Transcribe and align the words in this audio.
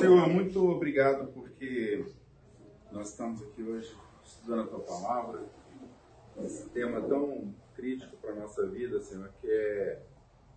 Senhor, 0.00 0.28
muito 0.28 0.70
obrigado 0.70 1.32
porque 1.32 2.04
nós 2.92 3.10
estamos 3.10 3.42
aqui 3.42 3.62
hoje 3.62 3.96
estudando 4.22 4.62
a 4.62 4.66
tua 4.66 4.80
palavra, 4.80 5.44
esse 6.44 6.68
tema 6.70 7.00
tão 7.00 7.54
crítico 7.74 8.16
para 8.18 8.32
a 8.32 8.34
nossa 8.34 8.66
vida, 8.66 9.00
Senhor, 9.00 9.30
que 9.40 9.50
é 9.50 10.02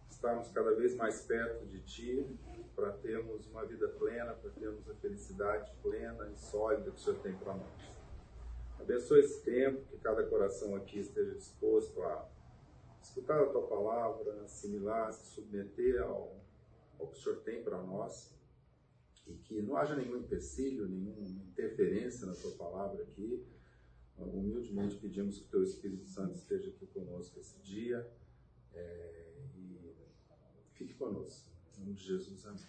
estarmos 0.10 0.50
cada 0.50 0.76
vez 0.76 0.96
mais 0.96 1.22
perto 1.22 1.66
de 1.66 1.80
Ti, 1.82 2.40
para 2.76 2.92
termos 2.94 3.48
uma 3.48 3.66
vida 3.66 3.88
plena, 3.88 4.34
para 4.34 4.50
termos 4.52 4.90
a 4.90 4.96
felicidade 4.96 5.72
plena 5.82 6.30
e 6.30 6.38
sólida 6.38 6.92
que 6.92 6.98
o 6.98 7.00
Senhor 7.00 7.20
tem 7.20 7.34
para 7.34 7.54
nós. 7.54 8.02
Abençoe 8.80 9.20
esse 9.20 9.42
tempo, 9.44 9.82
que 9.90 9.98
cada 9.98 10.24
coração 10.24 10.76
aqui 10.76 11.00
esteja 11.00 11.36
disposto 11.36 12.02
a 12.02 12.28
escutar 13.02 13.40
a 13.42 13.48
Tua 13.48 13.68
palavra, 13.68 14.42
assimilar, 14.44 15.14
se 15.14 15.26
submeter 15.28 16.02
ao, 16.02 16.36
ao 17.00 17.08
que 17.08 17.18
o 17.18 17.22
Senhor 17.22 17.40
tem 17.42 17.64
para 17.64 17.78
nós 17.78 18.41
que 19.44 19.62
não 19.62 19.76
haja 19.76 19.96
nenhum 19.96 20.18
empecilho, 20.18 20.88
nenhuma 20.88 21.22
interferência 21.22 22.26
na 22.26 22.34
Tua 22.34 22.52
palavra 22.52 23.04
aqui. 23.04 23.46
Humildemente 24.18 24.98
pedimos 24.98 25.40
que 25.40 25.46
o 25.46 25.50
Teu 25.50 25.64
Espírito 25.64 26.06
Santo 26.06 26.36
esteja 26.36 26.70
aqui 26.70 26.86
conosco 26.88 27.40
esse 27.40 27.60
dia 27.62 28.08
é, 28.74 29.34
e 29.56 29.96
fique 30.74 30.94
conosco. 30.94 31.50
Em 31.78 31.82
nome 31.82 31.94
de 31.94 32.04
Jesus, 32.04 32.46
amém. 32.46 32.62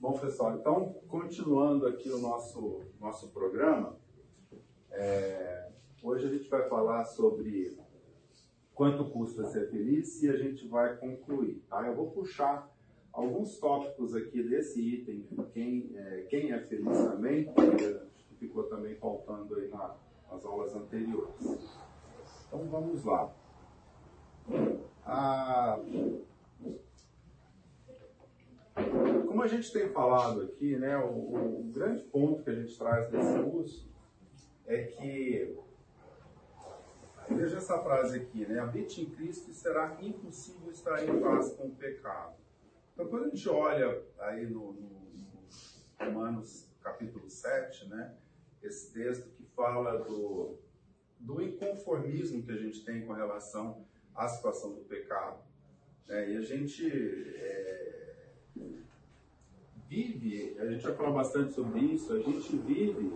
Bom, 0.00 0.18
pessoal, 0.18 0.56
então, 0.56 0.94
continuando 1.08 1.86
aqui 1.86 2.10
o 2.10 2.18
nosso, 2.18 2.80
nosso 2.98 3.28
programa, 3.28 3.98
é, 4.90 5.70
hoje 6.02 6.26
a 6.26 6.30
gente 6.30 6.48
vai 6.48 6.66
falar 6.68 7.04
sobre 7.04 7.78
quanto 8.80 9.04
custa 9.10 9.44
ser 9.44 9.68
feliz 9.68 10.22
e 10.22 10.30
a 10.30 10.36
gente 10.38 10.66
vai 10.66 10.96
concluir, 10.96 11.62
tá? 11.68 11.86
Eu 11.86 11.94
vou 11.94 12.10
puxar 12.12 12.66
alguns 13.12 13.58
tópicos 13.58 14.16
aqui 14.16 14.42
desse 14.42 14.80
item, 14.80 15.28
quem 15.52 15.90
é, 15.94 16.22
quem 16.30 16.50
é 16.50 16.58
feliz 16.60 16.96
também, 17.04 17.52
que 17.52 18.36
ficou 18.36 18.64
também 18.70 18.94
faltando 18.94 19.54
aí 19.56 19.68
na, 19.68 19.96
nas 20.32 20.42
aulas 20.46 20.74
anteriores. 20.74 21.78
Então 22.48 22.64
vamos 22.70 23.04
lá. 23.04 23.30
Ah, 25.04 25.78
como 29.26 29.42
a 29.42 29.46
gente 29.46 29.70
tem 29.74 29.90
falado 29.90 30.40
aqui, 30.40 30.78
né, 30.78 30.96
o, 30.96 31.60
o, 31.60 31.70
grande 31.70 32.02
ponto 32.04 32.42
que 32.42 32.48
a 32.48 32.54
gente 32.54 32.78
traz 32.78 33.10
desse 33.10 33.42
curso 33.42 33.86
é 34.66 34.84
que 34.84 35.54
Veja 37.36 37.58
essa 37.58 37.78
frase 37.78 38.18
aqui, 38.18 38.46
né? 38.46 38.58
Habite 38.58 39.02
em 39.02 39.06
Cristo 39.06 39.50
e 39.50 39.54
será 39.54 39.96
impossível 40.00 40.70
estar 40.70 41.02
em 41.04 41.20
paz 41.20 41.52
com 41.52 41.68
o 41.68 41.74
pecado. 41.74 42.34
Então, 42.92 43.06
quando 43.06 43.26
a 43.26 43.28
gente 43.28 43.48
olha 43.48 44.02
aí 44.18 44.46
no, 44.46 44.72
no, 44.72 44.80
no 44.80 45.42
Romanos 45.98 46.68
capítulo 46.82 47.30
7, 47.30 47.88
né? 47.88 48.14
Esse 48.62 48.92
texto 48.92 49.28
que 49.30 49.44
fala 49.54 49.98
do, 49.98 50.58
do 51.18 51.40
inconformismo 51.40 52.42
que 52.42 52.52
a 52.52 52.56
gente 52.56 52.84
tem 52.84 53.06
com 53.06 53.12
relação 53.12 53.86
à 54.14 54.28
situação 54.28 54.74
do 54.74 54.80
pecado. 54.82 55.38
Né? 56.06 56.32
E 56.32 56.36
a 56.36 56.42
gente 56.42 56.86
é, 57.36 58.30
vive, 59.88 60.56
a 60.58 60.66
gente 60.66 60.82
já 60.82 60.94
falou 60.94 61.14
bastante 61.14 61.52
sobre 61.52 61.80
isso, 61.80 62.12
a 62.12 62.18
gente 62.18 62.56
vive 62.56 63.12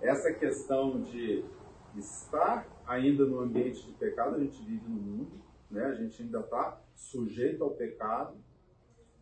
essa 0.00 0.32
questão 0.32 1.00
de 1.00 1.44
estar 1.96 2.75
ainda 2.86 3.24
no 3.24 3.40
ambiente 3.40 3.84
de 3.84 3.92
pecado, 3.92 4.36
a 4.36 4.38
gente 4.38 4.62
vive 4.62 4.88
no 4.88 5.00
mundo, 5.00 5.42
né? 5.70 5.84
a 5.84 5.94
gente 5.94 6.22
ainda 6.22 6.40
está 6.40 6.80
sujeito 6.94 7.62
ao 7.62 7.70
pecado, 7.70 8.36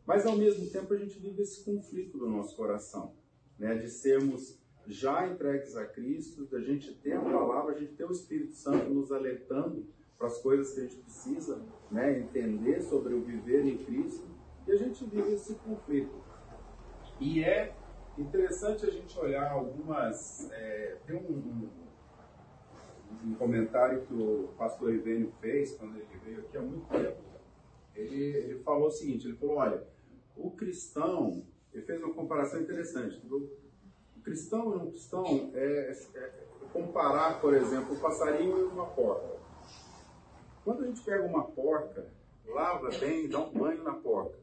mas 0.06 0.26
ao 0.26 0.36
mesmo 0.36 0.68
tempo 0.70 0.92
a 0.92 0.96
gente 0.96 1.18
vive 1.18 1.42
esse 1.42 1.64
conflito 1.64 2.18
do 2.18 2.28
nosso 2.28 2.54
coração, 2.56 3.14
né? 3.58 3.74
de 3.76 3.88
sermos 3.88 4.62
já 4.86 5.26
entregues 5.26 5.76
a 5.76 5.86
Cristo, 5.86 6.44
da 6.44 6.60
gente 6.60 6.92
ter 6.96 7.12
a 7.12 7.20
palavra, 7.20 7.74
a 7.74 7.78
gente 7.78 7.94
ter 7.94 8.04
o 8.04 8.12
Espírito 8.12 8.54
Santo 8.54 8.90
nos 8.90 9.10
alertando 9.10 9.86
para 10.18 10.26
as 10.26 10.38
coisas 10.38 10.74
que 10.74 10.80
a 10.80 10.82
gente 10.82 10.96
precisa 10.96 11.62
né? 11.90 12.18
entender 12.18 12.82
sobre 12.82 13.14
o 13.14 13.22
viver 13.22 13.64
em 13.64 13.78
Cristo, 13.78 14.26
e 14.66 14.72
a 14.72 14.76
gente 14.76 15.04
vive 15.04 15.32
esse 15.32 15.54
conflito. 15.56 16.14
E 17.20 17.42
é 17.42 17.74
interessante 18.18 18.86
a 18.86 18.90
gente 18.90 19.18
olhar 19.18 19.50
algumas. 19.50 20.50
É, 20.52 20.96
tem 21.06 21.16
um, 21.16 21.30
um 21.30 21.68
um 23.24 23.34
comentário 23.34 24.02
que 24.06 24.14
o 24.14 24.48
pastor 24.56 24.94
Ivênio 24.94 25.32
fez 25.40 25.76
quando 25.76 25.96
ele 25.96 26.06
veio 26.24 26.40
aqui 26.40 26.56
há 26.56 26.62
muito 26.62 26.88
tempo. 26.88 27.22
Ele, 27.94 28.22
ele 28.22 28.58
falou 28.62 28.88
o 28.88 28.90
seguinte, 28.90 29.28
ele 29.28 29.36
falou, 29.36 29.56
olha, 29.56 29.86
o 30.36 30.50
cristão, 30.50 31.44
ele 31.72 31.84
fez 31.84 32.02
uma 32.02 32.12
comparação 32.12 32.60
interessante. 32.60 33.20
O 33.26 34.20
cristão 34.22 34.72
e 34.72 34.76
um 34.76 34.90
cristão 34.90 35.50
é, 35.54 35.96
é 36.14 36.44
comparar, 36.72 37.40
por 37.40 37.54
exemplo, 37.54 37.94
o 37.94 38.00
passarinho 38.00 38.58
e 38.58 38.64
uma 38.64 38.86
porca. 38.86 39.34
Quando 40.64 40.82
a 40.82 40.86
gente 40.86 41.02
pega 41.02 41.24
uma 41.24 41.44
porca, 41.44 42.10
lava 42.46 42.88
bem, 42.98 43.28
dá 43.28 43.38
um 43.38 43.52
banho 43.52 43.82
na 43.84 43.94
porca, 43.94 44.38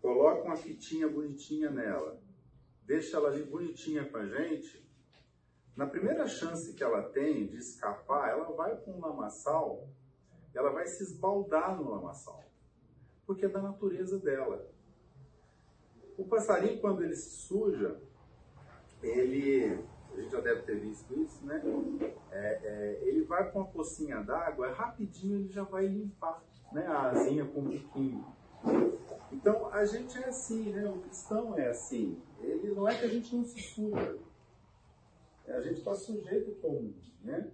coloca 0.00 0.42
uma 0.42 0.56
fitinha 0.56 1.08
bonitinha 1.08 1.70
nela, 1.70 2.20
deixa 2.84 3.16
ela 3.16 3.28
ali 3.28 3.44
bonitinha 3.44 4.04
com 4.04 4.16
a 4.16 4.26
gente, 4.26 4.81
na 5.76 5.86
primeira 5.86 6.26
chance 6.26 6.74
que 6.74 6.82
ela 6.82 7.02
tem 7.02 7.46
de 7.46 7.56
escapar, 7.56 8.30
ela 8.30 8.50
vai 8.52 8.76
para 8.76 8.92
um 8.92 9.00
lamaçal, 9.00 9.88
ela 10.54 10.70
vai 10.70 10.86
se 10.86 11.02
esbaldar 11.02 11.76
no 11.76 11.90
lamaçal, 11.90 12.44
porque 13.26 13.46
é 13.46 13.48
da 13.48 13.60
natureza 13.60 14.18
dela. 14.18 14.66
O 16.18 16.24
passarinho, 16.24 16.80
quando 16.80 17.02
ele 17.02 17.16
se 17.16 17.30
suja, 17.30 17.98
ele, 19.02 19.82
a 20.12 20.20
gente 20.20 20.30
já 20.30 20.40
deve 20.40 20.62
ter 20.62 20.78
visto 20.78 21.18
isso, 21.18 21.44
né? 21.46 21.60
É, 22.30 22.60
é, 22.62 23.08
ele 23.08 23.22
vai 23.24 23.50
com 23.50 23.60
uma 23.60 23.68
pocinha 23.68 24.22
d'água, 24.22 24.72
rapidinho 24.72 25.36
ele 25.36 25.48
já 25.48 25.64
vai 25.64 25.86
limpar 25.86 26.42
né? 26.70 26.86
a 26.86 27.10
asinha 27.10 27.44
com 27.46 27.60
o 27.60 27.68
biquinho. 27.68 28.24
Então 29.32 29.72
a 29.72 29.84
gente 29.84 30.18
é 30.18 30.28
assim, 30.28 30.70
né? 30.72 30.88
O 30.88 31.00
cristão 31.00 31.58
é 31.58 31.68
assim. 31.68 32.20
Ele 32.40 32.74
não 32.74 32.88
é 32.88 32.96
que 32.96 33.04
a 33.04 33.08
gente 33.08 33.34
não 33.34 33.44
se 33.44 33.60
suja, 33.60 34.18
a 35.52 35.60
gente 35.60 35.78
está 35.78 35.94
sujeito 35.94 36.56
ao 36.62 36.82
né? 37.22 37.50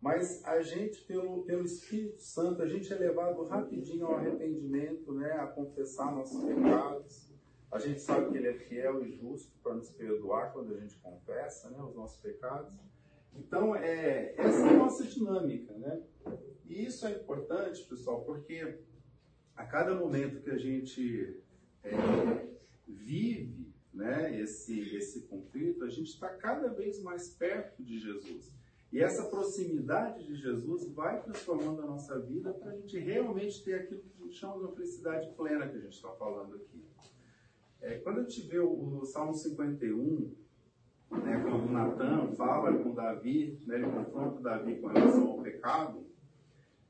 Mas 0.00 0.44
a 0.44 0.62
gente, 0.62 1.02
pelo, 1.02 1.42
pelo 1.44 1.64
Espírito 1.64 2.20
Santo, 2.20 2.62
a 2.62 2.68
gente 2.68 2.92
é 2.92 2.96
levado 2.96 3.42
rapidinho 3.44 4.06
ao 4.06 4.14
arrependimento, 4.14 5.12
né? 5.12 5.32
A 5.32 5.46
confessar 5.46 6.14
nossos 6.14 6.44
pecados. 6.44 7.32
A 7.70 7.78
gente 7.78 8.00
sabe 8.00 8.30
que 8.30 8.38
Ele 8.38 8.48
é 8.48 8.54
fiel 8.54 9.04
e 9.04 9.10
justo 9.10 9.52
para 9.62 9.74
nos 9.74 9.90
perdoar 9.90 10.52
quando 10.52 10.74
a 10.74 10.78
gente 10.78 10.96
confessa, 10.98 11.70
né? 11.70 11.82
Os 11.82 11.94
nossos 11.94 12.20
pecados. 12.20 12.78
Então, 13.34 13.74
é, 13.74 14.34
essa 14.36 14.66
é 14.66 14.70
a 14.70 14.78
nossa 14.78 15.04
dinâmica, 15.04 15.72
né? 15.74 16.00
E 16.64 16.84
isso 16.84 17.06
é 17.06 17.12
importante, 17.12 17.84
pessoal, 17.84 18.24
porque 18.24 18.78
a 19.56 19.64
cada 19.64 19.94
momento 19.94 20.40
que 20.40 20.50
a 20.50 20.58
gente 20.58 21.42
é, 21.82 21.90
vive 22.86 23.68
né, 23.98 24.40
esse, 24.40 24.94
esse 24.94 25.22
conflito, 25.22 25.84
a 25.84 25.88
gente 25.88 26.10
está 26.10 26.28
cada 26.28 26.68
vez 26.68 27.02
mais 27.02 27.30
perto 27.30 27.82
de 27.82 27.98
Jesus. 27.98 28.54
E 28.92 29.00
essa 29.00 29.24
proximidade 29.24 30.24
de 30.24 30.36
Jesus 30.36 30.88
vai 30.92 31.20
transformando 31.20 31.82
a 31.82 31.86
nossa 31.86 32.16
vida 32.20 32.54
para 32.54 32.70
a 32.70 32.76
gente 32.76 32.96
realmente 32.96 33.62
ter 33.64 33.74
aquilo 33.74 34.00
que 34.00 34.12
a 34.16 34.22
gente 34.22 34.36
chama 34.36 34.68
de 34.68 34.74
felicidade 34.76 35.28
plena 35.36 35.68
que 35.68 35.76
a 35.76 35.80
gente 35.80 35.94
está 35.94 36.10
falando 36.12 36.54
aqui. 36.54 36.80
É, 37.80 37.98
quando 37.98 38.20
a 38.20 38.22
gente 38.22 38.40
vê 38.42 38.60
o, 38.60 39.00
o 39.00 39.04
Salmo 39.04 39.34
51, 39.34 40.32
né, 41.10 41.42
quando 41.42 41.72
Natan 41.72 42.32
fala 42.36 42.72
com 42.78 42.94
Davi, 42.94 43.58
né, 43.66 43.74
ele 43.74 43.90
confronta 43.90 44.40
Davi 44.40 44.76
com 44.76 44.86
relação 44.86 45.26
ao 45.28 45.42
pecado, 45.42 46.06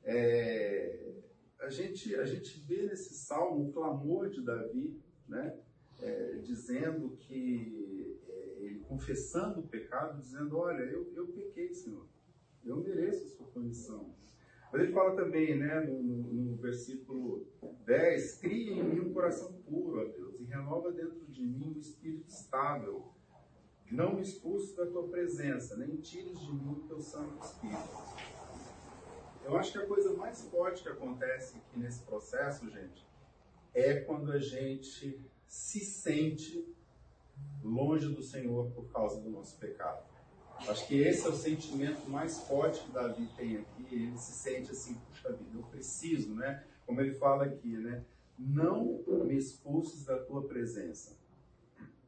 é, 0.04 1.14
a, 1.58 1.70
gente, 1.70 2.14
a 2.16 2.26
gente 2.26 2.60
vê 2.60 2.82
nesse 2.82 3.14
salmo 3.14 3.70
o 3.70 3.72
clamor 3.72 4.28
de 4.28 4.42
Davi, 4.42 4.94
né, 5.26 5.56
é, 6.00 6.34
dizendo 6.42 7.16
que, 7.18 8.18
é, 8.28 8.56
ele 8.60 8.80
confessando 8.80 9.60
o 9.60 9.68
pecado, 9.68 10.20
dizendo: 10.20 10.56
Olha, 10.56 10.82
eu, 10.82 11.12
eu 11.14 11.26
pequei, 11.28 11.72
Senhor, 11.72 12.06
eu 12.64 12.76
mereço 12.76 13.24
a 13.24 13.28
sua 13.28 13.46
punição. 13.46 14.14
Mas 14.70 14.82
ele 14.82 14.92
fala 14.92 15.16
também, 15.16 15.58
né, 15.58 15.80
no, 15.80 16.02
no, 16.02 16.56
versículo 16.56 17.46
10: 17.84 18.38
Cria 18.38 18.72
em 18.72 18.82
mim 18.82 19.00
um 19.00 19.12
coração 19.12 19.52
puro, 19.62 20.00
ó 20.00 20.04
Deus, 20.04 20.40
e 20.40 20.44
renova 20.44 20.92
dentro 20.92 21.26
de 21.26 21.42
mim 21.42 21.74
um 21.76 21.78
espírito 21.78 22.28
estável. 22.28 23.12
Não 23.90 24.16
me 24.16 24.22
expulse 24.22 24.76
da 24.76 24.84
tua 24.84 25.08
presença, 25.08 25.74
nem 25.76 25.96
tires 25.96 26.38
de 26.38 26.52
mim 26.52 26.72
o 26.72 26.86
teu 26.86 27.00
Santo 27.00 27.42
Espírito. 27.42 28.28
Eu 29.42 29.56
acho 29.56 29.72
que 29.72 29.78
a 29.78 29.86
coisa 29.86 30.12
mais 30.12 30.42
forte 30.50 30.82
que 30.82 30.90
acontece 30.90 31.56
aqui 31.56 31.78
nesse 31.78 32.02
processo, 32.02 32.68
gente, 32.68 33.08
é 33.72 34.00
quando 34.00 34.30
a 34.30 34.38
gente 34.38 35.24
se 35.48 35.80
sente 35.80 36.64
longe 37.62 38.08
do 38.08 38.22
Senhor 38.22 38.70
por 38.70 38.92
causa 38.92 39.20
do 39.20 39.28
nosso 39.30 39.56
pecado. 39.56 40.06
Acho 40.68 40.86
que 40.86 41.00
esse 41.00 41.26
é 41.26 41.30
o 41.30 41.34
sentimento 41.34 42.08
mais 42.08 42.40
forte 42.40 42.80
que 42.84 42.92
Davi 42.92 43.28
tem 43.36 43.58
aqui. 43.58 43.86
Ele 43.90 44.18
se 44.18 44.32
sente 44.32 44.70
assim, 44.70 44.94
puxa 45.08 45.32
vida, 45.32 45.50
eu 45.56 45.62
preciso, 45.62 46.34
né? 46.34 46.64
como 46.88 47.02
ele 47.02 47.12
fala 47.12 47.44
aqui, 47.44 47.76
né? 47.76 48.02
Não 48.38 49.04
me 49.26 49.36
expulses 49.36 50.06
da 50.06 50.18
tua 50.24 50.48
presença. 50.48 51.18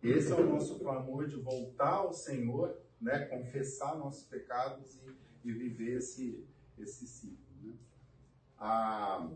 Esse 0.03 0.33
é 0.33 0.35
o 0.35 0.49
nosso 0.49 0.79
clamor 0.79 1.27
de 1.27 1.37
voltar 1.37 1.97
ao 1.97 2.15
Senhor, 2.15 2.75
né? 2.99 3.27
Confessar 3.27 3.99
nossos 3.99 4.25
pecados 4.25 4.99
e, 5.45 5.49
e 5.49 5.53
viver 5.53 5.99
esse, 5.99 6.43
esse 6.79 7.07
ciclo. 7.07 7.37
Né? 7.63 7.75
Ah, 8.59 9.29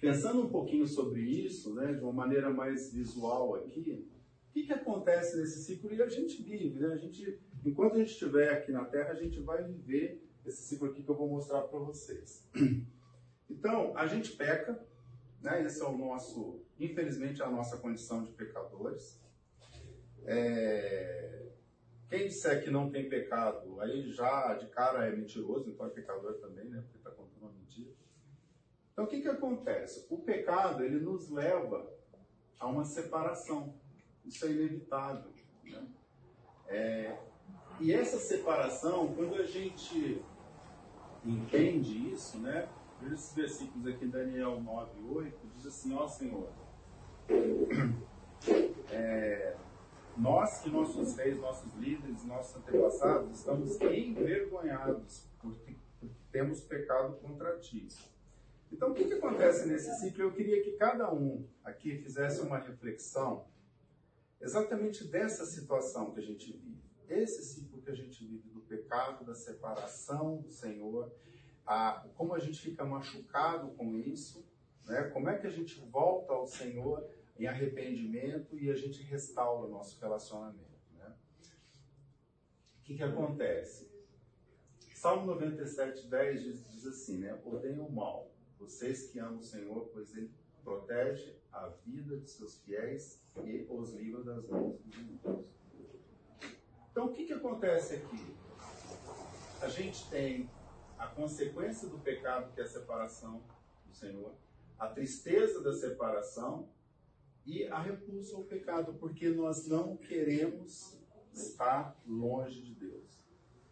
pensando 0.00 0.42
um 0.42 0.48
pouquinho 0.48 0.86
sobre 0.86 1.20
isso, 1.20 1.74
né? 1.74 1.92
De 1.92 2.00
uma 2.00 2.12
maneira 2.12 2.50
mais 2.50 2.92
visual 2.92 3.54
aqui, 3.56 4.08
o 4.48 4.52
que, 4.52 4.64
que 4.64 4.72
acontece 4.72 5.38
nesse 5.38 5.64
ciclo? 5.64 5.92
E 5.92 6.02
a 6.02 6.08
gente 6.08 6.42
vive, 6.42 6.78
né? 6.78 6.92
A 6.92 6.96
gente, 6.96 7.38
enquanto 7.64 7.94
a 7.94 7.98
gente 7.98 8.12
estiver 8.12 8.52
aqui 8.52 8.72
na 8.72 8.84
Terra, 8.84 9.10
a 9.10 9.14
gente 9.14 9.40
vai 9.40 9.62
viver 9.62 10.24
esse 10.44 10.62
ciclo 10.62 10.88
aqui 10.88 11.02
que 11.02 11.08
eu 11.08 11.16
vou 11.16 11.28
mostrar 11.28 11.62
para 11.62 11.78
vocês. 11.78 12.48
Então, 13.50 13.96
a 13.96 14.06
gente 14.06 14.32
peca, 14.32 14.78
né? 15.40 15.64
Esse 15.64 15.80
é 15.80 15.84
o 15.84 15.96
nosso, 15.96 16.60
infelizmente, 16.78 17.40
é 17.40 17.44
a 17.44 17.50
nossa 17.50 17.78
condição 17.78 18.22
de 18.22 18.30
pecadores. 18.32 19.20
É... 20.24 21.46
Quem 22.08 22.26
disser 22.26 22.62
que 22.62 22.70
não 22.70 22.90
tem 22.90 23.08
pecado, 23.08 23.80
aí 23.80 24.10
já 24.10 24.54
de 24.54 24.66
cara 24.68 25.06
é 25.06 25.14
mentiroso, 25.14 25.68
então 25.68 25.86
é 25.86 25.90
pecador 25.90 26.34
também, 26.34 26.66
né? 26.66 26.80
Porque 26.82 26.98
está 26.98 27.10
contando 27.10 27.42
uma 27.42 27.52
mentira. 27.52 27.90
Então, 28.98 29.06
o 29.06 29.08
que, 29.08 29.20
que 29.20 29.28
acontece? 29.28 30.04
O 30.10 30.18
pecado, 30.18 30.82
ele 30.82 30.98
nos 30.98 31.30
leva 31.30 31.88
a 32.58 32.66
uma 32.66 32.84
separação. 32.84 33.72
Isso 34.24 34.44
é 34.44 34.50
inevitável. 34.50 35.30
Né? 35.62 35.86
É... 36.66 37.16
E 37.78 37.94
essa 37.94 38.18
separação, 38.18 39.14
quando 39.14 39.36
a 39.36 39.44
gente 39.44 40.20
entende 41.24 42.12
isso, 42.12 42.40
né? 42.40 42.68
Esses 43.12 43.36
versículos 43.36 43.86
aqui, 43.86 44.04
Daniel 44.04 44.60
9, 44.60 44.90
8, 45.08 45.46
diz 45.54 45.66
assim, 45.66 45.94
ó 45.94 46.08
Senhor, 46.08 46.48
é, 48.90 49.56
nós 50.16 50.66
e 50.66 50.70
nossos 50.70 51.16
reis, 51.16 51.38
nossos 51.40 51.72
líderes, 51.74 52.24
nossos 52.24 52.56
antepassados, 52.56 53.38
estamos 53.38 53.80
envergonhados 53.80 55.30
porque, 55.38 55.76
porque 56.00 56.16
temos 56.32 56.62
pecado 56.62 57.16
contra 57.18 57.56
ti. 57.60 57.86
Então, 58.70 58.90
o 58.90 58.94
que, 58.94 59.04
que 59.04 59.14
acontece 59.14 59.66
nesse 59.66 59.98
ciclo? 59.98 60.24
Eu 60.24 60.32
queria 60.32 60.62
que 60.62 60.72
cada 60.72 61.12
um 61.12 61.46
aqui 61.64 61.96
fizesse 61.96 62.40
uma 62.40 62.58
reflexão 62.58 63.46
exatamente 64.40 65.04
dessa 65.04 65.44
situação 65.46 66.12
que 66.12 66.20
a 66.20 66.22
gente 66.22 66.52
vive. 66.52 66.82
Esse 67.08 67.42
ciclo 67.42 67.80
que 67.80 67.90
a 67.90 67.94
gente 67.94 68.24
vive 68.24 68.50
do 68.50 68.60
pecado, 68.60 69.24
da 69.24 69.34
separação 69.34 70.36
do 70.36 70.50
Senhor, 70.50 71.12
a, 71.66 72.06
como 72.14 72.34
a 72.34 72.38
gente 72.38 72.60
fica 72.60 72.84
machucado 72.84 73.68
com 73.72 73.96
isso, 73.98 74.46
né? 74.86 75.04
como 75.04 75.28
é 75.28 75.38
que 75.38 75.46
a 75.46 75.50
gente 75.50 75.80
volta 75.80 76.32
ao 76.32 76.46
Senhor 76.46 77.08
em 77.38 77.46
arrependimento 77.46 78.58
e 78.58 78.70
a 78.70 78.74
gente 78.74 79.02
restaura 79.02 79.66
o 79.66 79.70
nosso 79.70 79.98
relacionamento. 80.00 80.78
Né? 80.96 81.14
O 82.80 82.82
que, 82.84 82.96
que 82.96 83.02
acontece? 83.02 83.88
Salmo 84.94 85.26
97, 85.26 86.08
10 86.08 86.42
diz, 86.42 86.68
diz 86.70 86.86
assim, 86.86 87.18
né? 87.18 87.38
Odeiem 87.44 87.78
o 87.78 87.88
mal, 87.88 88.28
vocês 88.58 89.10
que 89.10 89.18
amam 89.18 89.38
o 89.38 89.42
Senhor, 89.42 89.88
pois 89.92 90.14
Ele 90.16 90.30
protege 90.62 91.34
a 91.52 91.68
vida 91.86 92.18
de 92.18 92.28
seus 92.28 92.58
fiéis 92.58 93.20
e 93.44 93.66
os 93.70 93.92
livra 93.94 94.22
das 94.22 94.46
mãos 94.48 94.78
dos 94.78 94.94
inimigos. 94.94 95.46
Então, 96.90 97.06
o 97.06 97.12
que, 97.12 97.24
que 97.24 97.32
acontece 97.32 97.94
aqui? 97.94 98.36
A 99.62 99.68
gente 99.68 100.08
tem 100.10 100.50
a 100.98 101.06
consequência 101.06 101.88
do 101.88 101.98
pecado, 101.98 102.52
que 102.52 102.60
é 102.60 102.64
a 102.64 102.68
separação 102.68 103.42
do 103.86 103.94
Senhor, 103.94 104.32
a 104.78 104.88
tristeza 104.88 105.62
da 105.62 105.72
separação 105.72 106.68
e 107.46 107.66
a 107.66 107.78
repulsa 107.78 108.36
ao 108.36 108.44
pecado, 108.44 108.94
porque 108.94 109.28
nós 109.28 109.66
não 109.66 109.96
queremos 109.96 110.98
estar 111.32 111.96
longe 112.06 112.60
de 112.60 112.74
Deus. 112.74 113.24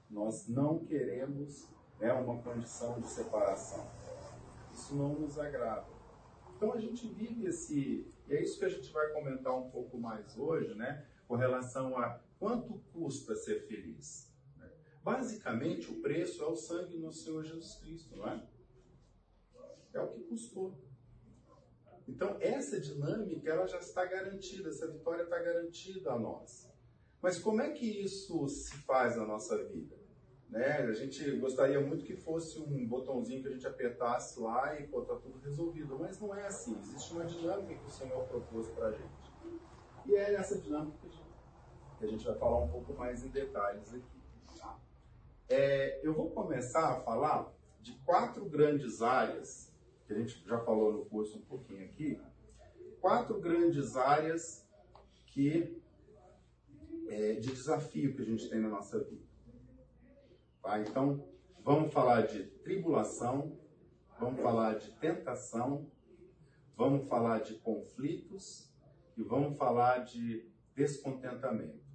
Nós 0.08 0.48
não 0.48 0.78
queremos 0.78 1.68
né, 1.98 2.12
uma 2.12 2.40
condição 2.42 3.00
de 3.00 3.08
separação. 3.08 3.86
Isso 4.76 4.94
não 4.94 5.18
nos 5.18 5.38
agrada. 5.38 5.86
Então 6.54 6.74
a 6.74 6.78
gente 6.78 7.08
vive 7.08 7.46
esse. 7.46 8.12
E 8.28 8.34
é 8.34 8.42
isso 8.42 8.58
que 8.58 8.66
a 8.66 8.68
gente 8.68 8.92
vai 8.92 9.10
comentar 9.10 9.56
um 9.56 9.70
pouco 9.70 9.98
mais 9.98 10.36
hoje, 10.36 10.74
né? 10.74 11.06
Com 11.26 11.34
relação 11.34 11.96
a 11.96 12.20
quanto 12.38 12.78
custa 12.92 13.34
ser 13.34 13.66
feliz. 13.66 14.30
Né? 14.58 14.70
Basicamente, 15.02 15.90
o 15.90 16.02
preço 16.02 16.42
é 16.42 16.46
o 16.46 16.54
sangue 16.54 16.98
no 16.98 17.10
Senhor 17.10 17.42
Jesus 17.42 17.76
Cristo, 17.76 18.16
não 18.16 18.28
é? 18.28 18.46
É 19.94 20.00
o 20.00 20.08
que 20.08 20.24
custou. 20.24 20.78
Então, 22.06 22.36
essa 22.38 22.78
dinâmica 22.78 23.50
ela 23.50 23.66
já 23.66 23.78
está 23.78 24.04
garantida, 24.04 24.68
essa 24.68 24.92
vitória 24.92 25.22
está 25.22 25.38
garantida 25.38 26.12
a 26.12 26.18
nós. 26.18 26.70
Mas 27.22 27.38
como 27.38 27.62
é 27.62 27.70
que 27.72 27.86
isso 27.86 28.46
se 28.46 28.76
faz 28.82 29.16
na 29.16 29.24
nossa 29.24 29.64
vida? 29.64 29.95
Né? 30.48 30.78
A 30.78 30.92
gente 30.92 31.30
gostaria 31.38 31.80
muito 31.80 32.04
que 32.04 32.14
fosse 32.14 32.58
um 32.60 32.86
botãozinho 32.86 33.42
que 33.42 33.48
a 33.48 33.50
gente 33.50 33.66
apertasse 33.66 34.38
lá 34.40 34.78
e 34.78 34.86
pô, 34.86 35.02
tá 35.02 35.14
tudo 35.16 35.38
resolvido. 35.38 35.98
Mas 35.98 36.20
não 36.20 36.34
é 36.34 36.46
assim. 36.46 36.78
Existe 36.78 37.12
uma 37.12 37.24
dinâmica 37.24 37.74
que 37.74 37.86
o 37.86 37.90
Senhor 37.90 38.24
propôs 38.24 38.68
para 38.68 38.88
a 38.88 38.92
gente. 38.92 39.26
E 40.06 40.14
é 40.14 40.34
essa 40.34 40.58
dinâmica 40.58 40.96
que 41.98 42.04
a, 42.04 42.08
gente, 42.08 42.24
vai 42.24 42.36
falar 42.36 42.58
um 42.58 42.68
pouco 42.68 42.92
mais 42.94 43.24
em 43.24 43.28
detalhes 43.28 43.92
aqui. 43.92 44.20
Tá? 44.58 44.78
É, 45.48 46.00
eu 46.06 46.14
vou 46.14 46.30
começar 46.30 46.92
a 46.92 47.00
falar 47.00 47.52
de 47.80 47.92
quatro 48.04 48.44
grandes 48.44 49.02
áreas 49.02 49.72
que 50.06 50.12
a 50.12 50.16
gente 50.16 50.44
já 50.46 50.58
falou 50.60 50.92
no 50.92 51.04
curso 51.06 51.38
um 51.38 51.42
pouquinho 51.42 51.84
aqui, 51.84 52.20
quatro 53.00 53.40
grandes 53.40 53.96
áreas 53.96 54.64
que 55.26 55.82
é, 57.08 57.34
de 57.34 57.48
desafio 57.52 58.14
que 58.14 58.22
a 58.22 58.24
gente 58.24 58.48
tem 58.48 58.60
na 58.60 58.68
nossa 58.68 59.02
vida. 59.02 59.25
Tá? 60.66 60.80
Então, 60.80 61.24
vamos 61.62 61.92
falar 61.92 62.22
de 62.22 62.42
tribulação, 62.42 63.56
vamos 64.18 64.40
falar 64.40 64.74
de 64.74 64.90
tentação, 64.96 65.90
vamos 66.76 67.08
falar 67.08 67.38
de 67.38 67.54
conflitos 67.54 68.68
e 69.16 69.22
vamos 69.22 69.56
falar 69.56 69.98
de 69.98 70.50
descontentamento. 70.74 71.86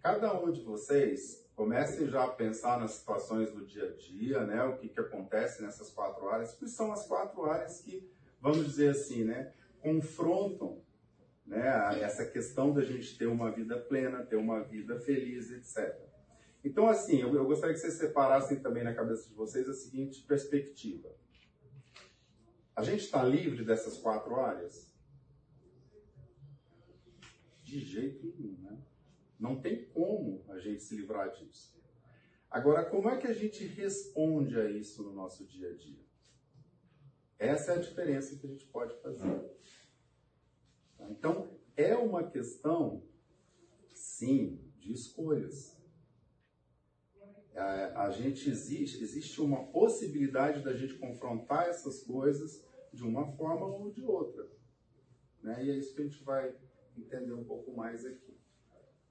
Cada 0.00 0.32
um 0.40 0.50
de 0.50 0.62
vocês 0.62 1.40
Comecem 1.60 2.08
já 2.08 2.24
a 2.24 2.28
pensar 2.28 2.80
nas 2.80 2.92
situações 2.92 3.52
do 3.52 3.66
dia 3.66 3.84
a 3.84 3.92
dia, 3.94 4.46
né? 4.46 4.64
O 4.64 4.78
que, 4.78 4.88
que 4.88 4.98
acontece 4.98 5.62
nessas 5.62 5.90
quatro 5.90 6.26
áreas, 6.30 6.54
que 6.54 6.66
são 6.66 6.90
as 6.90 7.06
quatro 7.06 7.44
áreas 7.44 7.82
que, 7.82 8.10
vamos 8.40 8.64
dizer 8.64 8.92
assim, 8.92 9.24
né? 9.24 9.52
Confrontam 9.78 10.82
né? 11.44 12.00
essa 12.00 12.24
questão 12.24 12.72
da 12.72 12.80
gente 12.80 13.18
ter 13.18 13.26
uma 13.26 13.50
vida 13.50 13.78
plena, 13.78 14.24
ter 14.24 14.36
uma 14.36 14.62
vida 14.62 14.98
feliz, 15.00 15.50
etc. 15.50 16.09
Então, 16.62 16.86
assim, 16.86 17.20
eu, 17.20 17.34
eu 17.34 17.44
gostaria 17.44 17.74
que 17.74 17.80
vocês 17.80 17.94
separassem 17.94 18.60
também 18.60 18.84
na 18.84 18.94
cabeça 18.94 19.28
de 19.28 19.34
vocês 19.34 19.68
a 19.68 19.72
seguinte 19.72 20.22
perspectiva. 20.22 21.10
A 22.76 22.82
gente 22.82 23.04
está 23.04 23.22
livre 23.22 23.64
dessas 23.64 23.98
quatro 23.98 24.38
áreas? 24.38 24.90
De 27.62 27.80
jeito 27.80 28.26
nenhum, 28.26 28.58
né? 28.58 28.78
Não 29.38 29.60
tem 29.60 29.86
como 29.86 30.44
a 30.48 30.58
gente 30.58 30.82
se 30.82 30.94
livrar 30.94 31.30
disso. 31.32 31.78
Agora, 32.50 32.84
como 32.84 33.08
é 33.08 33.16
que 33.16 33.26
a 33.26 33.32
gente 33.32 33.64
responde 33.64 34.58
a 34.58 34.68
isso 34.68 35.02
no 35.02 35.12
nosso 35.12 35.46
dia 35.46 35.70
a 35.70 35.74
dia? 35.74 36.04
Essa 37.38 37.72
é 37.72 37.76
a 37.76 37.80
diferença 37.80 38.36
que 38.36 38.46
a 38.46 38.50
gente 38.50 38.66
pode 38.66 38.94
fazer. 39.00 39.50
Então, 41.08 41.58
é 41.76 41.96
uma 41.96 42.28
questão, 42.28 43.02
sim, 43.94 44.60
de 44.78 44.92
escolhas. 44.92 45.79
A, 47.56 48.10
gente 48.10 48.48
existe, 48.48 49.02
existe 49.02 49.40
uma 49.40 49.64
possibilidade 49.66 50.62
da 50.62 50.72
gente 50.72 50.94
confrontar 50.94 51.68
essas 51.68 52.02
coisas 52.02 52.64
de 52.92 53.04
uma 53.04 53.26
forma 53.32 53.66
ou 53.66 53.90
de 53.90 54.02
outra. 54.02 54.48
Né? 55.42 55.64
E 55.64 55.70
é 55.70 55.76
isso 55.76 55.94
que 55.94 56.02
a 56.02 56.04
gente 56.04 56.22
vai 56.22 56.54
entender 56.96 57.32
um 57.32 57.44
pouco 57.44 57.72
mais 57.72 58.04
aqui. 58.04 58.38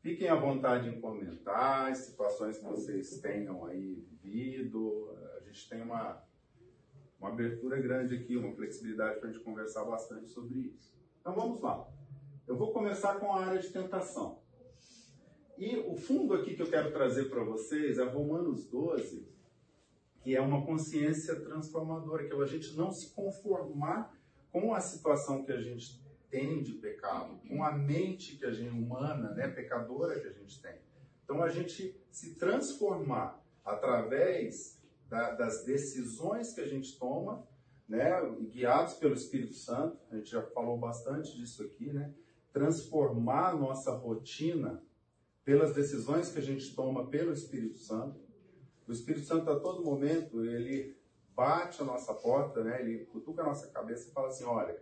Fiquem 0.01 0.29
à 0.29 0.35
vontade 0.35 0.87
em 0.87 1.01
comentar 1.01 1.91
as 1.91 1.97
situações 1.99 2.57
que 2.57 2.63
vocês 2.63 3.19
tenham 3.19 3.65
aí 3.65 4.05
vivido. 4.09 5.13
A 5.37 5.41
gente 5.41 5.67
tem 5.67 5.81
uma, 5.81 6.23
uma 7.19 7.29
abertura 7.29 7.81
grande 7.81 8.15
aqui, 8.15 8.37
uma 8.37 8.53
flexibilidade 8.53 9.19
para 9.19 9.29
a 9.29 9.31
gente 9.31 9.43
conversar 9.43 9.83
bastante 9.83 10.29
sobre 10.29 10.59
isso. 10.59 10.97
Então 11.19 11.35
vamos 11.35 11.59
lá. 11.61 11.85
Eu 12.47 12.55
vou 12.55 12.71
começar 12.71 13.19
com 13.19 13.31
a 13.33 13.45
área 13.45 13.59
de 13.59 13.69
tentação. 13.69 14.41
E 15.59 15.75
o 15.75 15.93
fundo 15.93 16.33
aqui 16.35 16.55
que 16.55 16.61
eu 16.61 16.69
quero 16.69 16.89
trazer 16.93 17.25
para 17.25 17.43
vocês 17.43 17.97
é 17.97 18.03
Romanos 18.05 18.65
12, 18.67 19.27
que 20.21 20.33
é 20.33 20.39
uma 20.39 20.65
consciência 20.65 21.35
transformadora, 21.35 22.25
que 22.25 22.33
é 22.33 22.37
a 22.41 22.45
gente 22.45 22.77
não 22.77 22.93
se 22.93 23.13
conformar 23.13 24.17
com 24.53 24.73
a 24.73 24.79
situação 24.79 25.43
que 25.43 25.51
a 25.51 25.59
gente 25.59 26.01
tem 26.29 26.63
de 26.63 26.75
pecado, 26.75 27.41
com 27.45 27.61
a 27.61 27.73
mente 27.73 28.37
que 28.37 28.45
a 28.45 28.53
gente 28.53 28.69
humana, 28.69 29.33
né, 29.33 29.49
pecadora 29.49 30.17
que 30.17 30.27
a 30.27 30.31
gente 30.31 30.61
tem. 30.61 30.75
Então 31.25 31.43
a 31.43 31.49
gente 31.49 31.93
se 32.09 32.35
transformar 32.35 33.43
através 33.65 34.81
da, 35.09 35.31
das 35.31 35.65
decisões 35.65 36.53
que 36.53 36.61
a 36.61 36.67
gente 36.67 36.97
toma 36.97 37.45
né, 37.85 38.09
guiados 38.49 38.93
pelo 38.93 39.13
Espírito 39.13 39.55
Santo, 39.55 39.99
a 40.09 40.15
gente 40.15 40.31
já 40.31 40.41
falou 40.41 40.77
bastante 40.77 41.35
disso 41.35 41.63
aqui, 41.63 41.91
né, 41.91 42.13
transformar 42.53 43.49
a 43.49 43.55
nossa 43.55 43.91
rotina 43.91 44.81
pelas 45.49 45.73
decisões 45.73 46.31
que 46.31 46.37
a 46.37 46.43
gente 46.43 46.75
toma 46.75 47.07
pelo 47.07 47.33
Espírito 47.33 47.79
Santo. 47.79 48.21
O 48.87 48.91
Espírito 48.91 49.25
Santo 49.25 49.49
a 49.49 49.59
todo 49.59 49.83
momento 49.83 50.45
ele 50.45 50.95
bate 51.35 51.81
a 51.81 51.85
nossa 51.85 52.13
porta, 52.13 52.63
né, 52.63 52.79
ele 52.79 53.05
cutuca 53.05 53.41
a 53.41 53.45
nossa 53.47 53.65
cabeça 53.71 54.07
e 54.07 54.13
fala 54.13 54.27
assim, 54.27 54.43
olha, 54.43 54.79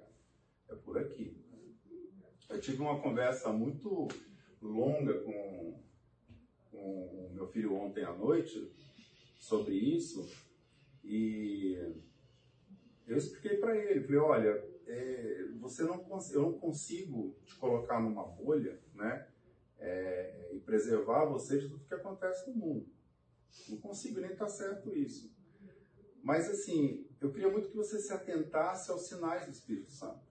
é 0.68 0.76
por 0.76 0.98
aqui. 0.98 1.42
Eu 2.50 2.60
tive 2.60 2.82
uma 2.82 3.00
conversa 3.00 3.50
muito 3.50 4.10
longa 4.62 5.22
com, 5.22 5.82
com 6.70 7.28
o 7.28 7.32
meu 7.34 7.48
filho 7.48 7.74
ontem 7.74 8.04
à 8.04 8.12
noite 8.12 8.70
sobre 9.40 9.74
isso 9.74 10.30
e 11.02 11.78
eu 13.08 13.16
expliquei 13.16 13.56
para 13.56 13.74
ele, 13.74 14.02
falei, 14.02 14.20
olha, 14.20 14.70
é, 14.86 15.46
você 15.62 15.84
não 15.84 16.06
eu 16.34 16.42
não 16.42 16.60
consigo 16.60 17.38
te 17.46 17.56
colocar 17.56 18.02
numa 18.02 18.26
bolha, 18.26 18.78
né, 18.94 19.30
é, 19.80 20.52
e 20.54 20.60
preservar 20.60 21.26
você 21.26 21.60
de 21.60 21.70
tudo 21.70 21.86
que 21.86 21.94
acontece 21.94 22.50
no 22.50 22.56
mundo. 22.56 22.88
Não 23.70 23.78
consigo 23.78 24.20
nem 24.20 24.32
estar 24.32 24.46
tá 24.46 24.52
certo 24.52 24.96
isso. 24.96 25.32
Mas 26.24 26.50
assim, 26.50 27.08
eu 27.22 27.32
queria 27.32 27.50
muito 27.50 27.70
que 27.70 27.76
você 27.76 28.00
se 28.00 28.12
atentasse 28.12 28.92
aos 28.92 29.08
sinais 29.08 29.46
do 29.46 29.52
Espírito 29.52 29.92
Santo. 29.92 30.28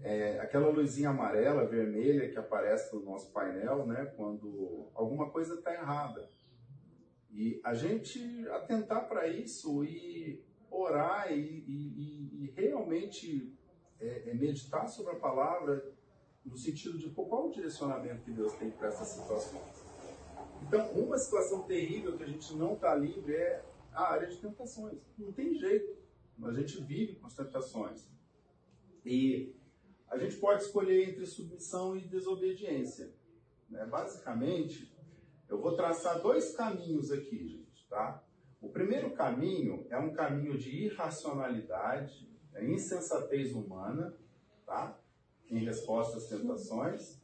É, 0.00 0.40
aquela 0.40 0.68
luzinha 0.68 1.10
amarela, 1.10 1.66
vermelha 1.66 2.28
que 2.28 2.38
aparece 2.38 2.94
no 2.94 3.02
nosso 3.02 3.30
painel, 3.30 3.86
né, 3.86 4.06
quando 4.16 4.90
alguma 4.94 5.30
coisa 5.30 5.54
está 5.54 5.72
errada. 5.72 6.28
E 7.30 7.60
a 7.64 7.72
gente 7.72 8.46
atentar 8.48 9.08
para 9.08 9.28
isso 9.28 9.84
e 9.84 10.44
orar 10.70 11.32
e, 11.32 11.64
e, 11.66 12.44
e 12.44 12.50
realmente 12.56 13.56
é, 14.00 14.30
é, 14.30 14.34
meditar 14.34 14.88
sobre 14.88 15.12
a 15.12 15.18
palavra 15.18 15.92
no 16.44 16.56
sentido 16.56 16.98
de 16.98 17.08
qual 17.10 17.48
o 17.48 17.52
direcionamento 17.52 18.22
que 18.22 18.32
Deus 18.32 18.52
tem 18.54 18.70
para 18.70 18.88
essas 18.88 19.08
situações. 19.08 19.82
Então, 20.66 20.90
uma 20.92 21.18
situação 21.18 21.62
terrível 21.62 22.16
que 22.16 22.22
a 22.22 22.26
gente 22.26 22.54
não 22.54 22.74
está 22.74 22.94
livre 22.94 23.34
é 23.34 23.64
a 23.92 24.12
área 24.12 24.28
de 24.28 24.36
tentações. 24.36 24.98
Não 25.18 25.32
tem 25.32 25.54
jeito. 25.54 25.96
A 26.42 26.52
gente 26.52 26.80
vive 26.82 27.16
com 27.16 27.26
as 27.26 27.34
tentações. 27.34 28.08
E 29.04 29.54
a 30.08 30.18
gente 30.18 30.36
pode 30.36 30.62
escolher 30.62 31.08
entre 31.08 31.26
submissão 31.26 31.96
e 31.96 32.00
desobediência. 32.00 33.12
Né? 33.68 33.84
Basicamente, 33.86 34.92
eu 35.48 35.60
vou 35.60 35.74
traçar 35.76 36.20
dois 36.20 36.54
caminhos 36.54 37.10
aqui, 37.10 37.48
gente, 37.48 37.86
tá? 37.88 38.22
O 38.60 38.68
primeiro 38.68 39.10
caminho 39.10 39.86
é 39.90 39.98
um 39.98 40.12
caminho 40.12 40.56
de 40.56 40.84
irracionalidade, 40.84 42.30
é 42.54 42.64
insensatez 42.64 43.52
humana, 43.52 44.16
tá? 44.64 44.98
Em 45.52 45.64
resposta 45.64 46.16
às 46.16 46.26
tentações. 46.26 47.20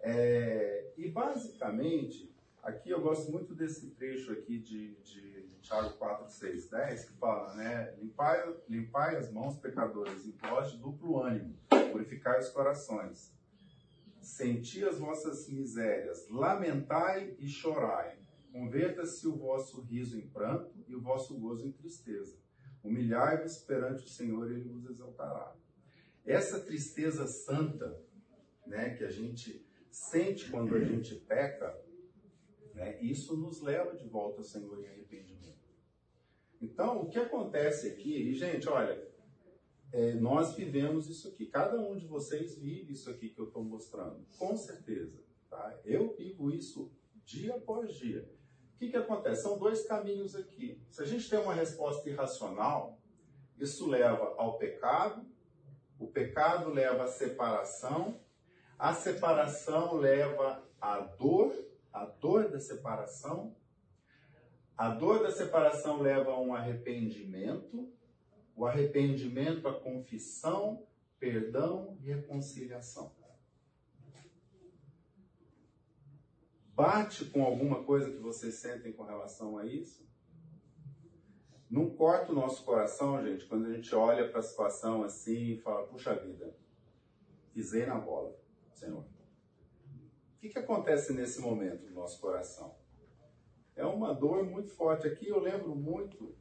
É, 0.00 0.92
e 0.98 1.08
basicamente, 1.08 2.30
aqui 2.62 2.90
eu 2.90 3.00
gosto 3.00 3.32
muito 3.32 3.54
desse 3.54 3.90
trecho 3.92 4.32
aqui 4.32 4.58
de, 4.58 4.94
de, 4.96 5.48
Tiago 5.62 5.94
4, 5.94 6.30
6, 6.30 6.68
10, 6.68 7.04
que 7.06 7.12
fala, 7.14 7.54
né? 7.54 7.94
Limpai, 7.98 8.54
limpai 8.68 9.16
as 9.16 9.32
mãos, 9.32 9.56
pecadores, 9.56 10.26
e 10.26 10.32
de 10.32 10.76
duplo 10.76 11.22
ânimo, 11.22 11.58
purificai 11.90 12.38
os 12.38 12.50
corações. 12.50 13.34
Senti 14.20 14.84
as 14.84 14.98
vossas 14.98 15.48
misérias, 15.48 16.28
lamentai 16.28 17.34
e 17.38 17.48
chorai. 17.48 18.18
Converta-se 18.52 19.26
o 19.26 19.36
vosso 19.36 19.80
riso 19.82 20.18
em 20.18 20.26
pranto 20.28 20.70
e 20.86 20.94
o 20.94 21.00
vosso 21.00 21.38
gozo 21.38 21.66
em 21.66 21.72
tristeza. 21.72 22.36
Humilhai-vos 22.84 23.58
perante 23.58 24.04
o 24.04 24.08
Senhor 24.08 24.50
e 24.50 24.54
Ele 24.54 24.68
vos 24.68 24.88
exaltará. 24.88 25.54
Essa 26.28 26.60
tristeza 26.60 27.26
santa, 27.26 28.00
né, 28.66 28.94
que 28.94 29.04
a 29.04 29.10
gente 29.10 29.66
sente 29.90 30.50
quando 30.50 30.74
a 30.74 30.84
gente 30.84 31.14
peca, 31.14 31.80
né, 32.74 33.00
isso 33.02 33.36
nos 33.36 33.60
leva 33.62 33.96
de 33.96 34.06
volta 34.06 34.38
ao 34.40 34.44
Senhor 34.44 34.78
em 34.78 34.86
arrependimento. 34.86 35.58
Então, 36.60 37.02
o 37.02 37.08
que 37.08 37.18
acontece 37.18 37.88
aqui, 37.88 38.14
e 38.14 38.34
gente, 38.34 38.68
olha, 38.68 39.08
é, 39.92 40.14
nós 40.14 40.54
vivemos 40.54 41.08
isso 41.08 41.28
aqui. 41.28 41.46
Cada 41.46 41.80
um 41.80 41.96
de 41.96 42.06
vocês 42.06 42.56
vive 42.56 42.92
isso 42.92 43.08
aqui 43.10 43.30
que 43.30 43.40
eu 43.40 43.46
estou 43.46 43.64
mostrando, 43.64 44.26
com 44.38 44.56
certeza. 44.56 45.18
Tá? 45.48 45.80
Eu 45.84 46.14
vivo 46.14 46.50
isso 46.50 46.92
dia 47.24 47.54
após 47.54 47.94
dia. 47.94 48.28
O 48.74 48.78
que, 48.78 48.90
que 48.90 48.96
acontece? 48.96 49.42
São 49.42 49.58
dois 49.58 49.86
caminhos 49.86 50.36
aqui. 50.36 50.80
Se 50.90 51.02
a 51.02 51.06
gente 51.06 51.28
tem 51.28 51.38
uma 51.38 51.54
resposta 51.54 52.08
irracional, 52.08 53.00
isso 53.58 53.88
leva 53.88 54.34
ao 54.36 54.58
pecado, 54.58 55.26
o 55.98 56.06
pecado 56.06 56.70
leva 56.70 57.04
à 57.04 57.08
separação, 57.08 58.20
a 58.78 58.94
separação 58.94 59.96
leva 59.96 60.62
à 60.80 61.00
dor, 61.00 61.52
a 61.92 62.04
dor 62.04 62.48
da 62.48 62.60
separação, 62.60 63.56
a 64.76 64.90
dor 64.90 65.22
da 65.22 65.30
separação 65.32 66.00
leva 66.00 66.30
a 66.30 66.40
um 66.40 66.54
arrependimento, 66.54 67.92
o 68.54 68.64
arrependimento 68.64 69.66
a 69.66 69.78
confissão, 69.78 70.86
perdão 71.18 71.98
e 72.00 72.06
reconciliação. 72.12 73.12
Bate 76.74 77.24
com 77.24 77.42
alguma 77.42 77.82
coisa 77.82 78.08
que 78.08 78.18
vocês 78.18 78.54
sentem 78.54 78.92
com 78.92 79.02
relação 79.02 79.58
a 79.58 79.66
isso? 79.66 80.07
Não 81.70 81.90
corta 81.90 82.32
o 82.32 82.34
nosso 82.34 82.64
coração, 82.64 83.22
gente, 83.22 83.44
quando 83.44 83.66
a 83.66 83.72
gente 83.72 83.94
olha 83.94 84.28
para 84.28 84.40
a 84.40 84.42
situação 84.42 85.02
assim 85.02 85.52
e 85.52 85.58
fala, 85.58 85.86
puxa 85.86 86.14
vida, 86.14 86.56
pisei 87.52 87.84
na 87.84 87.98
bola, 87.98 88.34
Senhor. 88.72 89.00
O 89.02 90.40
que, 90.40 90.48
que 90.48 90.58
acontece 90.58 91.12
nesse 91.12 91.40
momento 91.40 91.84
no 91.84 91.94
nosso 91.94 92.20
coração? 92.20 92.74
É 93.76 93.84
uma 93.84 94.14
dor 94.14 94.44
muito 94.44 94.70
forte. 94.70 95.06
Aqui 95.06 95.28
eu 95.28 95.38
lembro 95.38 95.74
muito 95.74 96.34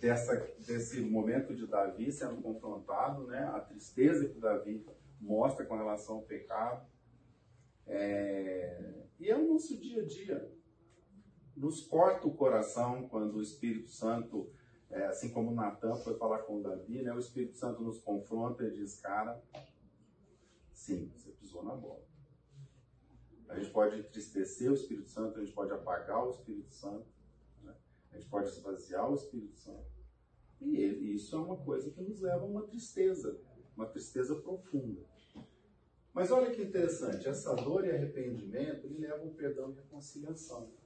dessa, 0.00 0.34
desse 0.66 1.00
momento 1.00 1.54
de 1.54 1.66
Davi 1.66 2.10
sendo 2.10 2.40
confrontado, 2.40 3.26
né? 3.26 3.44
a 3.54 3.60
tristeza 3.60 4.28
que 4.28 4.38
Davi 4.38 4.84
mostra 5.20 5.66
com 5.66 5.76
relação 5.76 6.16
ao 6.16 6.22
pecado. 6.22 6.86
É... 7.86 9.04
E 9.20 9.28
é 9.28 9.36
o 9.36 9.52
nosso 9.52 9.78
dia 9.78 10.02
a 10.02 10.06
dia. 10.06 10.52
Nos 11.62 11.80
corta 11.80 12.26
o 12.26 12.34
coração 12.34 13.08
quando 13.08 13.36
o 13.36 13.40
Espírito 13.40 13.88
Santo, 13.88 14.50
é, 14.90 15.06
assim 15.06 15.30
como 15.30 15.54
Natan 15.54 15.94
foi 15.94 16.18
falar 16.18 16.40
com 16.40 16.60
Davi, 16.60 17.02
né, 17.02 17.14
o 17.14 17.20
Espírito 17.20 17.56
Santo 17.56 17.84
nos 17.84 18.00
confronta 18.00 18.64
e 18.64 18.72
diz, 18.72 19.00
cara, 19.00 19.40
sim, 20.72 21.12
você 21.14 21.30
pisou 21.30 21.62
na 21.62 21.76
bola. 21.76 22.04
A 23.48 23.60
gente 23.60 23.70
pode 23.70 23.96
entristecer 23.96 24.72
o 24.72 24.74
Espírito 24.74 25.08
Santo, 25.08 25.38
a 25.38 25.44
gente 25.44 25.54
pode 25.54 25.70
apagar 25.70 26.26
o 26.26 26.30
Espírito 26.30 26.74
Santo, 26.74 27.06
né? 27.62 27.72
a 28.10 28.16
gente 28.16 28.28
pode 28.28 28.48
esvaziar 28.48 29.08
o 29.08 29.14
Espírito 29.14 29.56
Santo. 29.56 29.86
E 30.60 31.14
isso 31.14 31.36
é 31.36 31.38
uma 31.38 31.58
coisa 31.58 31.92
que 31.92 32.02
nos 32.02 32.20
leva 32.20 32.42
a 32.42 32.48
uma 32.48 32.66
tristeza, 32.66 33.40
uma 33.76 33.86
tristeza 33.86 34.34
profunda. 34.34 35.00
Mas 36.12 36.32
olha 36.32 36.50
que 36.50 36.60
interessante, 36.60 37.28
essa 37.28 37.54
dor 37.54 37.86
e 37.86 37.92
arrependimento 37.92 38.84
ele 38.84 38.98
levam 38.98 39.28
ao 39.28 39.34
perdão 39.34 39.70
e 39.70 39.74
reconciliação. 39.76 40.81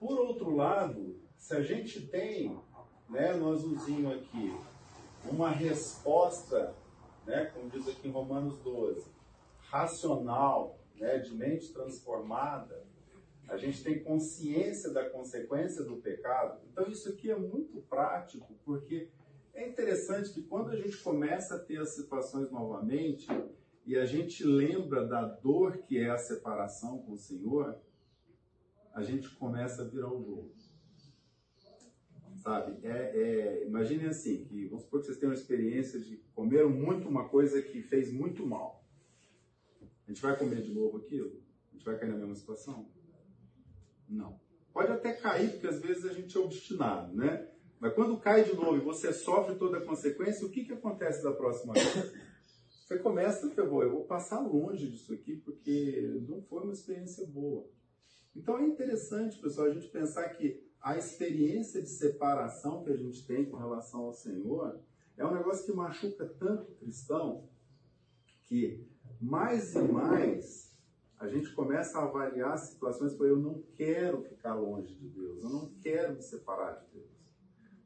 Por 0.00 0.18
outro 0.18 0.56
lado, 0.56 1.20
se 1.36 1.54
a 1.54 1.60
gente 1.60 2.06
tem, 2.06 2.58
né, 3.06 3.34
no 3.34 3.52
azulzinho 3.52 4.10
aqui, 4.10 4.56
uma 5.30 5.50
resposta, 5.50 6.74
né, 7.26 7.44
como 7.52 7.68
diz 7.68 7.86
aqui 7.86 8.08
em 8.08 8.10
Romanos 8.10 8.58
12, 8.60 9.06
racional, 9.60 10.78
né, 10.96 11.18
de 11.18 11.34
mente 11.34 11.70
transformada, 11.74 12.82
a 13.46 13.58
gente 13.58 13.84
tem 13.84 14.02
consciência 14.02 14.90
da 14.90 15.10
consequência 15.10 15.84
do 15.84 15.96
pecado. 15.96 16.62
Então 16.72 16.90
isso 16.90 17.10
aqui 17.10 17.30
é 17.30 17.36
muito 17.36 17.82
prático, 17.82 18.54
porque 18.64 19.10
é 19.52 19.68
interessante 19.68 20.32
que 20.32 20.40
quando 20.40 20.70
a 20.70 20.76
gente 20.76 20.96
começa 20.96 21.56
a 21.56 21.58
ter 21.58 21.78
as 21.78 21.90
situações 21.90 22.50
novamente, 22.50 23.28
e 23.84 23.96
a 23.98 24.06
gente 24.06 24.44
lembra 24.44 25.06
da 25.06 25.26
dor 25.26 25.78
que 25.78 25.98
é 25.98 26.08
a 26.08 26.16
separação 26.16 27.02
com 27.02 27.12
o 27.12 27.18
Senhor, 27.18 27.78
a 28.94 29.02
gente 29.02 29.28
começa 29.36 29.82
a 29.82 29.84
virar 29.84 30.12
o 30.12 30.22
jogo. 30.22 30.54
Sabe? 32.42 32.78
É, 32.86 32.90
é, 32.90 33.66
imagine 33.66 34.06
assim, 34.06 34.44
que 34.44 34.66
vamos 34.66 34.84
supor 34.84 35.00
que 35.00 35.06
vocês 35.06 35.18
tenham 35.18 35.32
uma 35.32 35.38
experiência 35.38 36.00
de 36.00 36.16
comer 36.34 36.66
muito 36.66 37.06
uma 37.06 37.28
coisa 37.28 37.60
que 37.60 37.82
fez 37.82 38.12
muito 38.12 38.46
mal. 38.46 38.82
A 40.06 40.10
gente 40.10 40.22
vai 40.22 40.36
comer 40.36 40.62
de 40.62 40.72
novo 40.72 40.96
aquilo? 40.96 41.42
A 41.70 41.74
gente 41.74 41.84
vai 41.84 41.98
cair 41.98 42.10
na 42.10 42.16
mesma 42.16 42.34
situação? 42.34 42.90
Não. 44.08 44.40
Pode 44.72 44.90
até 44.90 45.12
cair, 45.12 45.52
porque 45.52 45.66
às 45.66 45.80
vezes 45.80 46.04
a 46.06 46.12
gente 46.12 46.36
é 46.36 46.40
obstinado, 46.40 47.14
né? 47.14 47.48
Mas 47.78 47.94
quando 47.94 48.18
cai 48.18 48.44
de 48.44 48.54
novo 48.54 48.76
e 48.76 48.80
você 48.80 49.12
sofre 49.12 49.56
toda 49.56 49.78
a 49.78 49.84
consequência, 49.84 50.46
o 50.46 50.50
que, 50.50 50.64
que 50.64 50.72
acontece 50.72 51.22
da 51.22 51.32
próxima 51.32 51.74
vez? 51.74 52.12
Você 52.84 52.98
começa, 52.98 53.46
eu 53.56 53.70
vou, 53.70 53.82
eu 53.82 53.90
vou 53.90 54.04
passar 54.04 54.40
longe 54.40 54.90
disso 54.90 55.12
aqui 55.14 55.36
porque 55.36 56.24
não 56.28 56.42
foi 56.42 56.64
uma 56.64 56.72
experiência 56.72 57.24
boa. 57.26 57.68
Então 58.34 58.58
é 58.58 58.66
interessante, 58.66 59.38
pessoal, 59.40 59.68
a 59.68 59.72
gente 59.72 59.88
pensar 59.88 60.28
que 60.30 60.62
a 60.80 60.96
experiência 60.96 61.82
de 61.82 61.88
separação 61.88 62.82
que 62.82 62.90
a 62.90 62.96
gente 62.96 63.26
tem 63.26 63.44
com 63.44 63.56
relação 63.56 64.00
ao 64.00 64.12
Senhor 64.12 64.80
é 65.16 65.26
um 65.26 65.34
negócio 65.34 65.66
que 65.66 65.72
machuca 65.72 66.26
tanto 66.26 66.70
o 66.70 66.74
cristão 66.76 67.48
que 68.46 68.86
mais 69.20 69.74
e 69.74 69.82
mais 69.82 70.70
a 71.18 71.28
gente 71.28 71.52
começa 71.52 71.98
a 71.98 72.04
avaliar 72.04 72.56
situações 72.56 73.12
que 73.12 73.22
eu 73.22 73.36
não 73.36 73.62
quero 73.76 74.22
ficar 74.22 74.54
longe 74.54 74.94
de 74.94 75.06
Deus, 75.08 75.42
eu 75.42 75.50
não 75.50 75.74
quero 75.82 76.14
me 76.14 76.22
separar 76.22 76.80
de 76.80 76.98
Deus. 76.98 77.10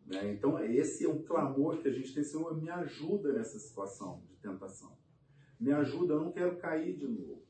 Né? 0.06 0.32
Então, 0.32 0.62
esse 0.62 1.04
é 1.04 1.08
um 1.08 1.22
clamor 1.22 1.78
que 1.78 1.88
a 1.88 1.92
gente 1.92 2.14
tem, 2.14 2.22
Senhor, 2.22 2.56
me 2.56 2.70
ajuda 2.70 3.32
nessa 3.32 3.58
situação 3.58 4.22
de 4.28 4.36
tentação. 4.36 4.96
Me 5.58 5.72
ajuda, 5.72 6.14
eu 6.14 6.20
não 6.20 6.30
quero 6.30 6.56
cair 6.58 6.96
de 6.96 7.08
novo. 7.08 7.43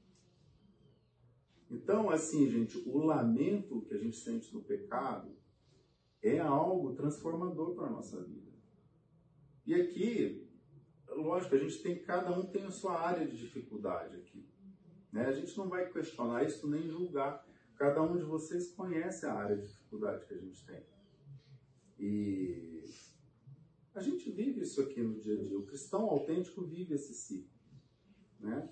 Então, 1.71 2.11
assim, 2.11 2.49
gente, 2.51 2.79
o 2.87 2.99
lamento 2.99 3.83
que 3.83 3.95
a 3.95 3.99
gente 3.99 4.17
sente 4.17 4.53
no 4.55 4.63
pecado 4.63 5.35
é 6.23 6.39
algo 6.39 6.95
transformador 6.95 7.75
para 7.75 7.87
a 7.87 7.91
nossa 7.91 8.23
vida. 8.23 8.53
E 9.67 9.75
aqui, 9.75 10.49
lógico, 11.09 11.55
a 11.55 11.59
gente 11.59 11.83
tem, 11.83 11.99
cada 12.03 12.31
um 12.39 12.47
tem 12.47 12.65
a 12.65 12.71
sua 12.71 13.01
área 13.01 13.27
de 13.27 13.37
dificuldade 13.37 14.17
aqui. 14.17 14.47
Né? 15.13 15.27
A 15.27 15.33
gente 15.33 15.57
não 15.57 15.69
vai 15.69 15.91
questionar 15.91 16.45
isso 16.45 16.69
nem 16.69 16.89
julgar. 16.89 17.47
Cada 17.77 18.03
um 18.03 18.17
de 18.17 18.25
vocês 18.25 18.73
conhece 18.73 19.27
a 19.27 19.33
área 19.33 19.57
de 19.57 19.67
dificuldade 19.67 20.27
que 20.27 20.35
a 20.35 20.39
gente 20.39 20.65
tem. 20.65 20.83
E 21.99 22.85
a 23.95 24.01
gente 24.01 24.31
vive 24.31 24.61
isso 24.61 24.81
aqui 24.81 25.01
no 25.01 25.19
dia 25.21 25.39
a 25.39 25.43
dia. 25.43 25.59
O 25.59 25.67
cristão 25.67 26.03
autêntico 26.03 26.63
vive 26.63 26.95
esse 26.95 27.15
ciclo. 27.15 27.55
Né? 28.41 28.69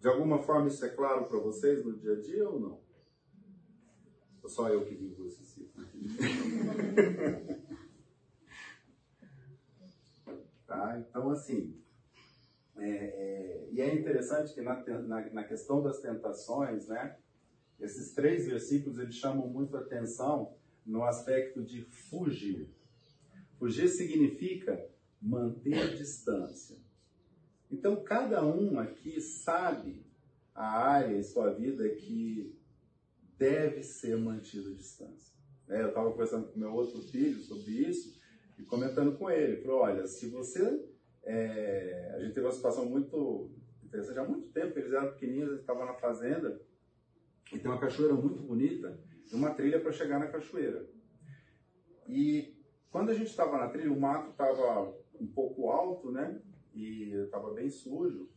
De 0.00 0.08
alguma 0.08 0.42
forma 0.42 0.68
isso 0.68 0.84
é 0.84 0.88
claro 0.88 1.24
para 1.26 1.38
vocês 1.38 1.84
no 1.84 1.96
dia 1.96 2.12
a 2.12 2.20
dia 2.20 2.48
ou 2.48 2.60
não? 2.60 2.80
Ou 4.42 4.48
só 4.48 4.68
eu 4.68 4.84
que 4.84 4.94
vivo 4.94 5.26
esse 5.26 5.44
ciclo? 5.44 5.84
tá? 10.66 10.98
Então, 10.98 11.30
assim, 11.30 11.74
é, 12.76 12.88
é, 12.88 13.68
e 13.72 13.80
é 13.80 13.94
interessante 13.94 14.52
que 14.54 14.60
na, 14.60 14.82
na, 14.84 15.30
na, 15.30 15.44
questão 15.44 15.82
das 15.82 16.00
tentações, 16.00 16.86
né, 16.88 17.16
esses 17.80 18.12
três 18.12 18.46
versículos 18.46 18.98
eles 18.98 19.14
chamam 19.14 19.48
muito 19.48 19.76
atenção 19.76 20.54
no 20.84 21.04
aspecto 21.04 21.64
de 21.64 21.82
fugir. 21.82 22.70
Fugir 23.58 23.88
significa 23.88 24.88
manter 25.20 25.96
distância. 25.96 26.76
Então, 27.70 28.02
cada 28.02 28.44
um 28.44 28.78
aqui 28.78 29.20
sabe 29.20 30.04
a 30.54 30.66
área 30.66 31.16
em 31.16 31.22
sua 31.22 31.52
vida 31.52 31.88
que 31.88 32.56
deve 33.38 33.82
ser 33.82 34.16
mantida 34.16 34.72
distância. 34.74 35.34
É, 35.68 35.82
eu 35.82 35.88
estava 35.88 36.10
conversando 36.10 36.48
com 36.48 36.58
meu 36.58 36.72
outro 36.72 37.02
filho 37.02 37.40
sobre 37.40 37.72
isso 37.72 38.20
e 38.58 38.62
comentando 38.62 39.16
com 39.18 39.30
ele. 39.30 39.62
Falou, 39.62 39.80
olha, 39.80 40.06
se 40.06 40.28
você... 40.28 40.84
É... 41.24 42.12
a 42.14 42.20
gente 42.20 42.34
teve 42.34 42.46
uma 42.46 42.52
situação 42.52 42.86
muito 42.86 43.50
interessante. 43.82 44.18
Há 44.18 44.24
muito 44.24 44.48
tempo, 44.50 44.78
eles 44.78 44.92
eram 44.92 45.12
pequenininhos, 45.12 45.48
eles 45.48 45.60
estavam 45.60 45.84
na 45.84 45.94
fazenda 45.94 46.60
e 47.52 47.58
tem 47.58 47.70
uma 47.70 47.80
cachoeira 47.80 48.14
muito 48.14 48.42
bonita 48.42 48.98
e 49.30 49.34
uma 49.34 49.52
trilha 49.54 49.80
para 49.80 49.92
chegar 49.92 50.18
na 50.18 50.28
cachoeira. 50.28 50.88
E 52.08 52.56
quando 52.90 53.10
a 53.10 53.14
gente 53.14 53.28
estava 53.28 53.58
na 53.58 53.68
trilha, 53.68 53.92
o 53.92 54.00
mato 54.00 54.30
estava 54.30 54.94
um 55.20 55.26
pouco 55.26 55.68
alto, 55.70 56.12
né? 56.12 56.40
E 56.76 57.12
estava 57.24 57.52
bem 57.54 57.70
sujo. 57.70 58.28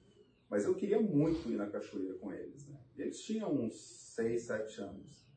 Mas 0.49 0.65
eu 0.65 0.73
queria 0.73 0.99
muito 0.99 1.47
ir 1.49 1.57
na 1.57 1.67
cachoeira 1.67 2.15
com 2.15 2.31
eles, 2.33 2.65
né? 2.67 2.79
Eles 2.97 3.21
tinham 3.21 3.53
uns 3.53 3.75
6, 4.15 4.41
7 4.43 4.81
anos. 4.81 5.29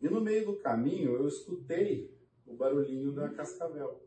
E 0.00 0.08
no 0.08 0.20
meio 0.20 0.46
do 0.46 0.56
caminho 0.56 1.14
eu 1.14 1.28
escutei 1.28 2.12
o 2.46 2.54
barulhinho 2.54 3.12
da 3.12 3.28
cascavel. 3.28 4.02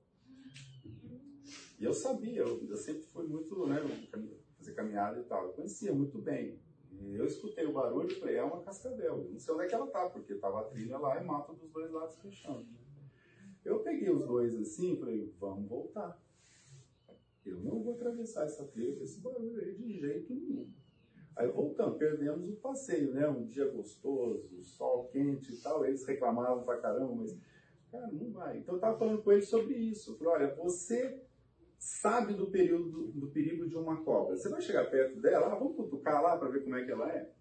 E 1.80 1.84
eu 1.84 1.94
sabia, 1.94 2.42
eu, 2.42 2.68
eu 2.68 2.76
sempre 2.76 3.04
fui 3.04 3.28
muito, 3.28 3.68
né, 3.68 3.78
fazer 4.58 4.74
caminhada 4.74 5.20
e 5.20 5.24
tal. 5.24 5.46
Eu 5.46 5.54
conhecia 5.54 5.94
muito 5.94 6.18
bem. 6.18 6.60
E 6.92 7.15
eu 7.15 7.26
escutei 7.26 7.65
o 7.65 7.72
barulho 7.72 8.12
e 8.12 8.15
falei, 8.15 8.36
é 8.36 8.44
uma 8.44 8.62
cascavel. 8.63 9.24
Eu 9.24 9.32
não 9.32 9.39
sei 9.39 9.54
onde 9.54 9.63
é 9.63 9.68
que 9.68 9.76
ela 9.76 9.88
tá, 9.88 10.10
porque 10.10 10.36
tava 10.36 10.62
a 10.62 10.63
trilha 10.63 10.98
lá 10.98 11.22
e 11.22 11.24
mata 11.24 11.54
dos 11.54 11.70
dois 11.70 11.92
lados 11.92 12.18
fechando. 12.18 12.65
Eu 13.63 13.80
peguei 13.80 14.10
os 14.10 14.26
dois 14.26 14.56
assim 14.56 14.94
e 14.94 15.00
falei, 15.00 15.34
vamos 15.39 15.70
voltar. 15.70 16.20
Eu 17.50 17.60
não 17.60 17.82
vou 17.82 17.96
atravessar 17.96 18.46
essa 18.46 18.66
trilha 18.66 19.04
esse 19.04 19.20
barulho 19.20 19.62
aí 19.62 19.76
de 19.76 20.00
jeito 20.00 20.34
nenhum. 20.34 20.70
Aí 21.36 21.48
voltamos, 21.48 21.98
perdemos 21.98 22.50
o 22.50 22.56
passeio, 22.56 23.14
né? 23.14 23.28
Um 23.28 23.46
dia 23.46 23.70
gostoso, 23.70 24.64
sol 24.64 25.08
quente 25.10 25.54
e 25.54 25.58
tal. 25.58 25.86
Eles 25.86 26.06
reclamavam 26.06 26.64
pra 26.64 26.78
caramba, 26.78 27.14
mas, 27.16 27.38
cara, 27.92 28.08
não 28.12 28.32
vai. 28.32 28.58
Então 28.58 28.76
eu 28.76 28.82
tava 28.82 28.98
falando 28.98 29.22
com 29.22 29.32
eles 29.32 29.48
sobre 29.48 29.76
isso. 29.76 30.12
Eu 30.12 30.18
falei, 30.18 30.34
olha, 30.34 30.56
você 30.56 31.22
sabe 31.78 32.34
do, 32.34 32.48
período, 32.50 32.90
do, 32.90 33.12
do 33.12 33.28
perigo 33.28 33.68
de 33.68 33.76
uma 33.76 34.04
cobra. 34.04 34.36
Você 34.36 34.50
vai 34.50 34.62
chegar 34.62 34.90
perto 34.90 35.22
dela, 35.22 35.54
ah, 35.54 35.56
vamos 35.56 35.76
cutucar 35.76 36.24
lá 36.24 36.38
para 36.38 36.50
ver 36.50 36.64
como 36.64 36.76
é 36.76 36.84
que 36.84 36.92
ela 36.92 37.12
é? 37.12 37.32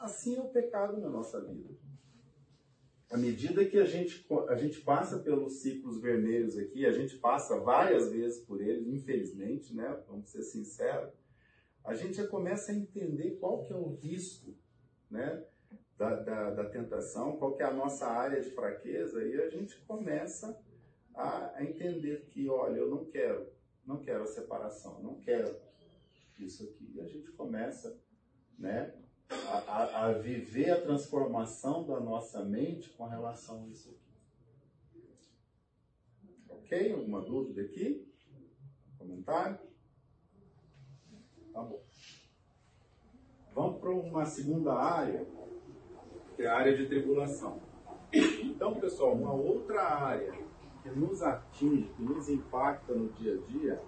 Assim 0.00 0.36
é 0.36 0.40
o 0.40 0.48
pecado 0.48 1.00
na 1.00 1.08
nossa 1.08 1.40
vida 1.40 1.87
à 3.10 3.16
medida 3.16 3.64
que 3.64 3.78
a 3.78 3.86
gente, 3.86 4.26
a 4.48 4.54
gente 4.54 4.80
passa 4.80 5.18
pelos 5.18 5.60
ciclos 5.62 6.00
vermelhos 6.00 6.58
aqui, 6.58 6.84
a 6.84 6.92
gente 6.92 7.16
passa 7.16 7.58
várias 7.58 8.10
vezes 8.12 8.40
por 8.44 8.60
eles, 8.60 8.86
infelizmente, 8.86 9.74
né? 9.74 10.02
Vamos 10.06 10.28
ser 10.28 10.42
sinceros, 10.42 11.12
a 11.84 11.94
gente 11.94 12.18
já 12.18 12.26
começa 12.26 12.70
a 12.70 12.74
entender 12.74 13.38
qual 13.40 13.64
que 13.64 13.72
é 13.72 13.76
o 13.76 13.94
risco, 13.94 14.54
né? 15.10 15.44
Da, 15.96 16.14
da, 16.14 16.50
da 16.50 16.64
tentação, 16.68 17.36
qual 17.38 17.56
que 17.56 17.62
é 17.62 17.66
a 17.66 17.72
nossa 17.72 18.06
área 18.06 18.40
de 18.40 18.50
fraqueza, 18.50 19.24
e 19.24 19.40
a 19.40 19.48
gente 19.48 19.76
começa 19.80 20.60
a, 21.14 21.56
a 21.56 21.64
entender 21.64 22.26
que, 22.30 22.48
olha, 22.48 22.76
eu 22.76 22.88
não 22.88 23.04
quero, 23.06 23.48
não 23.84 24.00
quero 24.00 24.22
a 24.22 24.26
separação, 24.26 25.02
não 25.02 25.18
quero 25.20 25.56
isso 26.38 26.62
aqui. 26.62 26.92
E 26.94 27.00
a 27.00 27.06
gente 27.06 27.32
começa, 27.32 27.98
né? 28.56 28.94
A, 29.30 30.06
a, 30.06 30.12
viver 30.12 30.70
a 30.70 30.80
transformação 30.80 31.86
da 31.86 32.00
nossa 32.00 32.44
mente 32.44 32.90
com 32.90 33.06
relação 33.06 33.64
a 33.64 33.66
isso 33.68 33.90
aqui. 33.90 34.08
Ok? 36.48 36.92
Alguma 36.92 37.20
dúvida 37.20 37.62
aqui? 37.62 38.06
Comentário? 38.98 39.58
Tá 41.52 41.62
bom. 41.62 41.82
Vamos 43.54 43.80
para 43.80 43.90
uma 43.90 44.24
segunda 44.24 44.74
área, 44.74 45.26
que 46.36 46.42
é 46.42 46.46
a 46.46 46.56
área 46.56 46.76
de 46.76 46.86
tribulação. 46.86 47.60
Então, 48.12 48.78
pessoal, 48.80 49.12
uma 49.14 49.32
outra 49.32 49.82
área 49.82 50.32
que 50.82 50.90
nos 50.90 51.22
atinge, 51.22 51.92
que 51.96 52.02
nos 52.02 52.28
impacta 52.28 52.94
no 52.94 53.12
dia 53.12 53.34
a 53.34 53.46
dia, 53.46 53.82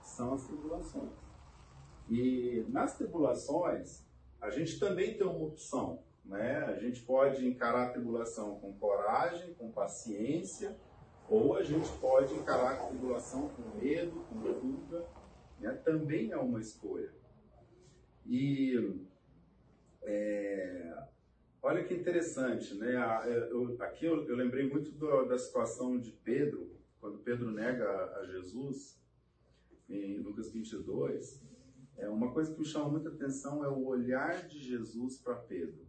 são 0.00 0.34
as 0.34 0.44
tribulações. 0.46 1.12
E 2.10 2.66
nas 2.68 2.96
tribulações, 2.96 4.04
a 4.42 4.50
gente 4.50 4.78
também 4.78 5.16
tem 5.16 5.26
uma 5.26 5.46
opção. 5.46 6.02
Né? 6.24 6.58
A 6.64 6.74
gente 6.74 7.00
pode 7.02 7.46
encarar 7.46 7.84
a 7.86 7.90
tribulação 7.90 8.58
com 8.58 8.72
coragem, 8.74 9.54
com 9.54 9.70
paciência, 9.70 10.76
ou 11.30 11.56
a 11.56 11.62
gente 11.62 11.88
pode 12.00 12.34
encarar 12.34 12.72
a 12.72 12.86
tribulação 12.88 13.48
com 13.50 13.78
medo, 13.78 14.24
com 14.28 14.42
fuga. 14.54 15.06
Né? 15.60 15.72
Também 15.84 16.32
é 16.32 16.36
uma 16.36 16.60
escolha. 16.60 17.12
E 18.26 19.00
é, 20.02 21.06
olha 21.62 21.84
que 21.84 21.94
interessante, 21.94 22.74
né? 22.74 22.94
Eu, 23.50 23.76
aqui 23.80 24.06
eu, 24.06 24.28
eu 24.28 24.36
lembrei 24.36 24.68
muito 24.68 24.90
do, 24.90 25.24
da 25.24 25.38
situação 25.38 25.98
de 25.98 26.10
Pedro, 26.10 26.70
quando 27.00 27.18
Pedro 27.18 27.50
nega 27.50 27.88
a 28.16 28.26
Jesus, 28.26 29.00
em 29.88 30.18
Lucas 30.18 30.50
22. 30.50 31.51
É, 31.96 32.08
uma 32.08 32.32
coisa 32.32 32.52
que 32.52 32.58
me 32.58 32.64
chama 32.64 32.88
muita 32.88 33.08
atenção 33.08 33.64
é 33.64 33.68
o 33.68 33.84
olhar 33.86 34.46
de 34.46 34.58
Jesus 34.58 35.18
para 35.18 35.34
Pedro. 35.34 35.86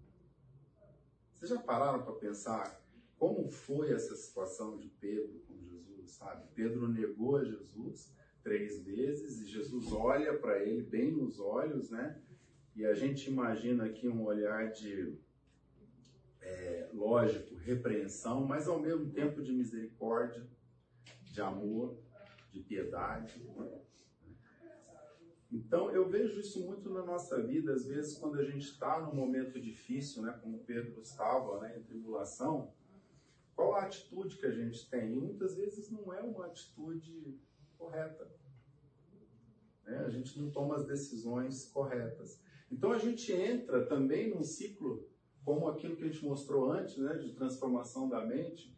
Vocês 1.34 1.50
já 1.50 1.60
pararam 1.60 2.04
para 2.04 2.14
pensar 2.14 2.82
como 3.18 3.50
foi 3.50 3.94
essa 3.94 4.16
situação 4.16 4.78
de 4.78 4.88
Pedro 4.88 5.42
com 5.48 5.58
Jesus, 5.58 6.12
sabe? 6.12 6.46
Pedro 6.54 6.88
negou 6.88 7.38
a 7.38 7.44
Jesus 7.44 8.14
três 8.44 8.84
vezes 8.84 9.40
e 9.40 9.46
Jesus 9.46 9.92
olha 9.92 10.38
para 10.38 10.62
ele 10.62 10.84
bem 10.84 11.12
nos 11.12 11.40
olhos, 11.40 11.90
né? 11.90 12.22
E 12.76 12.86
a 12.86 12.94
gente 12.94 13.30
imagina 13.30 13.86
aqui 13.86 14.08
um 14.08 14.24
olhar 14.24 14.72
de, 14.72 15.16
é, 16.42 16.90
lógico, 16.94 17.56
repreensão, 17.56 18.46
mas 18.46 18.68
ao 18.68 18.80
mesmo 18.80 19.10
tempo 19.12 19.42
de 19.42 19.54
misericórdia, 19.54 20.46
de 21.24 21.42
amor, 21.42 21.98
de 22.52 22.60
piedade. 22.60 23.42
Então, 25.54 25.92
eu 25.92 26.10
vejo 26.10 26.40
isso 26.40 26.66
muito 26.66 26.90
na 26.90 27.06
nossa 27.06 27.40
vida, 27.40 27.74
às 27.74 27.86
vezes, 27.86 28.18
quando 28.18 28.40
a 28.40 28.44
gente 28.44 28.66
está 28.66 29.00
num 29.00 29.14
momento 29.14 29.62
difícil, 29.62 30.24
né, 30.24 30.36
como 30.42 30.64
Pedro 30.64 31.00
estava, 31.00 31.60
né, 31.62 31.78
em 31.78 31.84
tribulação, 31.84 32.74
qual 33.56 33.76
a 33.76 33.84
atitude 33.84 34.38
que 34.38 34.48
a 34.48 34.52
gente 34.52 34.90
tem? 34.90 35.14
E 35.14 35.20
muitas 35.20 35.56
vezes 35.56 35.92
não 35.92 36.12
é 36.12 36.22
uma 36.22 36.48
atitude 36.48 37.40
correta. 37.78 38.32
Né? 39.86 40.00
A 40.00 40.10
gente 40.10 40.40
não 40.40 40.50
toma 40.50 40.76
as 40.76 40.88
decisões 40.88 41.66
corretas. 41.66 42.42
Então, 42.72 42.92
a 42.92 42.98
gente 42.98 43.32
entra 43.32 43.86
também 43.86 44.34
num 44.34 44.42
ciclo 44.42 45.08
como 45.46 45.68
aquilo 45.68 45.96
que 45.96 46.04
a 46.04 46.08
gente 46.08 46.26
mostrou 46.26 46.72
antes, 46.72 46.98
né, 46.98 47.14
de 47.20 47.32
transformação 47.34 48.10
da 48.10 48.26
mente, 48.26 48.76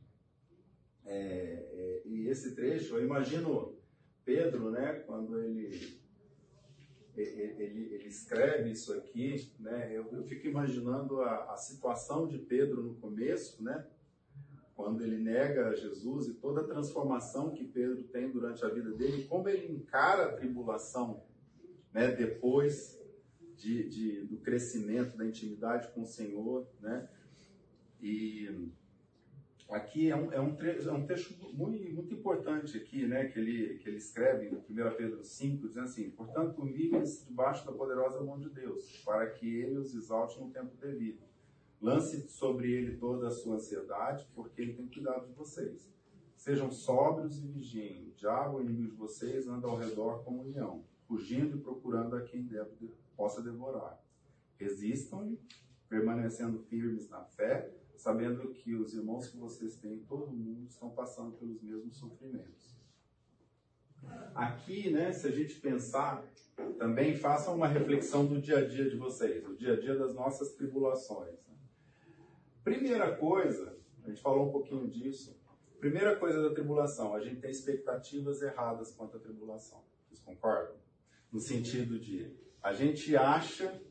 é, 1.05 1.13
é, 1.15 2.01
e 2.05 2.27
esse 2.27 2.53
trecho, 2.53 2.97
eu 2.97 3.05
imagino 3.05 3.77
Pedro, 4.25 4.71
né, 4.71 4.93
quando 5.05 5.39
ele, 5.39 6.03
ele, 7.21 7.93
ele 7.93 8.07
escreve 8.07 8.71
isso 8.71 8.93
aqui, 8.93 9.51
né, 9.59 9.89
eu, 9.91 10.05
eu 10.11 10.23
fico 10.23 10.47
imaginando 10.47 11.21
a, 11.21 11.53
a 11.53 11.57
situação 11.57 12.27
de 12.27 12.37
Pedro 12.37 12.81
no 12.81 12.95
começo, 12.95 13.63
né, 13.63 13.85
quando 14.75 15.01
ele 15.01 15.17
nega 15.17 15.75
Jesus 15.75 16.27
e 16.27 16.33
toda 16.33 16.61
a 16.61 16.65
transformação 16.65 17.51
que 17.51 17.63
Pedro 17.63 18.03
tem 18.03 18.29
durante 18.29 18.65
a 18.65 18.69
vida 18.69 18.91
dele, 18.91 19.23
como 19.23 19.47
ele 19.47 19.71
encara 19.71 20.25
a 20.25 20.33
tribulação 20.33 21.23
né, 21.93 22.11
depois 22.11 23.01
de, 23.55 23.87
de, 23.87 24.25
do 24.25 24.37
crescimento, 24.37 25.17
da 25.17 25.25
intimidade 25.25 25.87
com 25.93 26.01
o 26.01 26.05
Senhor. 26.05 26.67
Né? 26.81 27.07
E 28.01 28.69
aqui 29.69 30.09
é 30.09 30.15
um, 30.15 30.31
é 30.31 30.39
um, 30.39 30.55
é 30.59 30.91
um 30.91 31.05
texto 31.05 31.35
muito, 31.53 31.93
muito 31.93 32.13
importante 32.13 32.77
aqui, 32.77 33.05
né, 33.05 33.25
que, 33.25 33.39
ele, 33.39 33.77
que 33.79 33.89
ele 33.89 33.97
escreve 33.97 34.47
em 34.47 34.55
1 34.55 34.95
Pedro 34.95 35.23
5, 35.23 35.67
dizendo 35.67 35.85
assim, 35.85 36.09
portanto, 36.11 36.61
humilhem-se 36.61 37.25
debaixo 37.25 37.65
da 37.65 37.71
poderosa 37.71 38.21
mão 38.21 38.39
de 38.39 38.49
Deus, 38.49 39.01
para 39.03 39.27
que 39.27 39.47
ele 39.61 39.77
os 39.77 39.93
exalte 39.93 40.39
no 40.39 40.49
tempo 40.49 40.75
devido. 40.77 41.19
Lance 41.81 42.27
sobre 42.29 42.71
ele 42.71 42.97
toda 42.97 43.27
a 43.27 43.31
sua 43.31 43.55
ansiedade, 43.55 44.27
porque 44.33 44.61
ele 44.61 44.73
tem 44.73 44.87
cuidado 44.87 45.27
de 45.27 45.33
vocês. 45.33 45.91
Sejam 46.35 46.71
sóbrios 46.71 47.37
e 47.37 47.47
vigiem. 47.47 48.07
O 48.07 48.11
diabo, 48.15 48.61
inimigo 48.61 48.91
de 48.91 48.97
vocês, 48.97 49.47
anda 49.47 49.67
ao 49.67 49.77
redor 49.77 50.23
como 50.23 50.41
um 50.41 50.51
leão, 50.51 50.83
fugindo 51.07 51.57
e 51.57 51.59
procurando 51.59 52.15
a 52.15 52.21
quem 52.21 52.43
deve, 52.43 52.91
possa 53.15 53.41
devorar. 53.41 54.01
Resistam-lhe, 54.57 55.39
permanecendo 55.89 56.59
firmes 56.59 57.09
na 57.09 57.23
fé, 57.23 57.71
sabendo 57.97 58.49
que 58.49 58.75
os 58.75 58.93
irmãos 58.93 59.27
que 59.27 59.37
vocês 59.37 59.75
têm 59.75 59.95
em 59.95 60.03
todo 60.03 60.31
o 60.31 60.35
mundo 60.35 60.67
estão 60.67 60.89
passando 60.89 61.35
pelos 61.37 61.61
mesmos 61.61 61.97
sofrimentos. 61.97 62.75
Aqui, 64.33 64.91
né, 64.91 65.11
se 65.11 65.27
a 65.27 65.31
gente 65.31 65.55
pensar, 65.59 66.23
também 66.77 67.15
façam 67.15 67.55
uma 67.55 67.67
reflexão 67.67 68.25
do 68.25 68.39
dia 68.39 68.59
a 68.59 68.67
dia 68.67 68.89
de 68.89 68.95
vocês, 68.95 69.43
do 69.43 69.55
dia 69.55 69.73
a 69.73 69.79
dia 69.79 69.95
das 69.95 70.13
nossas 70.13 70.53
tribulações. 70.53 71.33
Né? 71.47 71.55
Primeira 72.63 73.15
coisa, 73.15 73.77
a 74.03 74.09
gente 74.09 74.21
falou 74.21 74.49
um 74.49 74.51
pouquinho 74.51 74.87
disso. 74.87 75.35
Primeira 75.79 76.15
coisa 76.15 76.41
da 76.41 76.53
tribulação, 76.53 77.13
a 77.13 77.19
gente 77.19 77.41
tem 77.41 77.51
expectativas 77.51 78.41
erradas 78.41 78.91
quanto 78.91 79.17
à 79.17 79.19
tribulação. 79.19 79.83
Vocês 80.07 80.19
concordam? 80.19 80.75
No 81.31 81.39
sentido 81.39 81.99
de, 81.99 82.31
a 82.61 82.73
gente 82.73 83.15
acha 83.15 83.81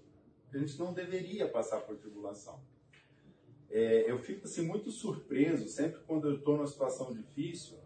que 0.51 0.57
a 0.57 0.61
gente 0.61 0.79
não 0.79 0.93
deveria 0.93 1.49
passar 1.49 1.81
por 1.81 1.97
tribulação. 1.97 2.61
É, 3.75 4.09
eu 4.09 4.21
fico 4.21 4.45
assim, 4.45 4.65
muito 4.65 4.89
surpreso 4.93 5.69
sempre 5.69 6.01
quando 6.07 6.29
eu 6.29 6.37
estou 6.37 6.57
numa 6.57 6.67
situação 6.69 7.13
difícil, 7.13 7.77